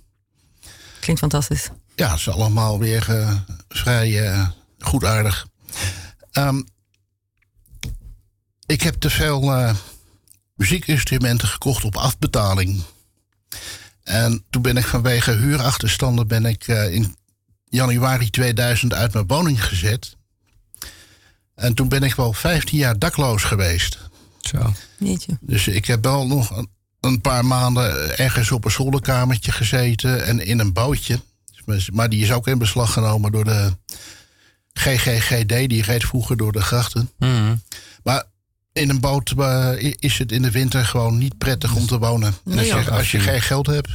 Klinkt 1.00 1.20
fantastisch. 1.20 1.70
Ja, 1.94 2.10
het 2.10 2.18
is 2.18 2.28
allemaal 2.28 2.78
weer 2.78 3.06
uh, 3.10 3.36
vrij 3.68 4.30
uh, 4.30 4.48
goedaardig. 4.78 5.46
Um, 6.32 6.66
ik 8.66 8.82
heb 8.82 8.94
te 8.94 9.10
veel 9.10 9.42
uh, 9.42 9.74
muziekinstrumenten 10.54 11.48
gekocht 11.48 11.84
op 11.84 11.96
afbetaling. 11.96 12.82
En 14.02 14.44
toen 14.50 14.62
ben 14.62 14.76
ik 14.76 14.86
vanwege 14.86 15.32
huurachterstanden 15.32 16.26
ben 16.26 16.44
ik 16.44 16.66
in 16.66 17.16
januari 17.68 18.30
2000 18.30 18.94
uit 18.94 19.12
mijn 19.12 19.26
woning 19.26 19.64
gezet. 19.64 20.16
En 21.54 21.74
toen 21.74 21.88
ben 21.88 22.02
ik 22.02 22.14
wel 22.14 22.32
15 22.32 22.78
jaar 22.78 22.98
dakloos 22.98 23.42
geweest. 23.42 23.98
Zo. 24.40 24.72
Jeetje. 24.98 25.38
Dus 25.40 25.68
ik 25.68 25.86
heb 25.86 26.04
wel 26.04 26.26
nog 26.26 26.56
een, 26.56 26.68
een 27.00 27.20
paar 27.20 27.44
maanden 27.44 28.18
ergens 28.18 28.50
op 28.50 28.64
een 28.64 28.70
zolderkamertje 28.70 29.52
gezeten 29.52 30.24
en 30.24 30.46
in 30.46 30.58
een 30.58 30.72
bootje. 30.72 31.20
Maar 31.92 32.08
die 32.08 32.22
is 32.22 32.32
ook 32.32 32.46
in 32.46 32.58
beslag 32.58 32.92
genomen 32.92 33.32
door 33.32 33.44
de 33.44 33.72
GGGD. 34.72 35.68
Die 35.68 35.82
reed 35.82 36.04
vroeger 36.04 36.36
door 36.36 36.52
de 36.52 36.62
grachten. 36.62 37.10
Mm. 37.18 37.62
Maar 38.02 38.24
in 38.72 38.90
een 38.90 39.00
boot 39.00 39.32
uh, 39.38 39.72
is 39.98 40.18
het 40.18 40.32
in 40.32 40.42
de 40.42 40.50
winter 40.50 40.84
gewoon 40.84 41.18
niet 41.18 41.38
prettig 41.38 41.74
om 41.74 41.86
te 41.86 41.98
wonen. 41.98 42.34
Nee, 42.44 42.74
als, 42.74 42.84
je, 42.84 42.90
als 42.90 43.10
je 43.10 43.20
geen 43.20 43.42
geld 43.42 43.66
hebt. 43.66 43.90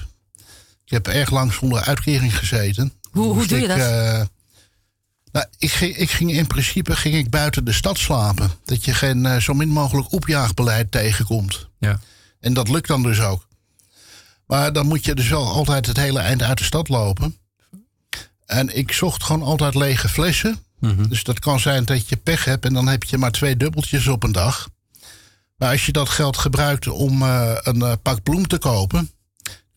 Ik 0.86 0.92
heb 0.92 1.08
erg 1.08 1.30
lang 1.30 1.54
zonder 1.54 1.82
uitkering 1.82 2.38
gezeten. 2.38 2.94
Hoe, 3.12 3.34
hoe 3.34 3.48
doe 3.48 3.58
je 3.58 3.64
ik, 3.64 3.70
dat? 3.70 3.78
Uh, 3.78 4.22
nou, 5.32 5.46
ik, 5.58 5.72
ging, 5.72 5.96
ik 5.96 6.10
ging 6.10 6.32
in 6.32 6.48
principe 6.48 6.96
ging 6.96 7.16
ik 7.16 7.30
buiten 7.30 7.66
de 7.66 7.74
stad 7.74 7.98
slapen. 7.98 8.52
Dat 8.66 8.86
je 8.86 8.94
geen 8.94 9.26
uh, 9.26 9.38
zo 9.38 9.54
min 9.54 9.70
mogelijk 9.70 10.12
opjaagbeleid 10.12 10.92
tegenkomt. 10.92 11.70
Ja. 11.80 12.00
En 12.40 12.54
dat 12.54 12.70
lukt 12.70 12.88
dan 12.88 13.04
dus 13.04 13.20
ook. 13.20 13.48
Maar 14.46 14.74
dan 14.74 14.88
moet 14.88 15.06
je 15.06 15.16
dus 15.16 15.30
wel 15.30 15.48
altijd 15.48 15.86
het 15.86 15.98
hele 15.98 16.20
eind 16.20 16.42
uit 16.44 16.58
de 16.58 16.64
stad 16.64 16.90
lopen. 16.90 17.38
En 18.46 18.78
ik 18.78 18.92
zocht 18.92 19.24
gewoon 19.24 19.44
altijd 19.44 19.76
lege 19.76 20.10
flessen. 20.10 20.60
Mhm. 20.80 21.08
Dus 21.08 21.24
dat 21.24 21.40
kan 21.40 21.60
zijn 21.60 21.86
dat 21.86 22.10
je 22.10 22.16
pech 22.16 22.46
hebt 22.46 22.66
en 22.66 22.74
dan 22.74 22.88
heb 22.88 23.04
je 23.04 23.18
maar 23.18 23.32
twee 23.32 23.58
dubbeltjes 23.58 24.08
op 24.08 24.24
een 24.24 24.32
dag. 24.32 24.70
Maar 25.58 25.72
als 25.72 25.86
je 25.86 25.92
dat 25.92 26.10
geld 26.10 26.38
gebruikt 26.38 26.88
om 26.88 27.22
eh, 27.22 27.52
een 27.56 27.82
eh, 27.82 27.94
pak 28.02 28.24
bloem 28.24 28.48
te 28.48 28.58
kopen, 28.58 29.12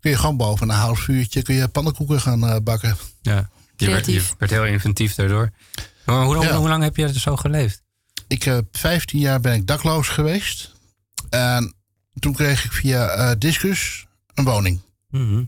kun 0.04 0.12
je 0.12 0.18
gewoon 0.18 0.36
boven 0.36 0.68
een 0.68 0.74
houtvuurtje 0.76 1.42
kun 1.42 1.54
je 1.54 1.68
pannenkoeken 1.68 2.20
gaan 2.20 2.46
eh, 2.48 2.56
bakken. 2.62 2.96
Ja, 3.22 3.32
je 3.34 3.40
werd, 3.40 3.50
je 3.76 3.86
Creatief. 3.86 4.34
werd 4.38 4.50
heel 4.50 4.64
inventief 4.66 5.14
daardoor. 5.14 5.50
Maar 6.04 6.24
hoe, 6.24 6.34
lang- 6.34 6.48
Ja. 6.48 6.56
hoe 6.56 6.68
lang 6.68 6.82
heb 6.82 6.96
je 6.96 7.18
zo 7.20 7.36
geleefd? 7.36 7.82
Ik 8.26 8.42
heb 8.42 8.64
15 8.76 9.18
jaar 9.20 9.40
ben 9.40 9.54
ik 9.54 9.66
dakloos 9.66 10.08
geweest. 10.08 10.72
En 11.30 11.74
toen 12.18 12.32
kreeg 12.32 12.64
ik 12.64 12.72
via 12.72 13.08
eh, 13.08 13.30
Discus 13.38 14.06
een 14.34 14.44
woning. 14.44 14.80
Mhm. 15.10 15.44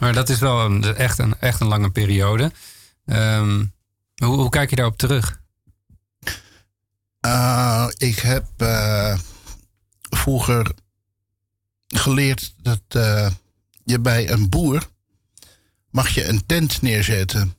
Maar 0.00 0.12
dat 0.12 0.28
is 0.28 0.38
wel 0.38 0.64
een, 0.64 0.84
echt, 0.94 1.18
een, 1.18 1.38
echt 1.38 1.60
een 1.60 1.66
lange 1.68 1.90
periode. 1.90 2.52
Ehm, 3.06 3.64
hoe, 4.14 4.36
hoe 4.36 4.48
kijk 4.50 4.70
je 4.70 4.76
daarop 4.76 4.98
terug? 4.98 5.40
Eh, 7.20 7.86
ik 7.96 8.18
heb 8.18 8.44
eh, 8.56 9.18
vroeger 10.10 10.72
geleerd 11.96 12.54
dat 12.62 12.80
eh, 12.88 13.30
je 13.84 14.00
bij 14.00 14.30
een 14.30 14.48
boer 14.48 14.88
mag 15.90 16.08
je 16.08 16.28
een 16.28 16.46
tent 16.46 16.82
neerzetten. 16.82 17.54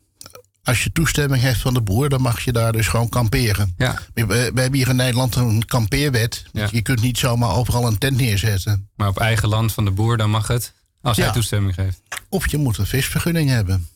Als 0.63 0.84
je 0.84 0.91
toestemming 0.91 1.41
heeft 1.41 1.60
van 1.60 1.74
de 1.74 1.82
boer, 1.82 2.10
dan 2.10 2.22
mag 2.22 2.41
je 2.41 2.52
daar 2.52 2.72
dus 2.72 2.88
gewoon 2.88 3.10
kamperen. 3.10 3.74
Ja, 3.78 4.00
We, 4.13 4.26
we 4.26 4.34
hebben 4.36 4.74
hier 4.74 4.89
in 4.89 4.96
Nederland 4.96 5.36
een 5.36 5.65
kampeerwet. 5.65 6.44
Ja. 6.52 6.67
Je 6.72 6.82
kunt 6.82 7.02
niet 7.02 7.17
zomaar 7.17 7.52
overal 7.56 7.88
een 7.88 7.98
tent 7.98 8.17
neerzetten. 8.17 8.89
maar 8.96 9.08
op 9.08 9.20
eigen 9.20 9.50
land 9.50 9.72
van 9.72 9.86
de 9.86 9.91
boer, 9.91 10.17
dan 10.17 10.30
mag 10.30 10.48
het. 10.48 10.74
Als 11.02 11.17
hij 11.17 11.32
toestemming 11.32 11.74
geeft. 11.74 12.02
Of 12.30 12.52
je 12.52 12.58
moet 12.58 12.78
een 12.78 12.86
visvergunning 12.86 13.50
hebben. 13.50 13.88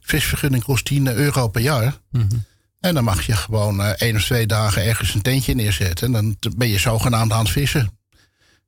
Visvergunning 0.00 0.64
kost 0.64 0.84
10 0.84 1.08
euro 1.08 1.48
per 1.48 1.62
jaar. 1.62 2.00
Mhm. 2.10 2.26
En 2.80 2.94
dan 2.94 3.04
mag 3.04 3.26
je 3.26 3.36
gewoon 3.36 3.82
eh, 3.82 3.88
één 3.88 4.16
of 4.16 4.24
twee 4.24 4.46
dagen 4.46 4.84
ergens 4.84 5.14
een 5.14 5.22
tentje 5.22 5.54
neerzetten. 5.54 6.06
En 6.06 6.12
dan 6.38 6.56
ben 6.56 6.68
je 6.68 6.78
zogenaamd 6.78 7.32
aan 7.32 7.42
het 7.42 7.50
vissen. 7.50 7.99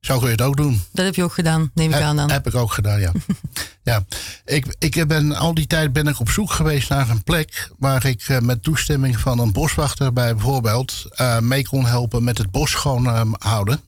Zo 0.03 0.17
kun 0.17 0.25
je 0.27 0.31
het 0.31 0.41
ook 0.41 0.57
doen. 0.57 0.81
Dat 0.91 1.05
heb 1.05 1.15
je 1.15 1.23
ook 1.23 1.33
gedaan, 1.33 1.71
neem 1.73 1.87
ik 1.87 1.93
Heb, 1.93 2.03
aan 2.03 2.15
dan. 2.15 2.31
heb 2.31 2.47
ik 2.47 2.55
ook 2.55 2.73
gedaan, 2.73 2.99
ja. 2.99 3.11
ja. 3.83 4.05
Ik, 4.45 4.75
ik 4.79 5.07
ben 5.07 5.35
al 5.35 5.53
die 5.53 5.67
tijd 5.67 5.93
ben 5.93 6.07
ik 6.07 6.19
op 6.19 6.29
zoek 6.29 6.51
geweest 6.51 6.89
naar 6.89 7.09
een 7.09 7.23
plek 7.23 7.71
waar 7.77 8.05
ik 8.05 8.21
eh, 8.27 8.39
met 8.39 8.63
toestemming 8.63 9.19
van 9.19 9.39
een 9.39 9.51
boswachter 9.51 10.13
bij 10.13 10.33
bijvoorbeeld 10.33 11.05
eh, 11.09 11.39
mee 11.39 11.67
kon 11.67 11.85
helpen 11.85 12.23
met 12.23 12.37
het 12.37 12.51
bos 12.51 12.71
schoon 12.71 13.05
eh, 13.07 13.21
houden 13.37 13.81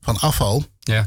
van 0.00 0.18
afval. 0.18 0.64
Ja, 0.78 1.06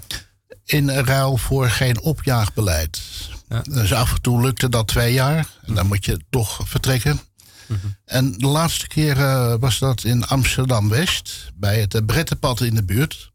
In 0.65 0.89
ruil 0.89 1.37
voor 1.37 1.69
geen 1.69 2.01
opjaagbeleid. 2.01 3.01
Ja. 3.49 3.61
Dus 3.61 3.93
af 3.93 4.11
en 4.13 4.21
toe 4.21 4.41
lukte 4.41 4.69
dat 4.69 4.87
twee 4.87 5.13
jaar. 5.13 5.47
En 5.61 5.73
dan 5.73 5.87
moet 5.87 6.05
je 6.05 6.19
toch 6.29 6.59
vertrekken. 6.63 7.19
En 8.05 8.31
de 8.37 8.47
laatste 8.47 8.87
keer 8.87 9.17
eh, 9.17 9.53
was 9.59 9.79
dat 9.79 10.03
in 10.03 10.25
Amsterdam-West. 10.25 11.51
Bij 11.55 11.79
het 11.79 12.05
Brettenpad 12.05 12.61
in 12.61 12.75
de 12.75 12.83
buurt. 12.83 13.31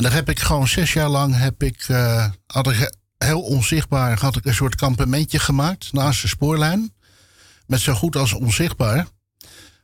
En 0.00 0.06
daar 0.06 0.14
heb 0.14 0.28
ik 0.28 0.40
gewoon 0.40 0.68
zes 0.68 0.92
jaar 0.92 1.08
lang... 1.08 1.36
Heb 1.36 1.62
ik, 1.62 1.84
eh, 1.88 2.30
had 2.46 2.70
ik 2.70 2.94
heel 3.18 3.40
onzichtbaar 3.40 4.20
had 4.20 4.36
ik 4.36 4.44
een 4.44 4.54
soort 4.54 4.74
kampementje 4.74 5.38
gemaakt... 5.38 5.92
naast 5.92 6.22
de 6.22 6.28
spoorlijn. 6.28 6.92
Met 7.66 7.80
zo 7.80 7.94
goed 7.94 8.16
als 8.16 8.32
onzichtbaar. 8.32 9.06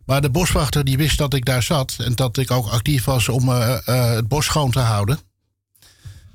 Maar 0.06 0.20
de 0.20 0.30
boswachter 0.30 0.84
die 0.84 0.96
wist 0.96 1.18
dat 1.18 1.34
ik 1.34 1.44
daar 1.44 1.62
zat. 1.62 1.96
En 1.98 2.14
dat 2.14 2.36
ik 2.36 2.50
ook 2.50 2.66
actief 2.66 3.04
was 3.04 3.28
om 3.28 3.48
eh, 3.48 3.88
eh, 3.88 4.10
het 4.10 4.28
bos 4.28 4.44
schoon 4.44 4.70
te 4.70 4.78
houden. 4.78 5.18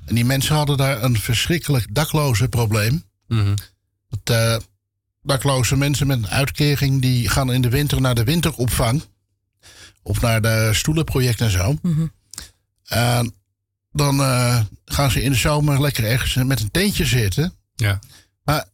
En 0.04 0.14
die 0.14 0.24
mensen 0.24 0.54
hadden 0.54 0.76
daar 0.76 1.02
een 1.02 1.18
verschrikkelijk 1.18 1.94
dakloze 1.94 2.48
probleem. 2.48 3.04
Mhm. 3.28 3.54
Dat, 4.08 4.36
eh, 4.36 4.56
dakloze 5.22 5.76
mensen 5.76 6.06
met 6.06 6.18
een 6.18 6.28
uitkering... 6.28 7.00
die 7.00 7.28
gaan 7.28 7.52
in 7.52 7.62
de 7.62 7.70
winter 7.70 8.00
naar 8.00 8.14
de 8.14 8.24
winteropvang. 8.24 9.02
Of 10.02 10.20
naar 10.20 10.40
de 10.40 10.70
stoelenproject 10.72 11.40
en 11.40 11.50
zo. 11.50 11.78
En 12.84 13.34
dan 13.92 14.20
eh, 14.20 14.60
gaan 14.84 15.10
ze 15.10 15.22
in 15.22 15.30
de 15.30 15.38
zomer 15.38 15.80
lekker 15.80 16.04
ergens 16.04 16.34
met 16.34 16.60
een 16.60 16.70
tentje 16.70 17.04
zitten. 17.04 17.54
ja. 17.74 17.98
Maar 18.44 18.64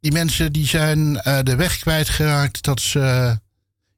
die 0.00 0.12
mensen 0.12 0.52
die 0.52 0.66
zijn 0.66 1.20
eh, 1.20 1.38
de 1.42 1.56
weg 1.56 1.78
kwijtgeraakt 1.78 2.62
dat 2.62 2.80
ze. 2.80 3.38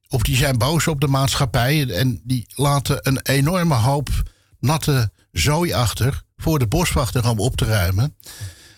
Of 0.07 0.21
die 0.21 0.35
zijn 0.35 0.57
boos 0.57 0.87
op 0.87 1.01
de 1.01 1.07
maatschappij. 1.07 1.89
En 1.89 2.21
die 2.23 2.45
laten 2.55 2.99
een 3.01 3.19
enorme 3.21 3.75
hoop 3.75 4.09
natte 4.59 5.11
zooi 5.31 5.73
achter. 5.73 6.23
voor 6.37 6.59
de 6.59 6.67
boswachter 6.67 7.29
om 7.29 7.39
op 7.39 7.55
te 7.55 7.65
ruimen. 7.65 8.15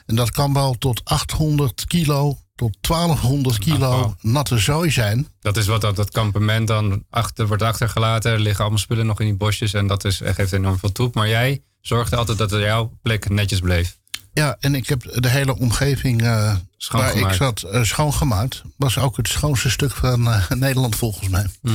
En 0.06 0.16
dat 0.16 0.32
kan 0.32 0.54
wel 0.54 0.74
tot 0.78 1.02
800 1.04 1.86
kilo 1.86 2.38
tot 2.56 2.78
1200 2.82 3.58
kilo 3.58 4.16
natte 4.22 4.58
zooi 4.58 4.92
zijn. 4.92 5.28
Dat 5.40 5.58
is 5.58 5.66
wat 5.66 5.82
dat, 5.82 5.96
dat 5.96 6.12
kampement 6.12 6.68
dan 6.68 7.06
achter, 7.10 7.48
wordt 7.48 7.64
achtergelaten. 7.64 8.32
Er 8.32 8.40
liggen 8.40 8.62
allemaal 8.62 8.80
spullen 8.80 9.06
nog 9.06 9.20
in 9.20 9.26
die 9.26 9.36
bosjes. 9.36 9.74
En 9.74 9.88
dat 9.88 10.06
is, 10.06 10.22
geeft 10.24 10.54
enorm 10.54 10.80
veel 10.80 10.92
troep. 10.92 11.16
Maar 11.16 11.30
jij 11.30 11.62
zorgde 11.84 12.16
altijd 12.16 12.38
dat 12.38 12.52
er 12.52 12.60
jouw 12.62 12.98
plek 13.02 13.30
netjes 13.30 13.60
bleef. 13.60 13.98
Ja, 14.34 14.58
en 14.60 14.76
ik 14.76 14.88
heb 14.88 15.02
de 15.22 15.30
hele 15.30 15.58
omgeving 15.58 16.22
eh, 16.22 16.56
waar 16.92 17.16
ik 17.16 17.32
zat 17.34 17.62
eh, 17.62 17.84
schoongemaakt. 17.84 18.62
Was 18.78 18.98
ook 18.98 19.18
het 19.18 19.28
schoonste 19.28 19.70
stuk 19.70 19.92
van 19.92 20.28
eh, 20.32 20.50
Nederland 20.66 20.96
volgens 20.96 21.30
mij. 21.30 21.46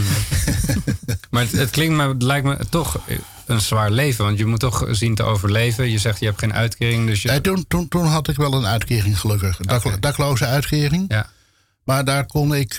Maar 1.30 1.42
het, 1.42 1.52
het 1.52 1.70
klinkt 1.70 1.96
me, 1.96 2.08
het 2.08 2.22
lijkt 2.22 2.46
me 2.46 2.58
toch 2.68 3.00
een 3.46 3.60
zwaar 3.60 3.90
leven. 3.90 4.24
Want 4.24 4.38
je 4.38 4.46
moet 4.46 4.60
toch 4.60 4.86
zien 4.90 5.14
te 5.14 5.22
overleven. 5.22 5.90
Je 5.90 5.98
zegt 5.98 6.20
je 6.20 6.26
hebt 6.26 6.38
geen 6.38 6.52
uitkering. 6.54 7.06
Dus 7.06 7.22
je, 7.22 7.28
Nee, 7.28 7.40
toen, 7.40 7.64
toen, 7.68 7.88
toen 7.88 8.06
had 8.06 8.28
ik 8.28 8.36
wel 8.36 8.52
een 8.54 8.66
uitkering 8.66 9.20
gelukkig. 9.20 9.58
Een 9.58 9.66
dak- 9.66 10.02
dakloze 10.02 10.44
uitkering. 10.46 11.04
ja. 11.08 11.30
Maar 11.84 12.04
daar 12.04 12.26
kon 12.26 12.54
ik 12.54 12.76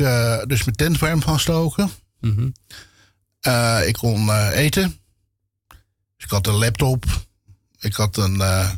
dus 0.48 0.64
mijn 0.64 0.76
tent 0.76 1.00
warm 1.00 1.22
van 1.22 1.40
stoken. 1.40 1.90
Mhm. 2.20 2.50
Ik 3.86 3.94
kon 3.94 4.32
eten. 4.52 4.99
Dus 6.20 6.26
ik 6.28 6.32
had 6.32 6.48
een 6.48 6.54
laptop. 6.58 7.06
Ik 7.80 7.94
had 7.96 8.18
een, 8.18 8.42
eh, 8.42 8.70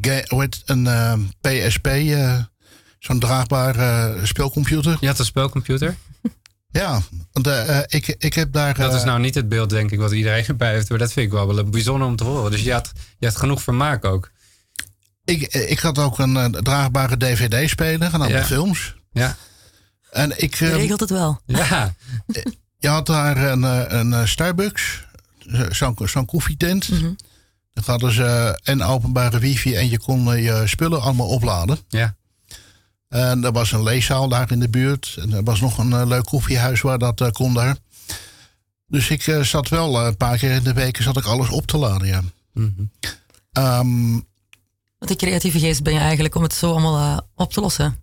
heet, 0.00 0.26
het? 0.28 0.62
een 0.64 0.86
eh, 0.86 1.14
PSP, 1.40 1.86
eh, 1.86 2.38
zo'n 2.98 3.18
draagbare 3.18 4.14
eh, 4.18 4.24
speelcomputer. 4.24 4.96
Je 5.00 5.06
had 5.06 5.18
een 5.18 5.24
spelcomputer. 5.24 5.96
Ja, 6.70 7.00
want 7.32 7.46
eh, 7.46 7.78
eh, 7.78 7.84
ik, 7.88 8.14
ik 8.18 8.34
heb 8.34 8.52
daar... 8.52 8.74
Dat 8.76 8.94
is 8.94 9.00
eh, 9.00 9.06
nou 9.06 9.20
niet 9.20 9.34
het 9.34 9.48
beeld, 9.48 9.70
denk 9.70 9.90
ik, 9.90 9.98
wat 9.98 10.12
iedereen 10.12 10.46
erbij 10.54 10.72
heeft. 10.72 10.88
Maar 10.88 10.98
dat 10.98 11.12
vind 11.12 11.26
ik 11.26 11.32
wel, 11.32 11.54
wel 11.54 11.64
bijzonder 11.64 12.06
om 12.08 12.16
te 12.16 12.24
horen. 12.24 12.50
Dus 12.50 12.62
je 12.62 12.72
had, 12.72 12.92
je 13.18 13.26
had 13.26 13.36
genoeg 13.36 13.62
vermaak 13.62 14.04
ook. 14.04 14.30
ik, 15.24 15.40
ik 15.54 15.78
had 15.78 15.98
ook 15.98 16.18
een 16.18 16.36
eh, 16.36 16.44
draagbare 16.44 17.16
DVD-speler, 17.16 18.12
aantal 18.12 18.28
Ja. 18.28 18.44
films. 18.44 18.94
Ja. 19.12 19.36
En 20.10 20.42
ik, 20.42 20.54
Je 20.54 20.66
eh, 20.66 20.74
regelt 20.76 21.00
het 21.00 21.10
wel. 21.10 21.40
Ja. 21.46 21.94
Je 22.78 22.88
had 22.88 23.06
daar 23.06 23.36
een, 23.36 23.64
eh, 23.64 23.84
een 23.98 24.12
eh, 24.12 24.24
Starbucks, 24.26 25.04
eh, 25.11 25.11
zo'n 25.70 25.96
zo'n 26.04 26.24
koffietent. 26.24 26.88
Mhm. 26.88 27.12
Dan 27.72 27.84
hadden 27.86 28.12
ze 28.12 28.60
en 28.62 28.82
openbare 28.82 29.38
wifi 29.38 29.74
en 29.74 29.90
je 29.90 29.98
kon 29.98 30.32
eh, 30.32 30.44
je 30.44 30.62
spullen 30.66 31.00
allemaal 31.00 31.28
opladen. 31.28 31.78
Ja. 31.88 32.16
En 33.12 33.44
er 33.44 33.52
was 33.52 33.72
een 33.72 33.82
leeszaal 33.82 34.28
daar 34.28 34.50
in 34.50 34.60
de 34.60 34.68
buurt. 34.68 35.16
En 35.20 35.32
er 35.32 35.44
was 35.44 35.60
nog 35.60 35.78
een 35.78 35.92
eh, 35.92 36.06
leuk 36.06 36.24
koffiehuis 36.24 36.80
waar 36.80 36.98
dat 36.98 37.20
eh, 37.20 37.30
kon 37.30 37.54
daar. 37.54 37.76
Dus 38.86 39.10
ik 39.10 39.26
eh, 39.26 39.40
zat 39.40 39.68
wel 39.68 40.06
een 40.06 40.16
paar 40.16 40.38
keer 40.38 40.50
in 40.50 40.62
de 40.62 40.72
week 40.72 41.02
zat 41.02 41.16
ik 41.16 41.24
alles 41.24 41.48
op 41.48 41.66
te 41.66 41.76
laden, 41.76 42.08
ja. 42.08 42.22
Mhm. 42.52 42.70
Ehm, 43.52 44.12
Wat 44.98 45.10
een 45.10 45.16
creatieve 45.16 45.58
geest 45.58 45.82
ben 45.82 45.92
je 45.92 45.98
eigenlijk 45.98 46.34
om 46.34 46.42
het 46.42 46.54
zo 46.54 46.70
allemaal 46.70 47.28
op 47.34 47.52
te 47.52 47.60
lossen. 47.60 47.96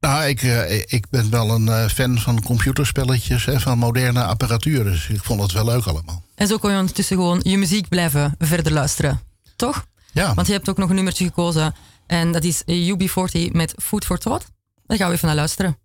Nou, 0.00 0.24
ik, 0.24 0.42
eh, 0.42 0.78
ik 0.78 1.04
ben 1.10 1.30
wel 1.30 1.50
een 1.50 1.68
eh, 1.68 1.86
fan 1.86 2.18
van 2.18 2.42
computerspelletjes 2.42 3.46
en 3.46 3.60
van 3.60 3.78
moderne 3.78 4.24
apparatuur. 4.24 4.84
Dus 4.84 5.08
ik 5.08 5.24
vond 5.24 5.42
het 5.42 5.52
wel 5.52 5.64
leuk 5.64 5.84
allemaal. 5.84 6.22
En 6.34 6.46
zo 6.46 6.58
kon 6.58 6.70
je 6.70 6.78
ondertussen 6.78 7.16
gewoon 7.16 7.40
je 7.42 7.58
muziek 7.58 7.88
blijven 7.88 8.34
verder 8.38 8.72
luisteren. 8.72 9.20
Toch? 9.56 9.86
Ja, 10.12 10.34
Want 10.34 10.46
je 10.46 10.52
hebt 10.52 10.68
ook 10.68 10.76
nog 10.76 10.88
een 10.88 10.94
nummertje 10.94 11.24
gekozen. 11.24 11.74
En 12.06 12.32
dat 12.32 12.44
is 12.44 12.62
UB40 12.62 13.52
met 13.52 13.74
Food 13.82 14.04
for 14.04 14.18
Thought. 14.18 14.46
Daar 14.86 14.96
gaan 14.98 15.08
we 15.08 15.14
even 15.14 15.26
naar 15.26 15.36
luisteren. 15.36 15.76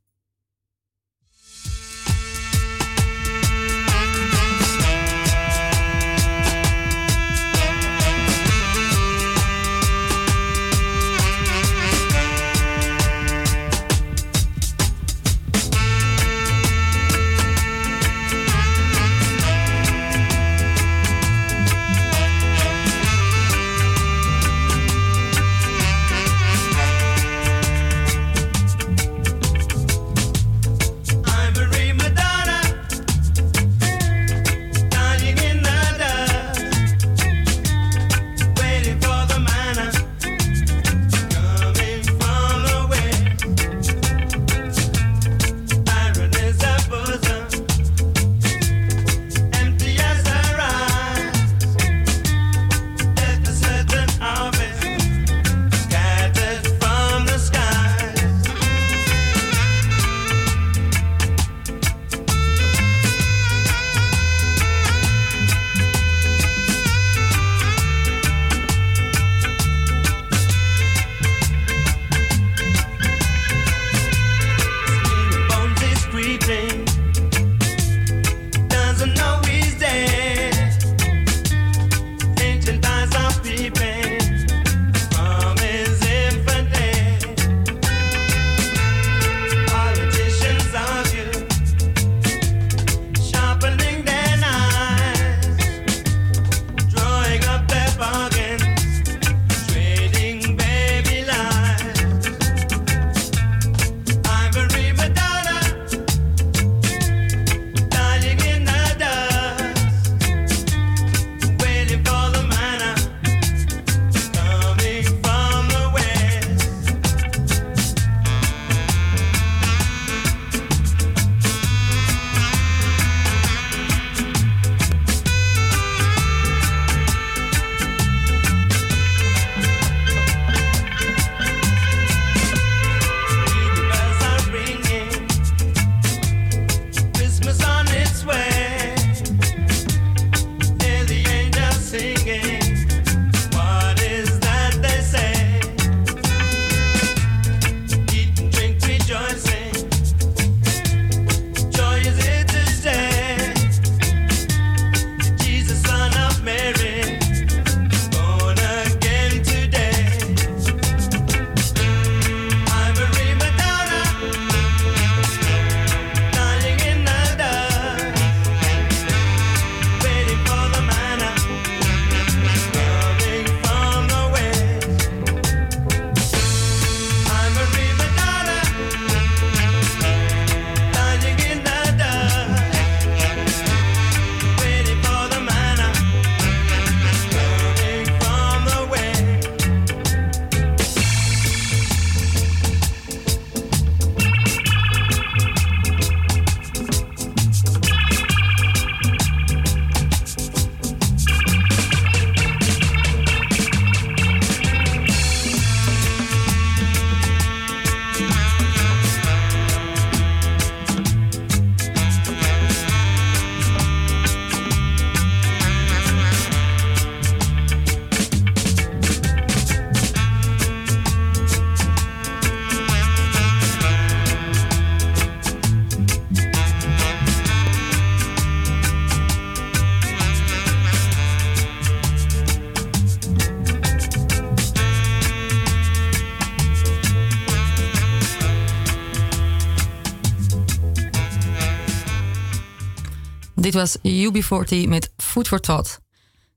Dit 243.65 243.73
was 243.73 243.97
UB40 243.97 244.87
met 244.87 245.11
Food 245.17 245.47
for 245.47 245.59
Thought. 245.59 245.99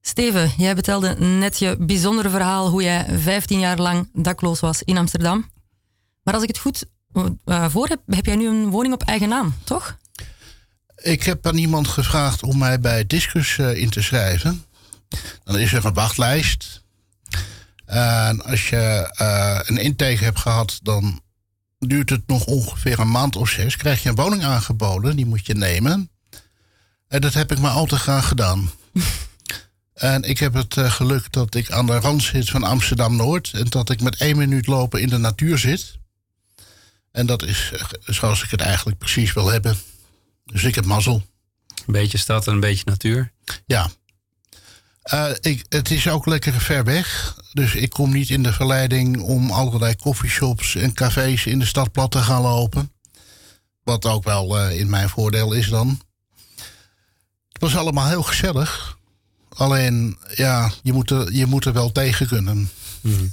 Steven, 0.00 0.52
jij 0.56 0.74
vertelde 0.74 1.14
net 1.14 1.58
je 1.58 1.76
bijzondere 1.78 2.30
verhaal 2.30 2.70
hoe 2.70 2.82
jij 2.82 3.06
15 3.18 3.58
jaar 3.58 3.78
lang 3.78 4.10
dakloos 4.12 4.60
was 4.60 4.82
in 4.82 4.96
Amsterdam. 4.96 5.50
Maar 6.22 6.34
als 6.34 6.42
ik 6.42 6.48
het 6.48 6.58
goed 6.58 6.84
uh, 7.44 7.68
voor 7.68 7.86
heb, 7.86 8.00
heb 8.06 8.26
jij 8.26 8.36
nu 8.36 8.48
een 8.48 8.70
woning 8.70 8.94
op 8.94 9.02
eigen 9.02 9.28
naam, 9.28 9.54
toch? 9.64 9.98
Ik 10.96 11.22
heb 11.22 11.46
aan 11.46 11.56
iemand 11.56 11.88
gevraagd 11.88 12.42
om 12.42 12.58
mij 12.58 12.80
bij 12.80 13.06
Discus 13.06 13.56
uh, 13.56 13.76
in 13.76 13.90
te 13.90 14.02
schrijven. 14.02 14.64
Dan 15.44 15.58
is 15.58 15.72
er 15.72 15.84
een 15.84 15.94
wachtlijst. 15.94 16.82
En 17.84 18.44
als 18.44 18.68
je 18.68 19.14
uh, 19.20 19.60
een 19.62 19.78
intake 19.78 20.24
hebt 20.24 20.38
gehad, 20.38 20.80
dan 20.82 21.20
duurt 21.78 22.10
het 22.10 22.26
nog 22.26 22.44
ongeveer 22.44 22.98
een 22.98 23.10
maand 23.10 23.36
of 23.36 23.48
zes. 23.48 23.76
Krijg 23.76 24.02
je 24.02 24.08
een 24.08 24.14
woning 24.14 24.44
aangeboden, 24.44 25.16
die 25.16 25.26
moet 25.26 25.46
je 25.46 25.54
nemen. 25.54 26.10
En 27.08 27.20
dat 27.20 27.34
heb 27.34 27.52
ik 27.52 27.58
maar 27.58 27.70
al 27.70 27.86
te 27.86 27.98
graag 27.98 28.28
gedaan. 28.28 28.70
en 29.94 30.22
ik 30.22 30.38
heb 30.38 30.54
het 30.54 30.76
uh, 30.76 30.90
geluk 30.90 31.32
dat 31.32 31.54
ik 31.54 31.70
aan 31.70 31.86
de 31.86 31.98
rand 31.98 32.22
zit 32.22 32.50
van 32.50 32.64
Amsterdam 32.64 33.16
Noord. 33.16 33.50
En 33.52 33.64
dat 33.64 33.90
ik 33.90 34.00
met 34.00 34.16
één 34.16 34.36
minuut 34.36 34.66
lopen 34.66 35.00
in 35.00 35.08
de 35.08 35.18
natuur 35.18 35.58
zit. 35.58 35.98
En 37.12 37.26
dat 37.26 37.42
is 37.42 37.70
uh, 37.74 37.80
zoals 38.04 38.42
ik 38.42 38.50
het 38.50 38.60
eigenlijk 38.60 38.98
precies 38.98 39.32
wil 39.32 39.46
hebben. 39.46 39.76
Dus 40.44 40.64
ik 40.64 40.74
heb 40.74 40.84
mazzel. 40.84 41.22
Een 41.86 41.92
beetje 41.92 42.18
stad 42.18 42.46
en 42.46 42.52
een 42.52 42.60
beetje 42.60 42.84
natuur. 42.84 43.32
Ja. 43.66 43.90
Uh, 45.14 45.30
ik, 45.40 45.64
het 45.68 45.90
is 45.90 46.08
ook 46.08 46.26
lekker 46.26 46.52
ver 46.52 46.84
weg. 46.84 47.36
Dus 47.52 47.74
ik 47.74 47.90
kom 47.90 48.12
niet 48.12 48.30
in 48.30 48.42
de 48.42 48.52
verleiding 48.52 49.20
om 49.20 49.50
allerlei 49.50 49.96
coffeeshops 49.96 50.74
en 50.74 50.92
cafés 50.92 51.46
in 51.46 51.58
de 51.58 51.66
stad 51.66 51.92
plat 51.92 52.10
te 52.10 52.22
gaan 52.22 52.42
lopen. 52.42 52.92
Wat 53.82 54.06
ook 54.06 54.24
wel 54.24 54.58
uh, 54.58 54.78
in 54.78 54.90
mijn 54.90 55.08
voordeel 55.08 55.52
is 55.52 55.68
dan. 55.68 56.00
Het 57.58 57.70
was 57.72 57.76
allemaal 57.76 58.08
heel 58.08 58.22
gezellig. 58.22 58.98
Alleen, 59.48 60.18
ja, 60.34 60.70
je 60.82 60.92
moet 60.92 61.10
er, 61.10 61.32
je 61.32 61.46
moet 61.46 61.64
er 61.64 61.72
wel 61.72 61.92
tegen 61.92 62.26
kunnen. 62.26 62.70
Mm. 63.00 63.32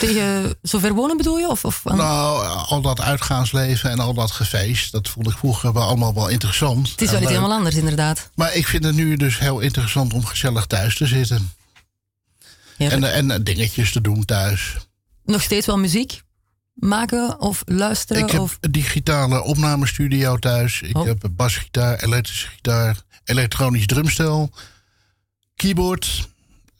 Tegen 0.00 0.54
zover 0.62 0.92
wonen 0.94 1.16
bedoel 1.16 1.38
je? 1.38 1.48
Of, 1.48 1.64
of 1.64 1.84
Nou, 1.84 2.46
al 2.66 2.80
dat 2.80 3.00
uitgaansleven 3.00 3.90
en 3.90 4.00
al 4.00 4.14
dat 4.14 4.30
gefeest, 4.30 4.92
dat 4.92 5.08
vond 5.08 5.30
ik 5.30 5.36
vroeger 5.38 5.72
wel 5.72 5.82
allemaal 5.82 6.14
wel 6.14 6.28
interessant. 6.28 6.90
Het 6.90 7.02
is 7.02 7.10
wel 7.10 7.20
iets 7.20 7.30
helemaal 7.30 7.52
anders, 7.52 7.74
inderdaad. 7.74 8.30
Maar 8.34 8.54
ik 8.54 8.66
vind 8.66 8.84
het 8.84 8.94
nu 8.94 9.16
dus 9.16 9.38
heel 9.38 9.60
interessant 9.60 10.12
om 10.12 10.24
gezellig 10.24 10.66
thuis 10.66 10.96
te 10.96 11.06
zitten. 11.06 11.52
Ja, 12.76 12.90
en, 12.90 13.28
en 13.30 13.44
dingetjes 13.44 13.92
te 13.92 14.00
doen 14.00 14.24
thuis. 14.24 14.76
Nog 15.24 15.42
steeds 15.42 15.66
wel 15.66 15.78
muziek 15.78 16.22
maken 16.74 17.40
of 17.40 17.62
luisteren? 17.64 18.22
Ik 18.22 18.30
heb 18.30 18.40
of... 18.40 18.58
een 18.60 18.72
digitale 18.72 19.42
opnamestudio 19.42 20.36
thuis. 20.36 20.82
Ik 20.82 20.96
Oh. 20.98 21.04
heb 21.06 21.22
een 21.22 21.36
basgitaar, 21.36 21.98
elektrische 22.02 22.48
gitaar, 22.48 22.96
elektronisch 23.26 23.86
drumstel, 23.86 24.50
keyboard, 25.54 26.28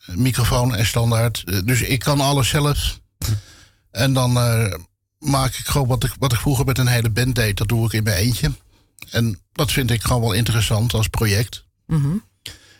microfoon 0.06 0.74
en 0.74 0.86
standaard. 0.86 1.42
Eh, 1.46 1.58
Dus 1.64 1.80
ik 1.82 1.98
kan 1.98 2.20
alles 2.20 2.48
zelf. 2.48 3.00
En 3.90 4.12
dan 4.12 4.36
eh, 4.36 4.72
maak 5.18 5.54
ik 5.54 5.66
gewoon 5.66 5.86
wat 5.88 6.04
ik, 6.04 6.14
wat 6.18 6.32
ik 6.32 6.38
vroeger 6.38 6.64
met 6.64 6.78
een 6.78 6.86
hele 6.86 7.10
band 7.10 7.34
deed. 7.34 7.56
Dat 7.56 7.68
doe 7.68 7.86
ik 7.86 7.92
in 7.92 8.02
mijn 8.02 8.16
eentje. 8.16 8.52
En 9.10 9.40
dat 9.52 9.72
vind 9.72 9.90
ik 9.90 10.02
gewoon 10.02 10.20
wel 10.20 10.32
interessant 10.32 10.94
als 10.94 11.08
project. 11.08 11.64
Mhm. 11.86 12.16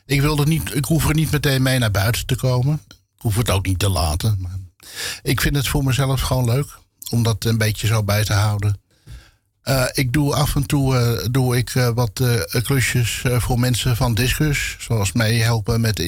Ik, 0.07 0.21
wil 0.21 0.39
er 0.39 0.47
niet, 0.47 0.75
ik 0.75 0.85
hoef 0.85 1.09
er 1.09 1.15
niet 1.15 1.31
meteen 1.31 1.63
mee 1.63 1.79
naar 1.79 1.91
buiten 1.91 2.27
te 2.27 2.37
komen. 2.37 2.83
Ik 2.89 3.23
hoef 3.23 3.37
het 3.37 3.51
ook 3.51 3.67
niet 3.67 3.79
te 3.79 3.89
laten. 3.89 4.37
Maar 4.41 4.59
ik 5.23 5.41
vind 5.41 5.57
het 5.57 5.69
voor 5.69 5.85
mezelf 5.85 6.21
gewoon 6.21 6.45
leuk 6.45 6.79
om 7.11 7.23
dat 7.23 7.45
een 7.45 7.59
beetje 7.59 7.87
zo 7.87 8.03
bij 8.03 8.25
te 8.25 8.33
houden. 8.33 8.81
Uh, 9.69 9.85
ik 9.93 10.13
doe 10.13 10.35
af 10.35 10.55
en 10.55 10.67
toe 10.67 10.95
uh, 10.95 11.27
doe 11.31 11.57
ik, 11.57 11.75
uh, 11.75 11.89
wat 11.89 12.23
klusjes 12.63 13.23
voor 13.25 13.59
mensen 13.59 13.97
van 13.97 14.15
Discus. 14.15 14.77
Zoals 14.79 15.13
meehelpen 15.13 15.81
met 15.81 15.99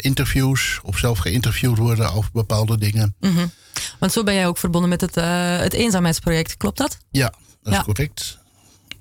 interviews 0.00 0.80
of 0.82 0.98
zelf 0.98 1.18
geïnterviewd 1.18 1.78
worden 1.78 2.12
over 2.12 2.30
bepaalde 2.32 2.78
dingen. 2.78 3.14
Mm 3.20 3.36
-hmm. 3.36 3.50
Want 3.98 4.12
zo 4.12 4.22
ben 4.22 4.34
jij 4.34 4.46
ook 4.46 4.58
verbonden 4.58 4.90
met 4.90 5.00
het, 5.00 5.14
het 5.62 5.72
eenzaamheidsproject, 5.72 6.56
klopt 6.56 6.78
dat? 6.78 6.98
Ja, 7.10 7.32
dat 7.62 7.72
is 7.72 7.78
ja. 7.78 7.84
correct. 7.84 8.38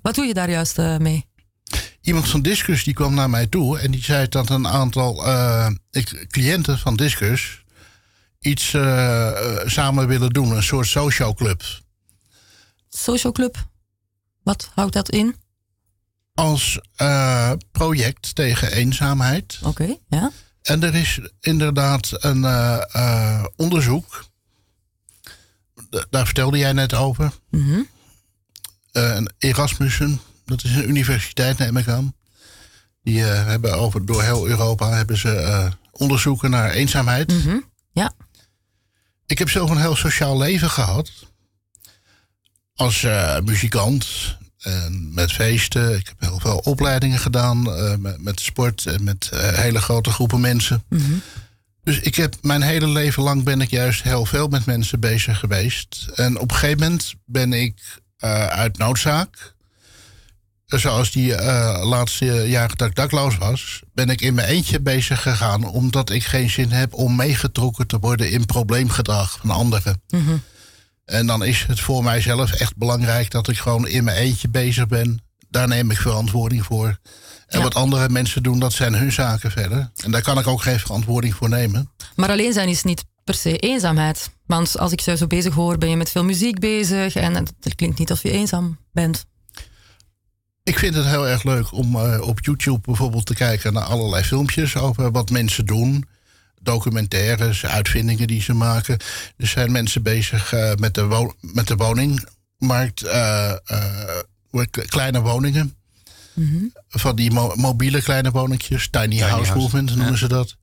Wat 0.02 0.16
doe 0.16 0.26
je 0.26 0.34
daar 0.34 0.50
juist 0.50 0.78
mee? 0.78 1.26
Iemand 2.02 2.30
van 2.30 2.42
Discus 2.42 2.84
die 2.84 2.94
kwam 2.94 3.14
naar 3.14 3.30
mij 3.30 3.48
toe 3.48 3.80
en 3.80 3.92
die 3.92 4.04
zei 4.04 4.28
dat 4.28 4.50
een 4.50 4.68
aantal 4.68 5.24
cliënten 6.28 6.78
van 6.78 6.96
Discus 6.96 7.64
iets 8.40 8.70
samen 9.66 10.08
willen 10.08 10.30
doen, 10.30 10.56
een 10.56 10.64
soort 10.64 10.88
social 10.88 11.34
club. 11.34 11.64
Social 12.90 13.34
club? 13.34 13.68
Wat 14.50 14.72
houdt 14.76 14.94
dat 14.94 15.10
in? 15.10 15.36
Als 16.34 16.80
uh, 17.02 17.52
project 17.72 18.36
tegen 18.36 18.72
eenzaamheid. 18.72 19.60
Oké, 19.62 19.70
okay, 19.70 20.00
ja. 20.08 20.32
En 20.62 20.84
er 20.84 20.96
is 20.96 21.20
inderdaad 21.40 22.10
een 22.12 22.38
uh, 22.38 22.82
uh, 22.96 23.46
onderzoek. 23.56 24.26
D 25.90 26.06
daar 26.10 26.26
vertelde 26.26 26.58
jij 26.58 26.74
net 26.74 26.94
over. 26.94 27.34
Mm 27.50 27.88
-hmm. 28.92 29.28
Erasmussen, 29.38 30.20
dat 30.46 30.64
is 30.64 30.76
een 30.76 30.90
universiteit, 30.90 31.58
neem 31.58 31.78
ik 31.78 31.88
aan. 31.88 32.14
Die 33.04 33.22
hebben 33.22 33.74
over, 33.74 34.06
door 34.06 34.24
heel 34.24 34.48
Europa 34.48 34.90
hebben 34.90 35.18
ze 35.18 35.72
onderzoeken 35.92 36.50
naar 36.50 36.70
eenzaamheid. 36.70 37.32
Mm 37.32 37.42
-hmm. 37.42 37.70
Ja. 37.92 38.12
Ik 39.26 39.40
heb 39.40 39.50
zelf 39.50 39.70
een 39.70 39.82
heel 39.82 39.96
sociaal 39.96 40.38
leven 40.38 40.70
gehad 40.70 41.29
als 42.80 43.04
uh, 43.04 43.40
muzikant 43.46 44.08
en 44.60 45.14
met 45.14 45.32
feesten. 45.32 45.98
Ik 45.98 46.08
heb 46.08 46.30
heel 46.30 46.40
veel 46.40 46.58
opleidingen 46.58 47.20
gedaan 47.20 47.68
uh, 47.68 47.96
met, 47.96 48.22
met, 48.22 48.40
sport 48.40 48.86
en 48.86 49.04
met 49.04 49.30
hele 49.34 49.82
grote 49.82 50.12
groepen 50.12 50.40
mensen. 50.40 50.84
Mm 50.90 51.00
-hmm. 51.00 51.22
Dus 51.84 52.00
ik 52.00 52.16
heb 52.16 52.36
mijn 52.42 52.62
hele 52.62 52.88
leven 52.88 53.24
lang 53.24 53.44
ben 53.44 53.62
ik 53.62 53.70
juist 53.70 54.04
heel 54.04 54.26
veel 54.26 54.48
met 54.48 54.66
mensen 54.66 55.00
bezig 55.00 55.40
geweest. 55.40 56.08
En 56.16 56.40
op 56.40 56.52
een 56.52 56.58
gegeven 56.58 56.80
moment 56.80 57.14
ben 57.26 57.54
ik 57.54 58.00
uit 58.50 58.78
noodzaak, 58.78 59.54
zoals 60.66 61.12
die 61.12 61.42
laatste 61.84 62.26
jaren 62.26 62.78
dat 62.78 62.88
ik 62.88 62.96
dakloos 62.96 63.38
was, 63.38 63.82
ben 63.94 64.10
ik 64.10 64.22
in 64.22 64.34
mijn 64.34 64.48
eentje 64.48 64.80
bezig 64.80 65.22
gegaan 65.22 65.66
omdat 65.66 66.10
ik 66.10 66.24
geen 66.24 66.50
zin 66.50 66.72
heb 66.72 66.94
om 66.94 67.16
meegetrokken 67.16 67.88
te 67.88 68.00
worden 68.00 68.32
in 68.32 68.46
probleemgedrag 68.46 69.38
van 69.42 69.50
anderen. 69.50 70.02
Mm 70.10 70.26
-hmm. 70.26 70.42
En 71.10 71.26
dan 71.28 71.44
is 71.44 71.66
het 71.68 71.80
voor 71.80 72.04
mijzelf 72.04 72.52
echt 72.52 72.78
belangrijk 72.78 73.32
dat 73.32 73.48
ik 73.48 73.58
gewoon 73.58 73.88
in 73.88 74.04
mijn 74.04 74.18
eentje 74.18 74.50
bezig 74.50 74.88
ben. 74.88 75.22
Daar 75.50 75.68
neem 75.68 75.92
ik 75.92 75.98
verantwoording 75.98 76.66
voor. 76.66 76.98
En 77.48 77.58
Ja. 77.58 77.64
wat 77.64 77.76
andere 77.76 78.10
mensen 78.10 78.44
doen, 78.44 78.60
dat 78.60 78.74
zijn 78.74 78.94
hun 78.94 79.12
zaken 79.12 79.52
verder. 79.52 79.92
En 80.04 80.12
daar 80.12 80.22
kan 80.22 80.40
ik 80.40 80.48
ook 80.48 80.62
geen 80.62 80.80
verantwoording 80.80 81.36
voor 81.36 81.50
nemen. 81.50 81.92
Maar 82.16 82.30
alleen 82.30 82.54
zijn 82.54 82.70
is 82.70 82.84
niet 82.84 83.04
per 83.24 83.34
se 83.34 83.58
eenzaamheid. 83.58 84.30
Want 84.46 84.78
als 84.80 84.92
ik 84.92 85.00
jou 85.00 85.18
zo 85.18 85.28
bezig 85.28 85.54
hoor, 85.54 85.78
ben 85.78 85.90
je 85.90 85.96
met 85.96 86.10
veel 86.10 86.24
muziek 86.24 86.60
bezig. 86.60 87.16
En 87.16 87.36
het 87.36 87.76
klinkt 87.76 88.00
niet 88.00 88.10
alsof 88.10 88.32
je 88.32 88.38
eenzaam 88.38 88.78
bent. 88.92 89.26
Ik 90.64 90.80
vind 90.80 90.96
het 90.96 91.06
heel 91.06 91.28
erg 91.28 91.44
leuk 91.44 91.72
om 91.74 91.96
eh, 91.96 92.22
op 92.28 92.40
YouTube 92.42 92.80
bijvoorbeeld 92.82 93.26
te 93.26 93.34
kijken 93.34 93.74
naar 93.74 93.84
allerlei 93.84 94.24
filmpjes 94.24 94.76
over 94.76 95.12
wat 95.12 95.30
mensen 95.30 95.66
doen. 95.66 96.06
Documentaires, 96.60 97.66
uitvindingen 97.66 98.28
die 98.28 98.42
ze 98.42 98.54
maken. 98.54 98.98
Er 99.38 99.48
zijn 99.48 99.72
mensen 99.72 100.04
bezig 100.04 100.54
eh, 100.54 100.72
met, 100.76 100.94
de 100.94 101.06
wo- 101.06 101.34
met 101.42 101.68
de 101.68 101.76
woningmarkt, 101.76 103.04
eh, 103.04 103.50
eh, 103.52 104.66
kleine 104.88 105.22
woningen. 105.22 105.74
Mhm. 106.34 106.64
Van 106.90 107.16
die 107.16 107.32
mo- 107.32 107.54
mobiele 107.56 108.02
kleine 108.02 108.32
woningjes, 108.32 108.88
tiny, 108.90 109.18
house, 109.20 109.34
house, 109.36 109.56
movement 109.56 109.90
noemen 109.90 110.12
ja. 110.12 110.18
ze 110.18 110.28
dat. 110.28 110.56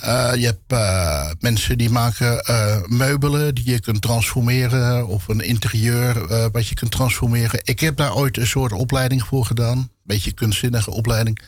Eh, 0.00 0.30
je 0.34 0.44
hebt 0.46 0.60
eh, 0.72 1.30
mensen 1.40 1.78
die 1.78 1.90
maken 1.90 2.40
eh, 2.44 2.82
meubelen 2.86 3.54
die 3.54 3.70
je 3.70 3.80
kunt 3.80 4.02
transformeren. 4.02 5.06
Of 5.06 5.28
een 5.28 5.40
interieur 5.40 6.30
eh, 6.30 6.46
wat 6.52 6.66
je 6.68 6.74
kunt 6.74 6.90
transformeren. 6.90 7.60
Ik 7.64 7.80
heb 7.80 7.96
daar 7.96 8.14
ooit 8.14 8.36
een 8.36 8.46
soort 8.46 8.72
opleiding 8.72 9.22
voor 9.22 9.44
gedaan. 9.46 9.78
Een 9.78 9.90
beetje 10.02 10.32
kunstzinnige 10.32 10.90
opleiding. 10.90 11.40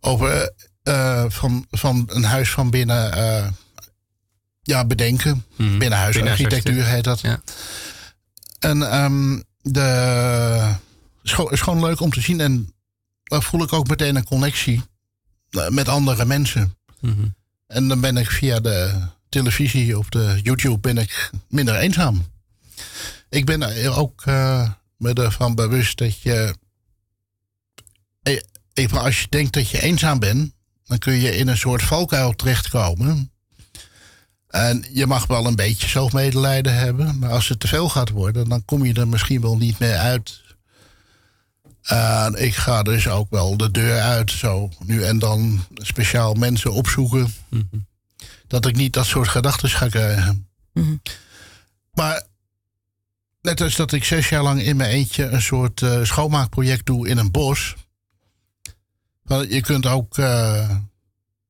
Over 0.00 0.52
eh, 0.86 1.24
van, 1.28 1.66
van 1.70 2.04
een 2.12 2.24
huis 2.24 2.50
van 2.50 2.70
binnen 2.70 3.12
eh, 3.12 3.48
ja, 4.62 4.84
bedenken. 4.84 5.44
Mhm. 5.56 5.78
Binnenhuisarchitectuur 5.78 6.84
heet 6.86 7.04
dat. 7.04 7.20
Ja. 7.20 7.40
En 8.58 8.82
ehm 8.90 9.40
de, 9.62 10.74
is 11.22 11.32
gewoon- 11.32 11.52
is 11.52 11.60
gewoon 11.60 11.84
leuk 11.84 12.00
om 12.00 12.10
te 12.10 12.20
zien. 12.20 12.40
En 12.40 12.74
daar 13.22 13.42
voel 13.42 13.62
ik 13.62 13.72
ook 13.72 13.88
meteen 13.88 14.16
een 14.16 14.24
connectie 14.24 14.82
eh, 15.50 15.68
met 15.68 15.88
andere 15.88 16.24
mensen. 16.24 16.76
Mhm. 17.00 17.26
En 17.66 17.88
dan 17.88 18.00
ben 18.00 18.16
ik 18.16 18.30
via 18.30 18.60
de 18.60 18.94
televisie 19.28 19.98
of 19.98 20.08
de 20.08 20.40
YouTube 20.42 20.78
ben 20.78 20.98
ik 20.98 21.30
minder 21.48 21.74
eenzaam. 21.76 22.26
Ik 23.28 23.44
ben 23.44 23.62
er 23.62 23.96
ook 23.96 24.22
eh, 24.24 24.70
me 24.96 25.12
ervan 25.12 25.54
bewust 25.54 25.98
dat 25.98 26.20
je... 26.20 26.54
Even 28.72 29.00
als 29.00 29.20
je 29.20 29.26
denkt 29.28 29.52
dat 29.52 29.70
je 29.70 29.80
eenzaam 29.82 30.18
bent... 30.18 30.54
dan 30.86 30.98
kun 30.98 31.14
je 31.14 31.36
in 31.36 31.48
een 31.48 31.56
soort 31.56 31.82
valkuil 31.82 32.34
terechtkomen. 32.34 33.30
En 34.48 34.84
je 34.92 35.06
mag 35.06 35.26
wel 35.26 35.46
een 35.46 35.56
beetje 35.56 35.88
zelfmedelijden 35.88 36.74
hebben... 36.74 37.18
maar 37.18 37.30
als 37.30 37.48
het 37.48 37.60
te 37.60 37.68
veel 37.68 37.88
gaat 37.88 38.10
worden... 38.10 38.48
dan 38.48 38.64
kom 38.64 38.84
je 38.84 38.94
er 38.94 39.08
misschien 39.08 39.40
wel 39.40 39.56
niet 39.56 39.78
meer 39.78 39.96
uit. 39.96 40.44
En 41.82 42.34
ik 42.44 42.54
ga 42.54 42.82
dus 42.82 43.08
ook 43.08 43.30
wel 43.30 43.56
de 43.56 43.70
deur 43.70 44.00
uit, 44.00 44.30
zo 44.30 44.70
nu 44.84 45.02
en 45.02 45.18
dan 45.18 45.64
speciaal 45.74 46.34
mensen 46.34 46.72
opzoeken. 46.72 47.34
Dat 48.46 48.66
ik 48.66 48.76
niet 48.76 48.92
dat 48.92 49.06
soort 49.06 49.28
gedachten 49.28 49.70
ga 49.70 49.88
krijgen. 49.88 50.48
Maar 51.92 52.26
net 53.42 53.60
als 53.60 53.76
dat 53.76 53.92
ik 53.92 54.04
zes 54.04 54.28
jaar 54.28 54.42
lang 54.42 54.62
in 54.62 54.76
mijn 54.76 54.90
eentje 54.90 55.24
een 55.24 55.42
soort 55.42 55.82
eh, 55.82 56.04
schoonmaakproject 56.04 56.86
doe 56.86 57.08
in 57.08 57.18
een 57.18 57.30
bos. 57.30 57.74
Je 59.28 59.60
kunt 59.60 59.86
ook, 59.86 60.18
eh, 60.18 60.70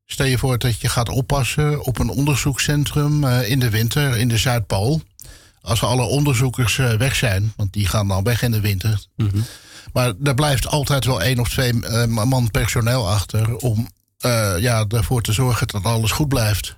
stel 0.05 0.27
je 0.27 0.39
voor 0.39 0.59
dat 0.59 0.81
je 0.81 0.89
gaat 0.89 1.09
oppassen 1.09 1.85
op 1.85 1.99
een 1.99 2.09
onderzoekscentrum 2.09 3.25
eh, 3.25 3.51
in 3.51 3.59
de 3.59 3.71
winter 3.71 4.17
in 4.17 4.29
de 4.29 4.37
Zuidpool. 4.37 5.03
Als 5.61 5.83
alle 5.83 6.03
onderzoekers 6.03 6.79
eh, 6.79 6.93
weg 6.93 7.17
zijn, 7.17 7.53
want 7.57 7.73
die 7.73 7.87
gaan 7.87 8.09
dan 8.09 8.25
weg 8.25 8.43
in 8.43 8.51
de 8.51 8.61
winter. 8.61 9.07
Maar 9.93 10.13
er 10.23 10.35
blijft 10.35 10.67
altijd 10.67 11.05
wel 11.05 11.23
één 11.23 11.39
of 11.39 11.49
twee 11.49 11.73
man 12.09 12.51
personeel 12.51 13.11
achter 13.11 13.57
om 13.57 13.89
ja, 14.59 14.85
ervoor 14.89 15.23
te 15.23 15.33
zorgen 15.33 15.67
dat 15.67 15.85
alles 15.85 16.11
goed 16.11 16.29
blijft. 16.29 16.77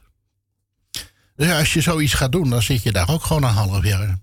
Dus 1.37 1.47
ja, 1.47 1.59
als 1.59 1.73
je 1.73 1.81
zoiets 1.81 2.15
gaat 2.15 2.33
doen, 2.33 2.51
dan 2.51 2.63
zit 2.63 2.83
je 2.83 2.93
daar 2.93 3.09
ook 3.09 3.25
gewoon 3.25 3.43
een 3.43 3.49
half 3.49 3.85
jaar. 3.85 4.19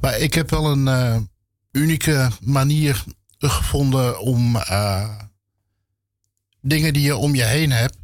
Maar 0.00 0.18
ik 0.18 0.34
heb 0.34 0.50
wel 0.50 0.70
een 0.70 1.28
unieke 1.72 2.30
manier 2.40 3.04
gevonden 3.50 4.20
om 4.20 4.56
eh, 4.56 5.08
dingen 6.60 6.92
die 6.92 7.02
je 7.02 7.16
om 7.16 7.34
je 7.34 7.44
heen 7.44 7.72
hebt 7.72 7.96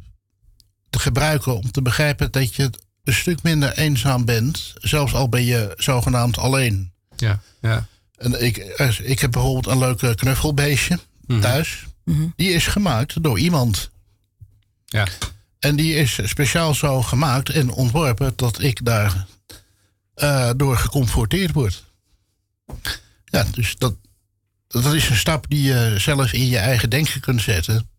te 0.89 0.99
gebruiken 0.99 1.55
om 1.55 1.71
te 1.71 1.81
begrijpen 1.81 2.31
dat 2.31 2.55
je 2.55 2.69
een 3.03 3.13
stuk 3.13 3.43
minder 3.43 3.77
eenzaam 3.77 4.25
bent, 4.25 4.73
zelfs 4.75 5.13
al 5.13 5.29
ben 5.29 5.43
je 5.43 5.73
zogenaamd 5.77 6.37
alleen. 6.37 6.91
Ja, 7.15 7.41
ja. 7.61 7.87
En 8.15 8.43
ik, 8.43 8.57
eh, 8.57 8.99
ik 8.99 9.19
heb 9.19 9.31
bijvoorbeeld 9.31 9.67
een 9.67 9.79
leuke 9.79 10.15
knuffelbeestje 10.15 10.99
thuis. 11.41 11.85
Die 12.35 12.49
is 12.49 12.67
gemaakt 12.67 13.23
door 13.23 13.39
iemand. 13.39 13.89
ja. 14.85 15.07
En 15.59 15.75
die 15.75 15.93
is 15.95 16.19
speciaal 16.23 16.73
zo 16.73 17.01
gemaakt 17.01 17.49
en 17.49 17.71
ontworpen 17.71 18.33
dat 18.35 18.61
ik 18.61 18.85
daar 18.85 19.25
eh, 20.13 20.49
door 20.55 20.77
geconfronteerd 20.77 21.53
word. 21.53 21.85
Ja, 23.25 23.45
dus 23.51 23.75
dat, 23.77 23.95
dat 24.69 24.93
is 24.93 25.09
een 25.09 25.15
stap 25.15 25.45
die 25.47 25.63
je 25.63 25.95
zelf 25.97 26.33
in 26.33 26.47
je 26.47 26.57
eigen 26.57 26.89
denken 26.89 27.21
kunt 27.21 27.41
zetten. 27.41 27.89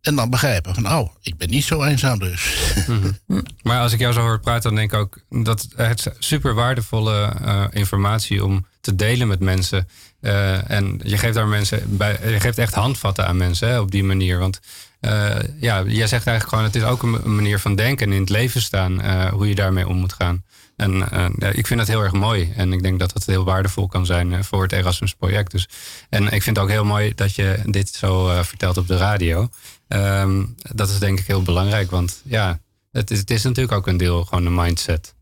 En 0.00 0.14
dan 0.14 0.30
begrijpen 0.30 0.74
van, 0.74 0.92
oh, 0.92 1.14
ik 1.20 1.36
ben 1.36 1.50
niet 1.50 1.64
zo 1.64 1.82
eenzaam 1.82 2.18
dus. 2.18 2.72
Maar 3.62 3.80
als 3.80 3.92
ik 3.92 3.98
jou 3.98 4.12
zo 4.12 4.20
hoor 4.20 4.40
praten, 4.40 4.62
dan 4.62 4.74
denk 4.74 4.92
ik 4.92 4.98
ook 4.98 5.18
dat 5.42 5.68
het 5.76 6.12
super 6.18 6.54
waardevolle 6.54 7.34
eh, 7.44 7.64
informatie 7.70 8.44
om 8.44 8.66
te 8.80 8.94
delen 8.94 9.28
met 9.28 9.40
mensen. 9.40 9.88
Eh, 10.20 10.70
en 10.70 11.00
je 11.04 11.18
geeft 11.18 11.34
daar 11.34 11.46
mensen 11.46 11.96
bij, 11.96 12.18
je 12.30 12.40
geeft 12.40 12.58
echt 12.58 12.74
handvatten 12.74 13.26
aan 13.26 13.36
mensen 13.36 13.68
hè, 13.68 13.80
op 13.80 13.90
die 13.90 14.04
manier. 14.04 14.38
Want 14.38 14.60
eh, 15.00 15.36
ja, 15.60 15.82
jij 15.82 16.06
zegt 16.06 16.26
eigenlijk 16.26 16.48
gewoon, 16.48 16.64
het 16.64 16.76
is 16.76 16.82
ook 16.82 17.02
een 17.02 17.34
manier 17.34 17.58
van 17.58 17.74
denken 17.76 18.06
en 18.06 18.12
in 18.12 18.20
het 18.20 18.30
leven 18.30 18.62
staan, 18.62 19.28
hoe 19.28 19.48
je 19.48 19.54
daarmee 19.54 19.88
om 19.88 19.96
moet 19.96 20.12
gaan. 20.12 20.44
En 20.76 21.10
eh, 21.10 21.26
ja, 21.38 21.48
ik 21.48 21.66
vind 21.66 21.78
dat 21.78 21.88
heel 21.88 22.02
erg 22.02 22.12
mooi. 22.12 22.52
En 22.56 22.72
ik 22.72 22.82
denk 22.82 22.98
dat 22.98 23.12
dat 23.12 23.24
heel 23.24 23.44
waardevol 23.44 23.86
kan 23.86 24.06
zijn 24.06 24.32
eh, 24.32 24.42
voor 24.42 24.62
het 24.62 24.72
Erasmus 24.72 25.14
project. 25.14 25.50
Dus, 25.50 25.68
en 26.08 26.24
ik 26.24 26.42
vind 26.42 26.56
het 26.56 26.58
ook 26.58 26.70
heel 26.70 26.84
mooi 26.84 27.14
dat 27.14 27.34
je 27.34 27.60
dit 27.64 27.88
zo 27.88 28.28
eh, 28.28 28.42
vertelt 28.42 28.76
op 28.76 28.86
de 28.86 28.96
radio. 28.96 29.48
Ehm, 29.88 30.44
dat 30.74 30.88
is 30.88 30.98
denk 30.98 31.18
ik 31.18 31.26
heel 31.26 31.42
belangrijk. 31.42 31.90
Want 31.90 32.20
ja, 32.24 32.60
het 32.92 33.10
is, 33.10 33.18
het 33.18 33.30
is 33.30 33.42
natuurlijk 33.42 33.72
ook 33.72 33.86
een 33.86 33.96
deel 33.96 34.24
gewoon 34.24 34.46
een 34.46 34.54
mindset. 34.54 35.14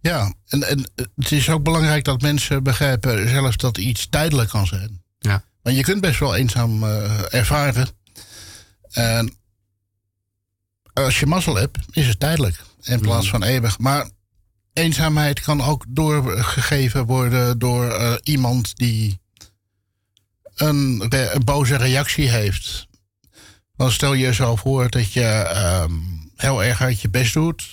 Ja, 0.00 0.34
en, 0.48 0.68
en 0.68 0.90
het 1.16 1.32
is 1.32 1.50
ook 1.50 1.62
belangrijk 1.62 2.04
dat 2.04 2.20
mensen 2.20 2.62
begrijpen 2.62 3.28
zelfs 3.28 3.56
dat 3.56 3.78
iets 3.78 4.08
tijdelijk 4.08 4.48
kan 4.50 4.66
zijn. 4.66 5.02
Ja. 5.18 5.44
Want 5.62 5.76
je 5.76 5.82
kunt 5.82 6.00
best 6.00 6.18
wel 6.18 6.34
eenzaam 6.34 6.84
ervaren. 7.30 7.88
En 8.90 9.36
als 10.92 11.20
je 11.20 11.26
mazzel 11.26 11.54
hebt, 11.54 11.78
is 11.90 12.06
het 12.06 12.20
tijdelijk 12.20 12.62
in 12.82 13.00
plaats 13.00 13.28
van 13.28 13.42
eeuwig. 13.42 13.78
Maar 13.78 14.08
eenzaamheid 14.74 15.40
kan 15.40 15.60
ook 15.60 15.84
doorgegeven 15.88 17.04
worden 17.06 17.58
door 17.58 17.90
eh, 17.90 18.14
iemand 18.22 18.76
die 18.76 19.18
een, 20.54 21.06
re- 21.08 21.30
een 21.32 21.44
boze 21.44 21.76
reactie 21.76 22.28
heeft. 22.28 22.86
Dan 23.76 23.90
stel 23.92 24.12
je 24.14 24.34
zo 24.34 24.56
voor 24.56 24.90
dat 24.90 25.12
je 25.12 25.22
ehm, 25.24 25.92
heel 26.36 26.64
erg 26.64 26.78
hard 26.78 27.00
je 27.00 27.08
best 27.08 27.32
doet. 27.32 27.64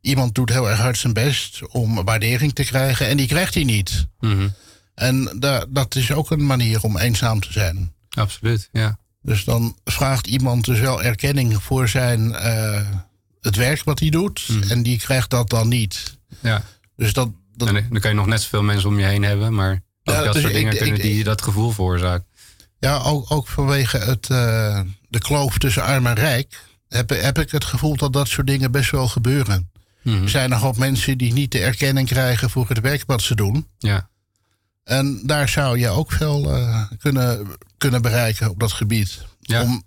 Iemand 0.00 0.34
doet 0.34 0.50
heel 0.50 0.70
erg 0.70 0.78
hard 0.78 0.98
zijn 0.98 1.12
best 1.12 1.66
om 1.68 2.04
waardering 2.04 2.52
te 2.54 2.64
krijgen 2.64 3.06
en 3.08 3.16
die 3.16 3.26
krijgt 3.26 3.54
hij 3.54 3.64
niet. 3.64 4.06
Mhm. 4.20 4.48
En 4.94 5.36
da- 5.38 5.64
dat 5.68 5.94
is 5.94 6.12
ook 6.12 6.30
een 6.30 6.46
manier 6.46 6.82
om 6.82 6.98
eenzaam 6.98 7.40
te 7.40 7.52
zijn. 7.52 7.92
Absoluut, 8.10 8.68
ja. 8.72 8.98
Dus 9.22 9.44
dan 9.44 9.78
vraagt 9.84 10.26
iemand 10.26 10.64
dus 10.64 10.78
wel 10.80 11.02
erkenning 11.02 11.62
voor 11.62 11.88
zijn, 11.88 12.34
eh, 12.34 12.86
het 13.46 13.56
werk 13.56 13.84
wat 13.84 13.98
hij 14.00 14.10
doet. 14.10 14.48
En 14.68 14.82
die 14.82 14.98
krijgt 14.98 15.30
dat 15.30 15.50
dan 15.50 15.68
niet. 15.68 16.18
ja. 16.40 16.62
Dus 16.96 17.12
dat, 17.12 17.30
dat, 17.54 17.68
En 17.68 17.74
dan 17.90 18.00
kan 18.00 18.10
je 18.10 18.16
nog 18.16 18.26
net 18.26 18.40
zoveel 18.42 18.62
mensen 18.62 18.88
om 18.88 18.98
je 18.98 19.04
heen 19.04 19.22
hebben, 19.22 19.54
maar 19.54 19.72
ook 20.04 20.14
Ja, 20.14 20.22
dat 20.24 20.32
dus 20.32 20.42
soort 20.42 20.54
dingen 20.54 20.72
ik- 20.72 20.78
kunnen 20.78 21.00
die 21.00 21.24
dat 21.24 21.42
gevoel 21.42 21.70
veroorzaken. 21.70 22.26
ja, 22.78 22.98
ook, 22.98 23.30
ook 23.30 23.48
vanwege 23.48 23.98
het, 23.98 24.30
eh, 24.30 24.80
de 25.08 25.18
kloof 25.18 25.58
tussen 25.58 25.82
arm 25.82 26.06
en 26.06 26.14
rijk... 26.14 26.64
Heb, 26.88 27.10
heb 27.10 27.38
ik 27.38 27.50
het 27.50 27.64
gevoel 27.64 27.96
dat 27.96 28.12
dat 28.12 28.28
soort 28.28 28.46
dingen 28.46 28.70
best 28.70 28.90
wel 28.90 29.08
gebeuren. 29.08 29.70
Mhm. 30.02 30.22
Er 30.22 30.28
zijn 30.28 30.50
nogal 30.50 30.72
mensen 30.76 31.18
die 31.18 31.32
niet 31.32 31.52
de 31.52 31.58
erkenning 31.60 32.08
krijgen 32.08 32.50
voor 32.50 32.68
het 32.68 32.80
werk 32.80 33.02
wat 33.06 33.22
ze 33.22 33.34
doen. 33.34 33.66
Ja, 33.78 34.08
En 34.84 35.20
daar 35.24 35.48
zou 35.48 35.78
je 35.78 35.88
ook 35.88 36.12
veel 36.12 36.54
eh, 36.56 36.82
kunnen, 36.98 37.46
kunnen 37.78 38.02
bereiken 38.02 38.50
op 38.50 38.60
dat 38.60 38.72
gebied. 38.72 39.18
Ja. 39.40 39.62
Om 39.62 39.82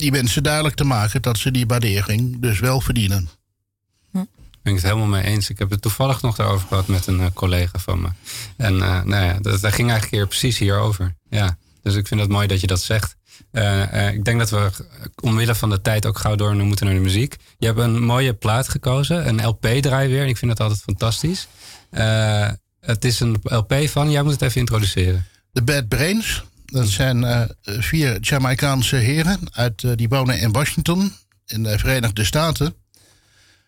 die 0.00 0.10
mensen 0.10 0.42
duidelijk 0.42 0.74
te 0.74 0.84
maken 0.84 1.22
dat 1.22 1.38
ze 1.38 1.50
die 1.50 1.66
waardering 1.66 2.40
dus 2.40 2.60
wel 2.60 2.80
verdienen. 2.80 3.28
ben 4.12 4.26
ik 4.62 4.74
het 4.74 4.82
helemaal 4.82 5.06
mee 5.06 5.24
eens. 5.24 5.50
Ik 5.50 5.58
heb 5.58 5.70
het 5.70 5.82
toevallig 5.82 6.22
nog 6.22 6.36
daarover 6.36 6.68
gehad 6.68 6.86
met 6.86 7.06
een 7.06 7.20
eh, 7.20 7.26
collega 7.34 7.78
van 7.78 8.00
me. 8.00 8.08
En 8.56 8.82
eh, 8.82 9.02
nou 9.02 9.24
ja, 9.24 9.32
dat, 9.32 9.60
dat 9.60 9.72
ging 9.72 9.90
eigenlijk 9.90 10.10
hier 10.10 10.26
precies 10.26 10.58
hierover. 10.58 11.14
Ja, 11.28 11.56
dus 11.82 11.94
ik 11.94 12.06
vind 12.06 12.20
het 12.20 12.30
mooi 12.30 12.46
dat 12.46 12.60
je 12.60 12.66
dat 12.66 12.82
zegt. 12.82 13.16
Eh, 13.50 14.06
eh, 14.06 14.14
ik 14.14 14.24
denk 14.24 14.38
dat 14.38 14.50
we 14.50 14.70
omwille 15.22 15.54
van 15.54 15.70
de 15.70 15.80
tijd 15.80 16.06
ook 16.06 16.18
gauw 16.18 16.34
door 16.34 16.56
moeten 16.56 16.86
naar 16.86 16.94
de 16.94 17.00
muziek. 17.00 17.36
Je 17.58 17.66
hebt 17.66 17.78
een 17.78 18.02
mooie 18.02 18.34
plaat 18.34 18.68
gekozen, 18.68 19.28
een 19.28 19.46
LP-draai 19.46 20.08
weer. 20.08 20.22
En 20.22 20.28
ik 20.28 20.36
vind 20.36 20.50
dat 20.50 20.60
altijd 20.60 20.80
fantastisch. 20.84 21.48
Eh, 21.90 22.48
het 22.80 23.04
is 23.04 23.20
een 23.20 23.40
LP 23.42 23.74
van, 23.88 24.10
jij 24.10 24.22
moet 24.22 24.32
het 24.32 24.42
even 24.42 24.60
introduceren. 24.60 25.26
De 25.52 25.62
Bad 25.62 25.88
Brains, 25.88 26.44
dat 26.70 26.88
zijn 26.88 27.24
eh, 27.24 27.42
vier 27.62 28.20
Jamaicaanse 28.20 28.96
heren 28.96 29.38
uit, 29.52 29.84
eh, 29.84 29.90
die 29.94 30.08
wonen 30.08 30.40
in 30.40 30.52
Washington, 30.52 31.12
in 31.46 31.62
de 31.62 31.78
Verenigde 31.78 32.24
Staten. 32.24 32.74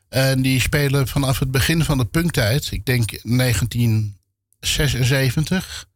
En 0.09 0.43
die 0.43 0.61
spelen 0.61 1.09
vanaf 1.09 1.39
het 1.39 1.51
begin 1.51 1.85
van 1.85 1.99
de 1.99 2.05
punktijd, 2.05 2.71
ik 2.71 2.85
denk 2.85 3.11
1976, 3.23 5.87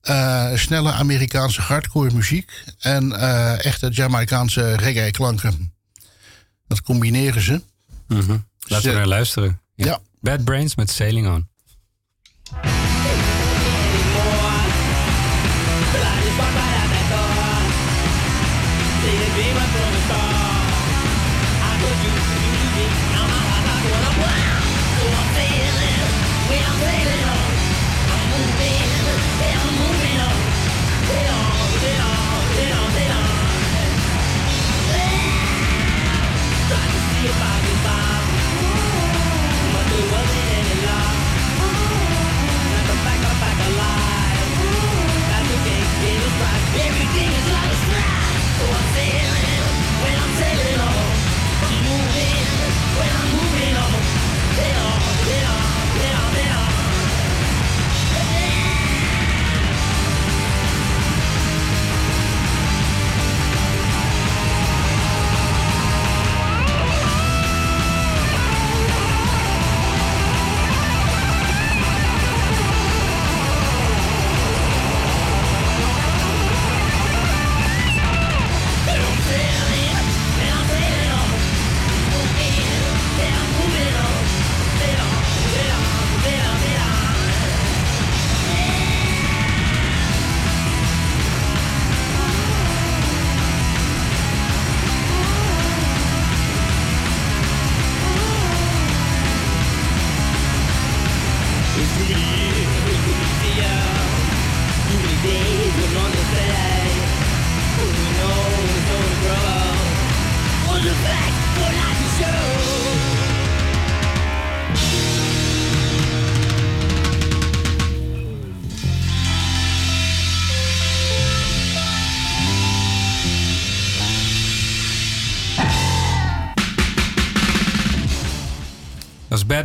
eh, 0.00 0.54
snelle 0.54 0.92
Amerikaanse 0.92 1.60
hardcore 1.60 2.14
muziek 2.14 2.64
en 2.78 3.12
echte 3.60 3.88
Jamaicaanse 3.88 4.76
reggae 4.76 5.10
klanken. 5.10 5.74
Dat 6.66 6.82
combineren 6.82 7.42
ze. 7.42 7.62
Laten 8.58 8.90
we 8.90 8.96
naar 8.96 9.06
luisteren. 9.06 9.60
Ja. 9.74 10.00
Bad 10.20 10.44
Brains 10.44 10.74
met 10.74 10.90
Sailing 10.90 11.28
on, 11.28 11.48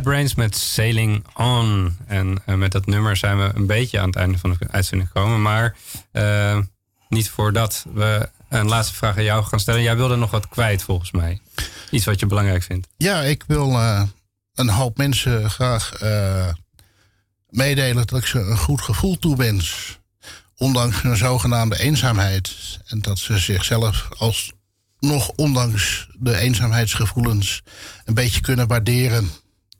Brains 0.04 0.34
met 0.34 0.56
Sailing 0.56 1.24
On. 1.36 1.96
En 2.06 2.42
uh, 2.46 2.54
met 2.54 2.72
dat 2.72 2.86
nummer 2.86 3.16
zijn 3.16 3.38
we 3.38 3.50
een 3.54 3.66
beetje 3.66 4.00
aan 4.00 4.06
het 4.06 4.16
einde 4.16 4.38
van 4.38 4.56
de 4.58 4.66
uitzending 4.70 5.10
gekomen. 5.10 5.42
Maar 5.42 5.76
uh, 6.12 6.58
niet 7.08 7.30
voordat 7.30 7.86
we 7.94 8.28
een 8.48 8.68
laatste 8.68 8.94
vraag 8.94 9.16
aan 9.16 9.24
jou 9.24 9.44
gaan 9.44 9.60
stellen. 9.60 9.82
Jij 9.82 9.96
wilde 9.96 10.16
nog 10.16 10.30
wat 10.30 10.48
kwijt 10.48 10.82
volgens 10.82 11.10
mij. 11.10 11.40
Iets 11.90 12.04
wat 12.04 12.20
je 12.20 12.26
belangrijk 12.26 12.62
vindt. 12.62 12.88
Ja, 12.96 13.20
ik 13.20 13.44
wil 13.46 13.70
uh, 13.70 14.02
een 14.54 14.68
hoop 14.68 14.96
mensen 14.96 15.50
graag 15.50 15.92
meedelen 17.48 18.06
dat 18.06 18.18
ik 18.18 18.26
ze 18.26 18.38
een 18.38 18.58
goed 18.58 18.80
gevoel 18.80 19.18
toewens. 19.18 19.98
Ondanks 20.56 21.02
hun 21.02 21.16
zogenaamde 21.16 21.78
eenzaamheid. 21.78 22.78
En 22.86 23.00
dat 23.00 23.18
ze 23.18 23.38
zichzelf 23.38 24.08
als 24.18 24.52
nog 25.00 25.28
ondanks 25.28 26.08
de 26.18 26.36
eenzaamheidsgevoelens 26.36 27.62
een 28.04 28.14
beetje 28.14 28.40
kunnen 28.40 28.66
waarderen. 28.66 29.30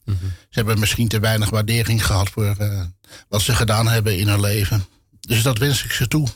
Mm 0.04 0.16
-hmm. 0.20 0.28
Ze 0.28 0.58
hebben 0.58 0.78
misschien 0.78 1.08
te 1.08 1.20
weinig 1.20 1.50
waardering 1.50 2.06
gehad 2.06 2.30
voor 2.30 2.56
uh, 2.60 2.82
wat 3.28 3.42
ze 3.42 3.54
gedaan 3.54 3.88
hebben 3.88 4.18
in 4.18 4.28
hun 4.28 4.40
leven. 4.40 4.86
Dus 5.20 5.42
dat 5.42 5.58
wens 5.58 5.84
ik 5.84 5.92
ze 5.92 6.08
toe. 6.08 6.28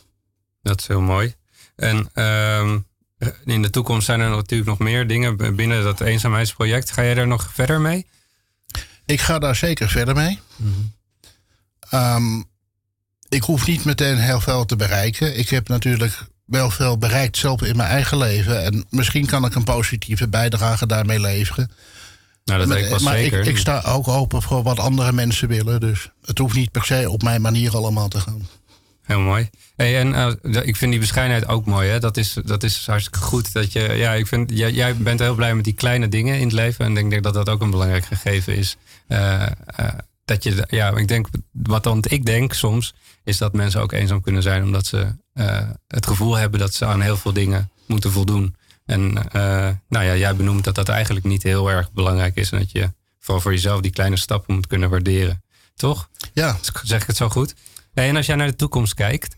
Dat 0.63 0.81
is 0.81 0.87
heel 0.87 1.01
mooi. 1.01 1.35
En 1.77 2.11
uh, 2.15 2.75
in 3.45 3.63
de 3.63 3.71
toekomst 3.71 4.07
zijn 4.07 4.21
er 4.21 4.31
natuurlijk 4.31 4.69
nog 4.71 4.79
meer 4.79 5.07
dingen 5.07 5.57
binnen 5.57 5.83
dat 5.83 6.01
eenzaamheidsproject. 6.01 6.91
Ga 6.91 7.03
jij 7.03 7.15
daar 7.15 7.27
nog 7.27 7.51
verder 7.53 7.81
mee? 7.81 8.07
Ik 9.05 9.21
ga 9.21 9.39
daar 9.39 9.57
zeker 9.57 9.89
verder 9.89 10.15
mee. 10.15 10.41
Mm 10.57 10.75
-hmm. 10.75 12.01
um, 12.01 12.45
ik 13.29 13.43
hoef 13.43 13.67
niet 13.67 13.85
meteen 13.85 14.19
heel 14.19 14.41
veel 14.41 14.65
te 14.65 14.77
bereiken. 14.77 15.39
Ik 15.39 15.49
heb 15.49 15.69
natuurlijk 15.69 16.19
wel 16.45 16.71
veel 16.71 16.99
bereikt 16.99 17.37
zelf 17.37 17.63
in 17.63 17.77
mijn 17.77 17.89
eigen 17.89 18.19
leven. 18.19 18.65
En 18.65 18.85
misschien 18.91 19.27
kan 19.27 19.45
ik 19.45 19.55
een 19.55 19.65
positieve 19.65 20.29
bijdrage 20.29 20.87
daarmee 20.87 21.21
leveren. 21.21 21.71
Nou, 22.49 22.61
dat 22.61 22.69
weet 22.69 22.85
ik 22.85 23.01
maar 23.01 23.17
zeker. 23.17 23.41
Ik, 23.41 23.47
ik, 23.47 23.59
sta 23.59 23.83
ook 23.87 24.09
open 24.09 24.43
voor 24.43 24.63
wat 24.63 24.79
andere 24.79 25.13
mensen 25.13 25.49
willen. 25.49 25.81
Dus 25.81 26.11
het 26.25 26.39
hoeft 26.39 26.55
niet 26.55 26.71
per 26.71 26.85
se 26.85 27.11
op 27.11 27.23
mijn 27.23 27.41
manier 27.41 27.77
allemaal 27.77 28.09
te 28.09 28.21
gaan. 28.21 28.49
Heel 29.03 29.21
mooi. 29.21 29.51
Hey, 29.77 29.99
en 29.99 30.39
uh, 30.43 30.67
ik 30.67 30.77
vind 30.77 30.91
die 30.91 31.01
bescheidenheid 31.01 31.49
ook 31.49 31.67
mooi. 31.67 31.89
Hè? 31.89 32.01
Dat, 32.01 32.17
is, 32.17 32.37
dat 32.45 32.63
is 32.63 32.87
hartstikke 32.87 33.19
goed. 33.19 33.53
Dat 33.53 33.73
je, 33.73 33.81
ja, 33.81 34.13
ik 34.13 34.27
vind, 34.27 34.51
jij, 34.55 34.73
jij 34.73 34.97
bent 34.97 35.21
heel 35.21 35.35
blij 35.35 35.55
met 35.55 35.65
die 35.65 35.73
kleine 35.73 36.09
dingen 36.09 36.35
in 36.39 36.45
het 36.45 36.53
leven. 36.53 36.85
En 36.85 36.97
ik 36.97 37.11
denk 37.11 37.23
dat 37.23 37.35
dat 37.35 37.49
ook 37.49 37.61
een 37.61 37.71
belangrijk 37.71 38.05
gegeven 38.05 38.57
is. 38.57 38.77
Uh, 39.09 39.43
uh, 39.81 39.89
dat 40.25 40.43
je, 40.43 40.65
ja, 40.69 40.97
ik 40.97 41.09
denk, 41.09 41.29
wat 41.53 41.83
dan 41.83 42.05
ik 42.09 42.27
denk 42.27 42.53
soms, 42.53 42.95
is 43.25 43.39
dat 43.39 43.53
mensen 43.53 43.81
ook 43.81 43.93
eenzaam 43.93 44.21
kunnen 44.21 44.43
zijn. 44.43 44.63
Omdat 44.63 44.87
ze 44.87 45.07
het 45.87 46.07
gevoel 46.07 46.37
hebben 46.37 46.61
dat 46.61 46.75
ze 46.75 46.85
aan 46.85 47.01
heel 47.01 47.17
veel 47.17 47.33
dingen 47.33 47.71
moeten 47.87 48.13
voldoen. 48.13 48.55
En 48.89 49.01
uh, 49.17 49.69
nou 49.89 50.05
ja, 50.05 50.17
jij 50.17 50.37
benoemt 50.37 50.65
dat 50.65 50.75
dat 50.75 50.89
eigenlijk 50.89 51.25
niet 51.25 51.43
heel 51.43 51.71
erg 51.71 51.93
belangrijk 51.93 52.37
is. 52.37 52.51
En 52.51 52.59
dat 52.59 52.73
je 52.73 52.93
vooral 53.19 53.41
voor 53.43 53.53
jezelf 53.53 53.81
die 53.81 53.91
kleine 53.91 54.17
stappen 54.17 54.55
moet 54.55 54.67
kunnen 54.67 54.91
waarderen. 54.91 55.43
Toch? 55.75 56.09
Ja. 56.33 56.59
Zeg 56.83 57.01
ik 57.01 57.07
het 57.07 57.17
zo 57.17 57.29
goed? 57.29 57.55
En 57.95 58.17
als 58.17 58.27
jij 58.27 58.37
naar 58.37 58.47
de 58.47 58.57
toekomst 58.57 58.95
kijkt, 58.95 59.37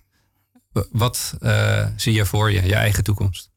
wat 0.93 1.35
uh, 1.41 1.87
zie 1.97 2.13
je 2.13 2.27
voor 2.27 2.53
je, 2.53 2.63
je 2.63 2.75
eigen 2.75 3.05
toekomst? 3.05 3.51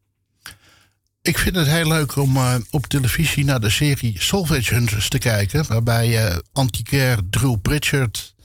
Ik 1.22 1.38
vind 1.38 1.56
het 1.56 1.68
heel 1.68 1.88
leuk 1.88 2.16
om 2.16 2.36
uh, 2.36 2.56
op 2.70 2.86
televisie 2.86 3.46
naar 3.46 3.60
de 3.60 3.70
serie 3.70 4.16
Salvage 4.22 4.74
Hunters 4.74 5.10
te 5.10 5.18
kijken. 5.18 5.68
Waarbij 5.68 6.32
uh, 6.32 6.38
antiquair 6.52 7.20
Drew 7.30 7.62
Pritchard 7.62 8.36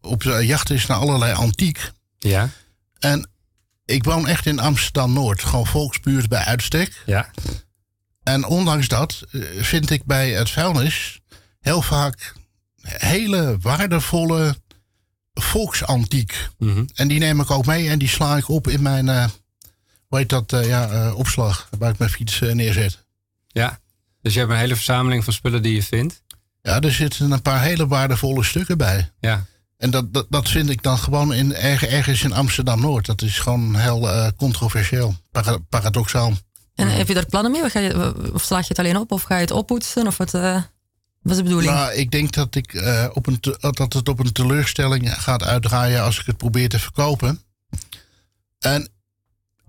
op 0.00 0.22
de 0.22 0.46
jacht 0.46 0.70
is 0.70 0.86
naar 0.86 0.98
allerlei 0.98 1.32
antiek. 1.32 1.90
Ja. 2.18 2.50
En 2.98 3.30
ik 3.88 4.04
woon 4.04 4.26
echt 4.26 4.46
in 4.46 4.58
Amsterdam-Noord. 4.58 5.44
Gewoon 5.44 5.66
volksbuurt 5.66 6.28
bij 6.28 6.44
uitstek. 6.44 7.02
Ja. 7.06 7.30
En 8.22 8.44
ondanks 8.44 8.88
dat 8.88 9.24
vind 9.58 9.90
ik 9.90 10.04
bij 10.04 10.30
het 10.30 10.50
vuilnis 10.50 11.20
heel 11.60 11.82
vaak 11.82 12.34
hele 12.82 13.58
waardevolle 13.60 14.56
volksantiek. 15.34 16.48
Mm 16.58 16.72
-hmm. 16.72 16.88
En 16.94 17.08
die 17.08 17.18
neem 17.18 17.40
ik 17.40 17.50
ook 17.50 17.66
mee 17.66 17.88
en 17.88 17.98
die 17.98 18.08
sla 18.08 18.36
ik 18.36 18.48
op 18.48 18.68
in 18.68 18.82
mijn, 18.82 19.06
uh, 19.06 19.24
hoe 20.08 20.18
heet 20.18 20.28
dat, 20.28 20.52
uh, 20.52 20.66
ja, 20.66 20.92
uh, 20.92 21.18
opslag. 21.18 21.68
Waar 21.78 21.90
ik 21.90 21.98
mijn 21.98 22.10
fiets 22.10 22.40
neerzet. 22.40 23.04
Ja, 23.48 23.80
dus 24.22 24.32
je 24.32 24.38
hebt 24.38 24.52
een 24.52 24.58
hele 24.58 24.74
verzameling 24.74 25.24
van 25.24 25.32
spullen 25.32 25.62
die 25.62 25.74
je 25.74 25.82
vindt. 25.82 26.22
Ja, 26.62 26.80
er 26.80 26.92
zitten 26.92 27.30
een 27.30 27.42
paar 27.42 27.62
hele 27.62 27.86
waardevolle 27.86 28.44
stukken 28.44 28.78
bij. 28.78 29.10
Ja. 29.20 29.46
En 29.78 29.90
dat, 29.90 30.12
dat, 30.12 30.26
dat 30.28 30.48
vind 30.48 30.70
ik 30.70 30.82
dan 30.82 30.98
gewoon 30.98 31.34
in, 31.34 31.54
ergens 31.54 32.22
in 32.22 32.32
Amsterdam-Noord. 32.32 33.06
Dat 33.06 33.22
is 33.22 33.38
gewoon 33.38 33.76
heel 33.76 34.02
uh, 34.02 34.26
controversieel, 34.36 35.14
para, 35.30 35.58
paradoxaal. 35.68 36.32
En 36.74 36.88
heb 36.88 37.08
je 37.08 37.14
daar 37.14 37.26
plannen 37.26 37.52
mee? 37.52 37.62
Of, 37.62 37.72
ga 37.72 37.80
je, 37.80 38.14
of 38.32 38.42
slaag 38.42 38.62
je 38.62 38.68
het 38.68 38.78
alleen 38.78 38.96
op? 38.96 39.12
Of 39.12 39.22
ga 39.22 39.34
je 39.34 39.40
het 39.40 39.50
oppoetsen? 39.50 40.06
Of 40.06 40.16
wat, 40.16 40.34
uh, 40.34 40.54
wat 41.22 41.32
is 41.32 41.36
de 41.36 41.42
bedoeling? 41.42 41.72
Nou, 41.72 41.92
ik 41.92 42.10
denk 42.10 42.32
dat, 42.32 42.54
ik, 42.54 42.72
uh, 42.72 43.06
op 43.12 43.26
een 43.26 43.40
te, 43.40 43.56
dat 43.60 43.92
het 43.92 44.08
op 44.08 44.18
een 44.18 44.32
teleurstelling 44.32 45.22
gaat 45.22 45.42
uitdraaien 45.42 46.02
als 46.02 46.20
ik 46.20 46.26
het 46.26 46.36
probeer 46.36 46.68
te 46.68 46.78
verkopen. 46.78 47.42
En 48.58 48.88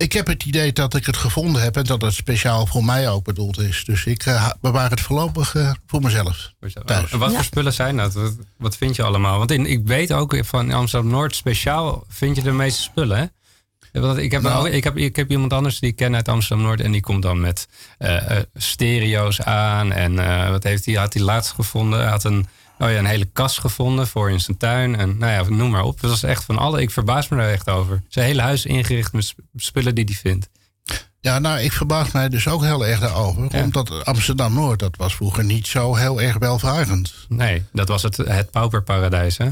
ik 0.00 0.12
heb 0.12 0.26
het 0.26 0.44
idee 0.44 0.72
dat 0.72 0.94
ik 0.94 1.06
het 1.06 1.16
gevonden 1.16 1.62
heb 1.62 1.76
en 1.76 1.84
dat 1.84 2.02
het 2.02 2.14
speciaal 2.14 2.66
voor 2.66 2.84
mij 2.84 3.08
ook 3.08 3.24
bedoeld 3.24 3.58
is. 3.58 3.84
Dus 3.84 4.04
ik 4.04 4.26
uh, 4.26 4.50
bewaar 4.60 4.90
het 4.90 5.00
voorlopig 5.00 5.54
uh, 5.54 5.72
voor 5.86 6.00
mezelf. 6.02 6.52
Thuis. 6.84 7.10
En 7.10 7.18
wat 7.18 7.30
ja. 7.30 7.34
voor 7.34 7.44
spullen 7.44 7.72
zijn 7.72 7.96
dat? 7.96 8.12
Wat, 8.12 8.36
wat 8.56 8.76
vind 8.76 8.96
je 8.96 9.02
allemaal? 9.02 9.38
Want 9.38 9.50
in, 9.50 9.66
ik 9.66 9.86
weet 9.86 10.12
ook 10.12 10.36
van 10.44 10.72
Amsterdam-Noord 10.72 11.36
speciaal 11.36 12.04
vind 12.08 12.36
je 12.36 12.42
de 12.42 12.52
meeste 12.52 12.82
spullen, 12.82 13.18
hè? 13.18 13.24
Want 14.00 14.18
ik 14.18 14.30
heb, 14.30 14.42
nou, 14.42 14.68
ook, 14.68 14.72
ik, 14.72 14.84
heb, 14.84 14.96
ik 14.96 15.16
heb 15.16 15.30
iemand 15.30 15.52
anders 15.52 15.78
die 15.78 15.90
ik 15.90 15.96
ken 15.96 16.14
uit 16.14 16.28
Amsterdam-Noord 16.28 16.80
en 16.80 16.92
die 16.92 17.00
komt 17.00 17.22
dan 17.22 17.40
met 17.40 17.68
uh, 17.98 18.16
stereo's 18.54 19.40
aan. 19.40 19.92
En 19.92 20.14
wat 20.50 20.62
heeft 20.62 20.84
hij? 20.84 20.94
Had 20.94 21.14
hij 21.14 21.22
laatst 21.22 21.52
gevonden? 21.52 22.00
Hij 22.00 22.08
had 22.08 22.24
een, 22.24 22.46
oh 22.80 22.90
ja, 22.90 22.98
een 22.98 23.06
hele 23.06 23.24
kast 23.24 23.60
gevonden 23.60 24.06
voor 24.06 24.30
in 24.30 24.40
zijn 24.40 24.56
tuin. 24.56 24.96
En 24.96 25.18
nou 25.18 25.32
ja, 25.32 25.56
noem 25.56 25.70
maar 25.70 25.84
op. 25.84 26.00
Dat 26.00 26.10
was 26.10 26.22
echt 26.22 26.44
van 26.44 26.58
alle. 26.58 26.80
Ik 26.80 26.90
verbaas 26.90 27.28
me 27.28 27.36
daar 27.36 27.50
echt 27.50 27.68
over. 27.68 28.02
Zijn 28.08 28.26
hele 28.26 28.42
huis 28.42 28.66
ingericht 28.66 29.12
met 29.12 29.34
spullen 29.56 29.94
die 29.94 30.04
hij 30.04 30.14
vindt. 30.14 30.48
Ja, 31.20 31.38
nou, 31.38 31.60
ik 31.60 31.72
verbaas 31.72 32.10
mij 32.10 32.28
dus 32.28 32.48
ook 32.48 32.62
heel 32.62 32.86
erg 32.86 33.00
daarover. 33.00 33.56
Ja. 33.56 33.62
Omdat 33.62 34.04
Amsterdam-Noord, 34.04 34.78
dat 34.78 34.96
was 34.96 35.14
vroeger 35.14 35.44
niet 35.44 35.66
zo 35.66 35.94
heel 35.94 36.20
erg 36.20 36.38
welvarend. 36.38 37.14
Nee, 37.28 37.64
dat 37.72 37.88
was 37.88 38.02
het, 38.02 38.16
het 38.16 38.50
pauperparadijs, 38.50 39.36
hè? 39.36 39.48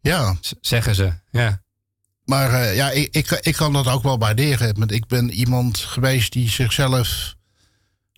Ja. 0.00 0.36
Z 0.40 0.52
zeggen 0.60 0.94
ze, 0.94 1.12
ja. 1.30 1.62
Maar 2.24 2.52
uh, 2.52 2.76
ja, 2.76 2.90
ik, 2.90 3.08
ik, 3.10 3.30
ik 3.30 3.54
kan 3.54 3.72
dat 3.72 3.86
ook 3.86 4.02
wel 4.02 4.18
waarderen. 4.18 4.78
Want 4.78 4.92
ik 4.92 5.06
ben 5.06 5.30
iemand 5.30 5.78
geweest 5.78 6.32
die 6.32 6.50
zichzelf 6.50 7.34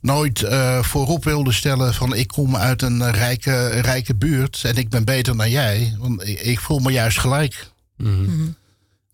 nooit 0.01 0.41
uh, 0.41 0.83
voorop 0.83 1.25
wilde 1.25 1.53
stellen 1.53 1.95
van 1.95 2.15
ik 2.15 2.29
kom 2.29 2.57
uit 2.57 2.83
een 2.83 3.11
rijke, 3.11 3.67
rijke 3.69 4.15
buurt 4.15 4.65
en 4.65 4.77
ik 4.77 4.89
ben 4.89 5.05
beter 5.05 5.37
dan 5.37 5.51
jij. 5.51 5.95
Want 5.99 6.29
ik, 6.29 6.41
ik 6.41 6.61
voel 6.61 6.79
me 6.79 6.93
juist 6.93 7.19
gelijk. 7.19 7.71
Mm 7.97 8.09
Mhm. 8.11 8.25
-hmm. 8.25 8.57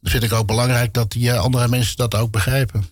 Dat 0.01 0.11
vind 0.11 0.24
ik 0.24 0.32
ook 0.32 0.47
belangrijk 0.47 0.93
dat 0.93 1.11
die 1.12 1.28
uh, 1.28 1.39
andere 1.39 1.68
mensen 1.68 1.97
dat 1.97 2.14
ook 2.14 2.30
begrijpen. 2.30 2.89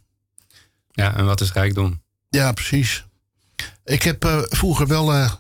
Ja, 0.92 1.16
en 1.16 1.24
wat 1.24 1.40
is 1.40 1.52
rijkdom? 1.52 2.02
Ja, 2.28 2.52
precies. 2.52 3.04
Ik 3.84 4.02
heb 4.02 4.24
uh, 4.24 4.38
vroeger 4.42 4.86
wel 4.86 5.14
uh, 5.14 5.32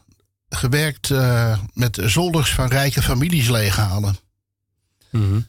gewerkt 0.48 1.08
uh, 1.10 1.58
met 1.72 1.98
zolders 2.04 2.52
van 2.54 2.68
rijke 2.68 3.02
families 3.02 3.48
leeghalen. 3.48 4.16
Mm 5.10 5.22
-hmm. 5.22 5.46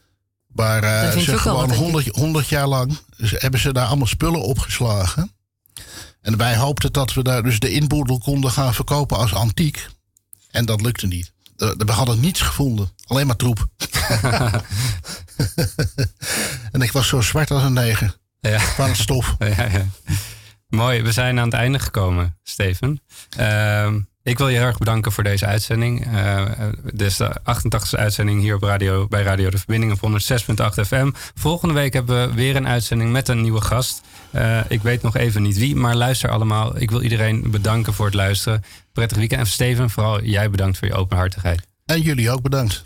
Waar 0.47 1.11
ze 1.19 1.37
gewoon 1.37 1.73
honderd, 1.73 2.07
honderd 2.07 2.47
jaar 2.47 2.67
lang 2.67 2.99
hebben 3.17 3.59
ze 3.59 3.73
daar 3.73 3.87
allemaal 3.87 4.07
spullen 4.07 4.41
opgeslagen. 4.41 5.31
En 6.25 6.37
wij 6.37 6.55
hoopten 6.55 6.93
dat 6.93 7.13
we 7.13 7.23
daar 7.23 7.43
dus 7.43 7.59
de 7.59 7.71
inboedel 7.71 8.17
konden 8.17 8.51
gaan 8.51 8.73
verkopen 8.73 9.17
als 9.17 9.33
antiek. 9.33 9.87
En 10.51 10.65
dat 10.65 10.81
lukte 10.81 11.07
niet. 11.07 11.33
We 11.55 11.91
hadden 11.91 12.19
niets 12.19 12.41
gevonden. 12.41 12.91
Alleen 13.07 13.27
maar 13.27 13.35
troep. 13.35 13.67
en 16.71 16.81
ik 16.81 16.91
was 16.91 17.07
zo 17.07 17.21
zwart 17.21 17.51
als 17.51 17.63
een 17.63 17.73
neger. 17.73 18.17
Ja. 18.39 18.59
Van 18.59 18.87
het 18.87 18.97
stof. 18.97 19.35
Ja, 19.39 19.65
ja. 19.65 19.85
Mooi, 20.67 21.01
we 21.01 21.11
zijn 21.11 21.39
aan 21.39 21.45
het 21.45 21.53
einde 21.53 21.79
gekomen, 21.79 22.37
Steven. 22.43 23.01
Uh, 23.39 23.93
ik 24.25 24.37
wil 24.37 24.49
je 24.49 24.57
heel 24.57 24.65
erg 24.65 24.77
bedanken 24.77 25.11
voor 25.11 25.23
deze 25.23 25.45
uitzending. 25.45 26.07
Uh, 26.13 26.45
dit 26.83 27.01
is 27.01 27.17
de 27.17 27.35
88e 27.39 27.99
uitzending 27.99 28.41
hier 28.41 28.55
op 28.55 28.63
radio, 28.63 29.07
bij 29.07 29.23
Radio 29.23 29.49
De 29.49 29.57
Verbinding 29.57 30.01
op 30.01 30.11
106.8 30.11 30.87
FM. 30.87 31.11
Volgende 31.35 31.73
week 31.73 31.93
hebben 31.93 32.29
we 32.29 32.35
weer 32.35 32.55
een 32.55 32.67
uitzending 32.67 33.11
met 33.11 33.27
een 33.27 33.41
nieuwe 33.41 33.61
gast. 33.61 34.01
Uh, 34.31 34.59
ik 34.67 34.81
weet 34.81 35.01
nog 35.01 35.15
even 35.15 35.41
niet 35.41 35.57
wie, 35.57 35.75
maar 35.75 35.95
luister 35.95 36.29
allemaal. 36.29 36.81
Ik 36.81 36.89
wil 36.91 37.01
iedereen 37.01 37.51
bedanken 37.51 37.93
voor 37.93 38.05
het 38.05 38.15
luisteren. 38.15 38.63
Prettig 38.93 39.17
weekend. 39.17 39.41
En 39.41 39.47
Steven, 39.47 39.89
vooral 39.89 40.21
jij 40.23 40.49
bedankt 40.49 40.77
voor 40.77 40.87
je 40.87 40.93
openhartigheid. 40.93 41.67
En 41.85 42.01
jullie 42.01 42.31
ook 42.31 42.41
bedankt. 42.41 42.83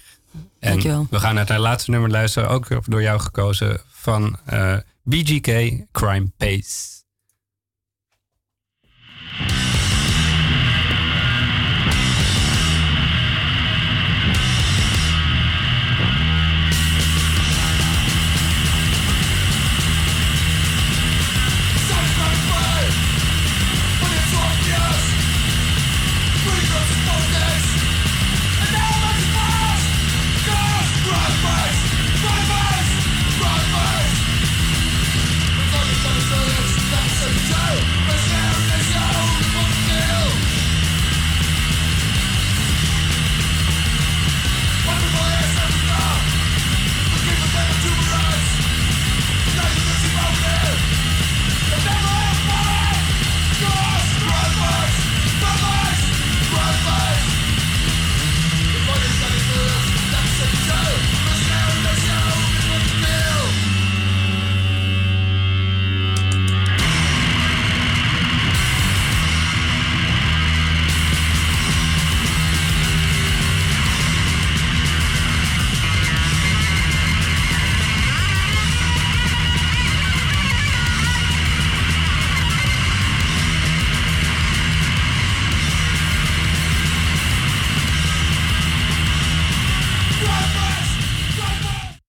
En 0.59 0.69
Dankjewel. 0.69 1.07
we 1.09 1.19
gaan 1.19 1.35
naar 1.35 1.47
het 1.47 1.57
laatste 1.57 1.91
nummer 1.91 2.09
luisteren, 2.09 2.49
ook 2.49 2.67
door 2.85 3.01
jou 3.01 3.19
gekozen, 3.19 3.81
van 3.91 4.37
eh, 4.45 4.77
BGK 5.03 5.47
Crime 5.91 6.31
Pace. 6.37 6.98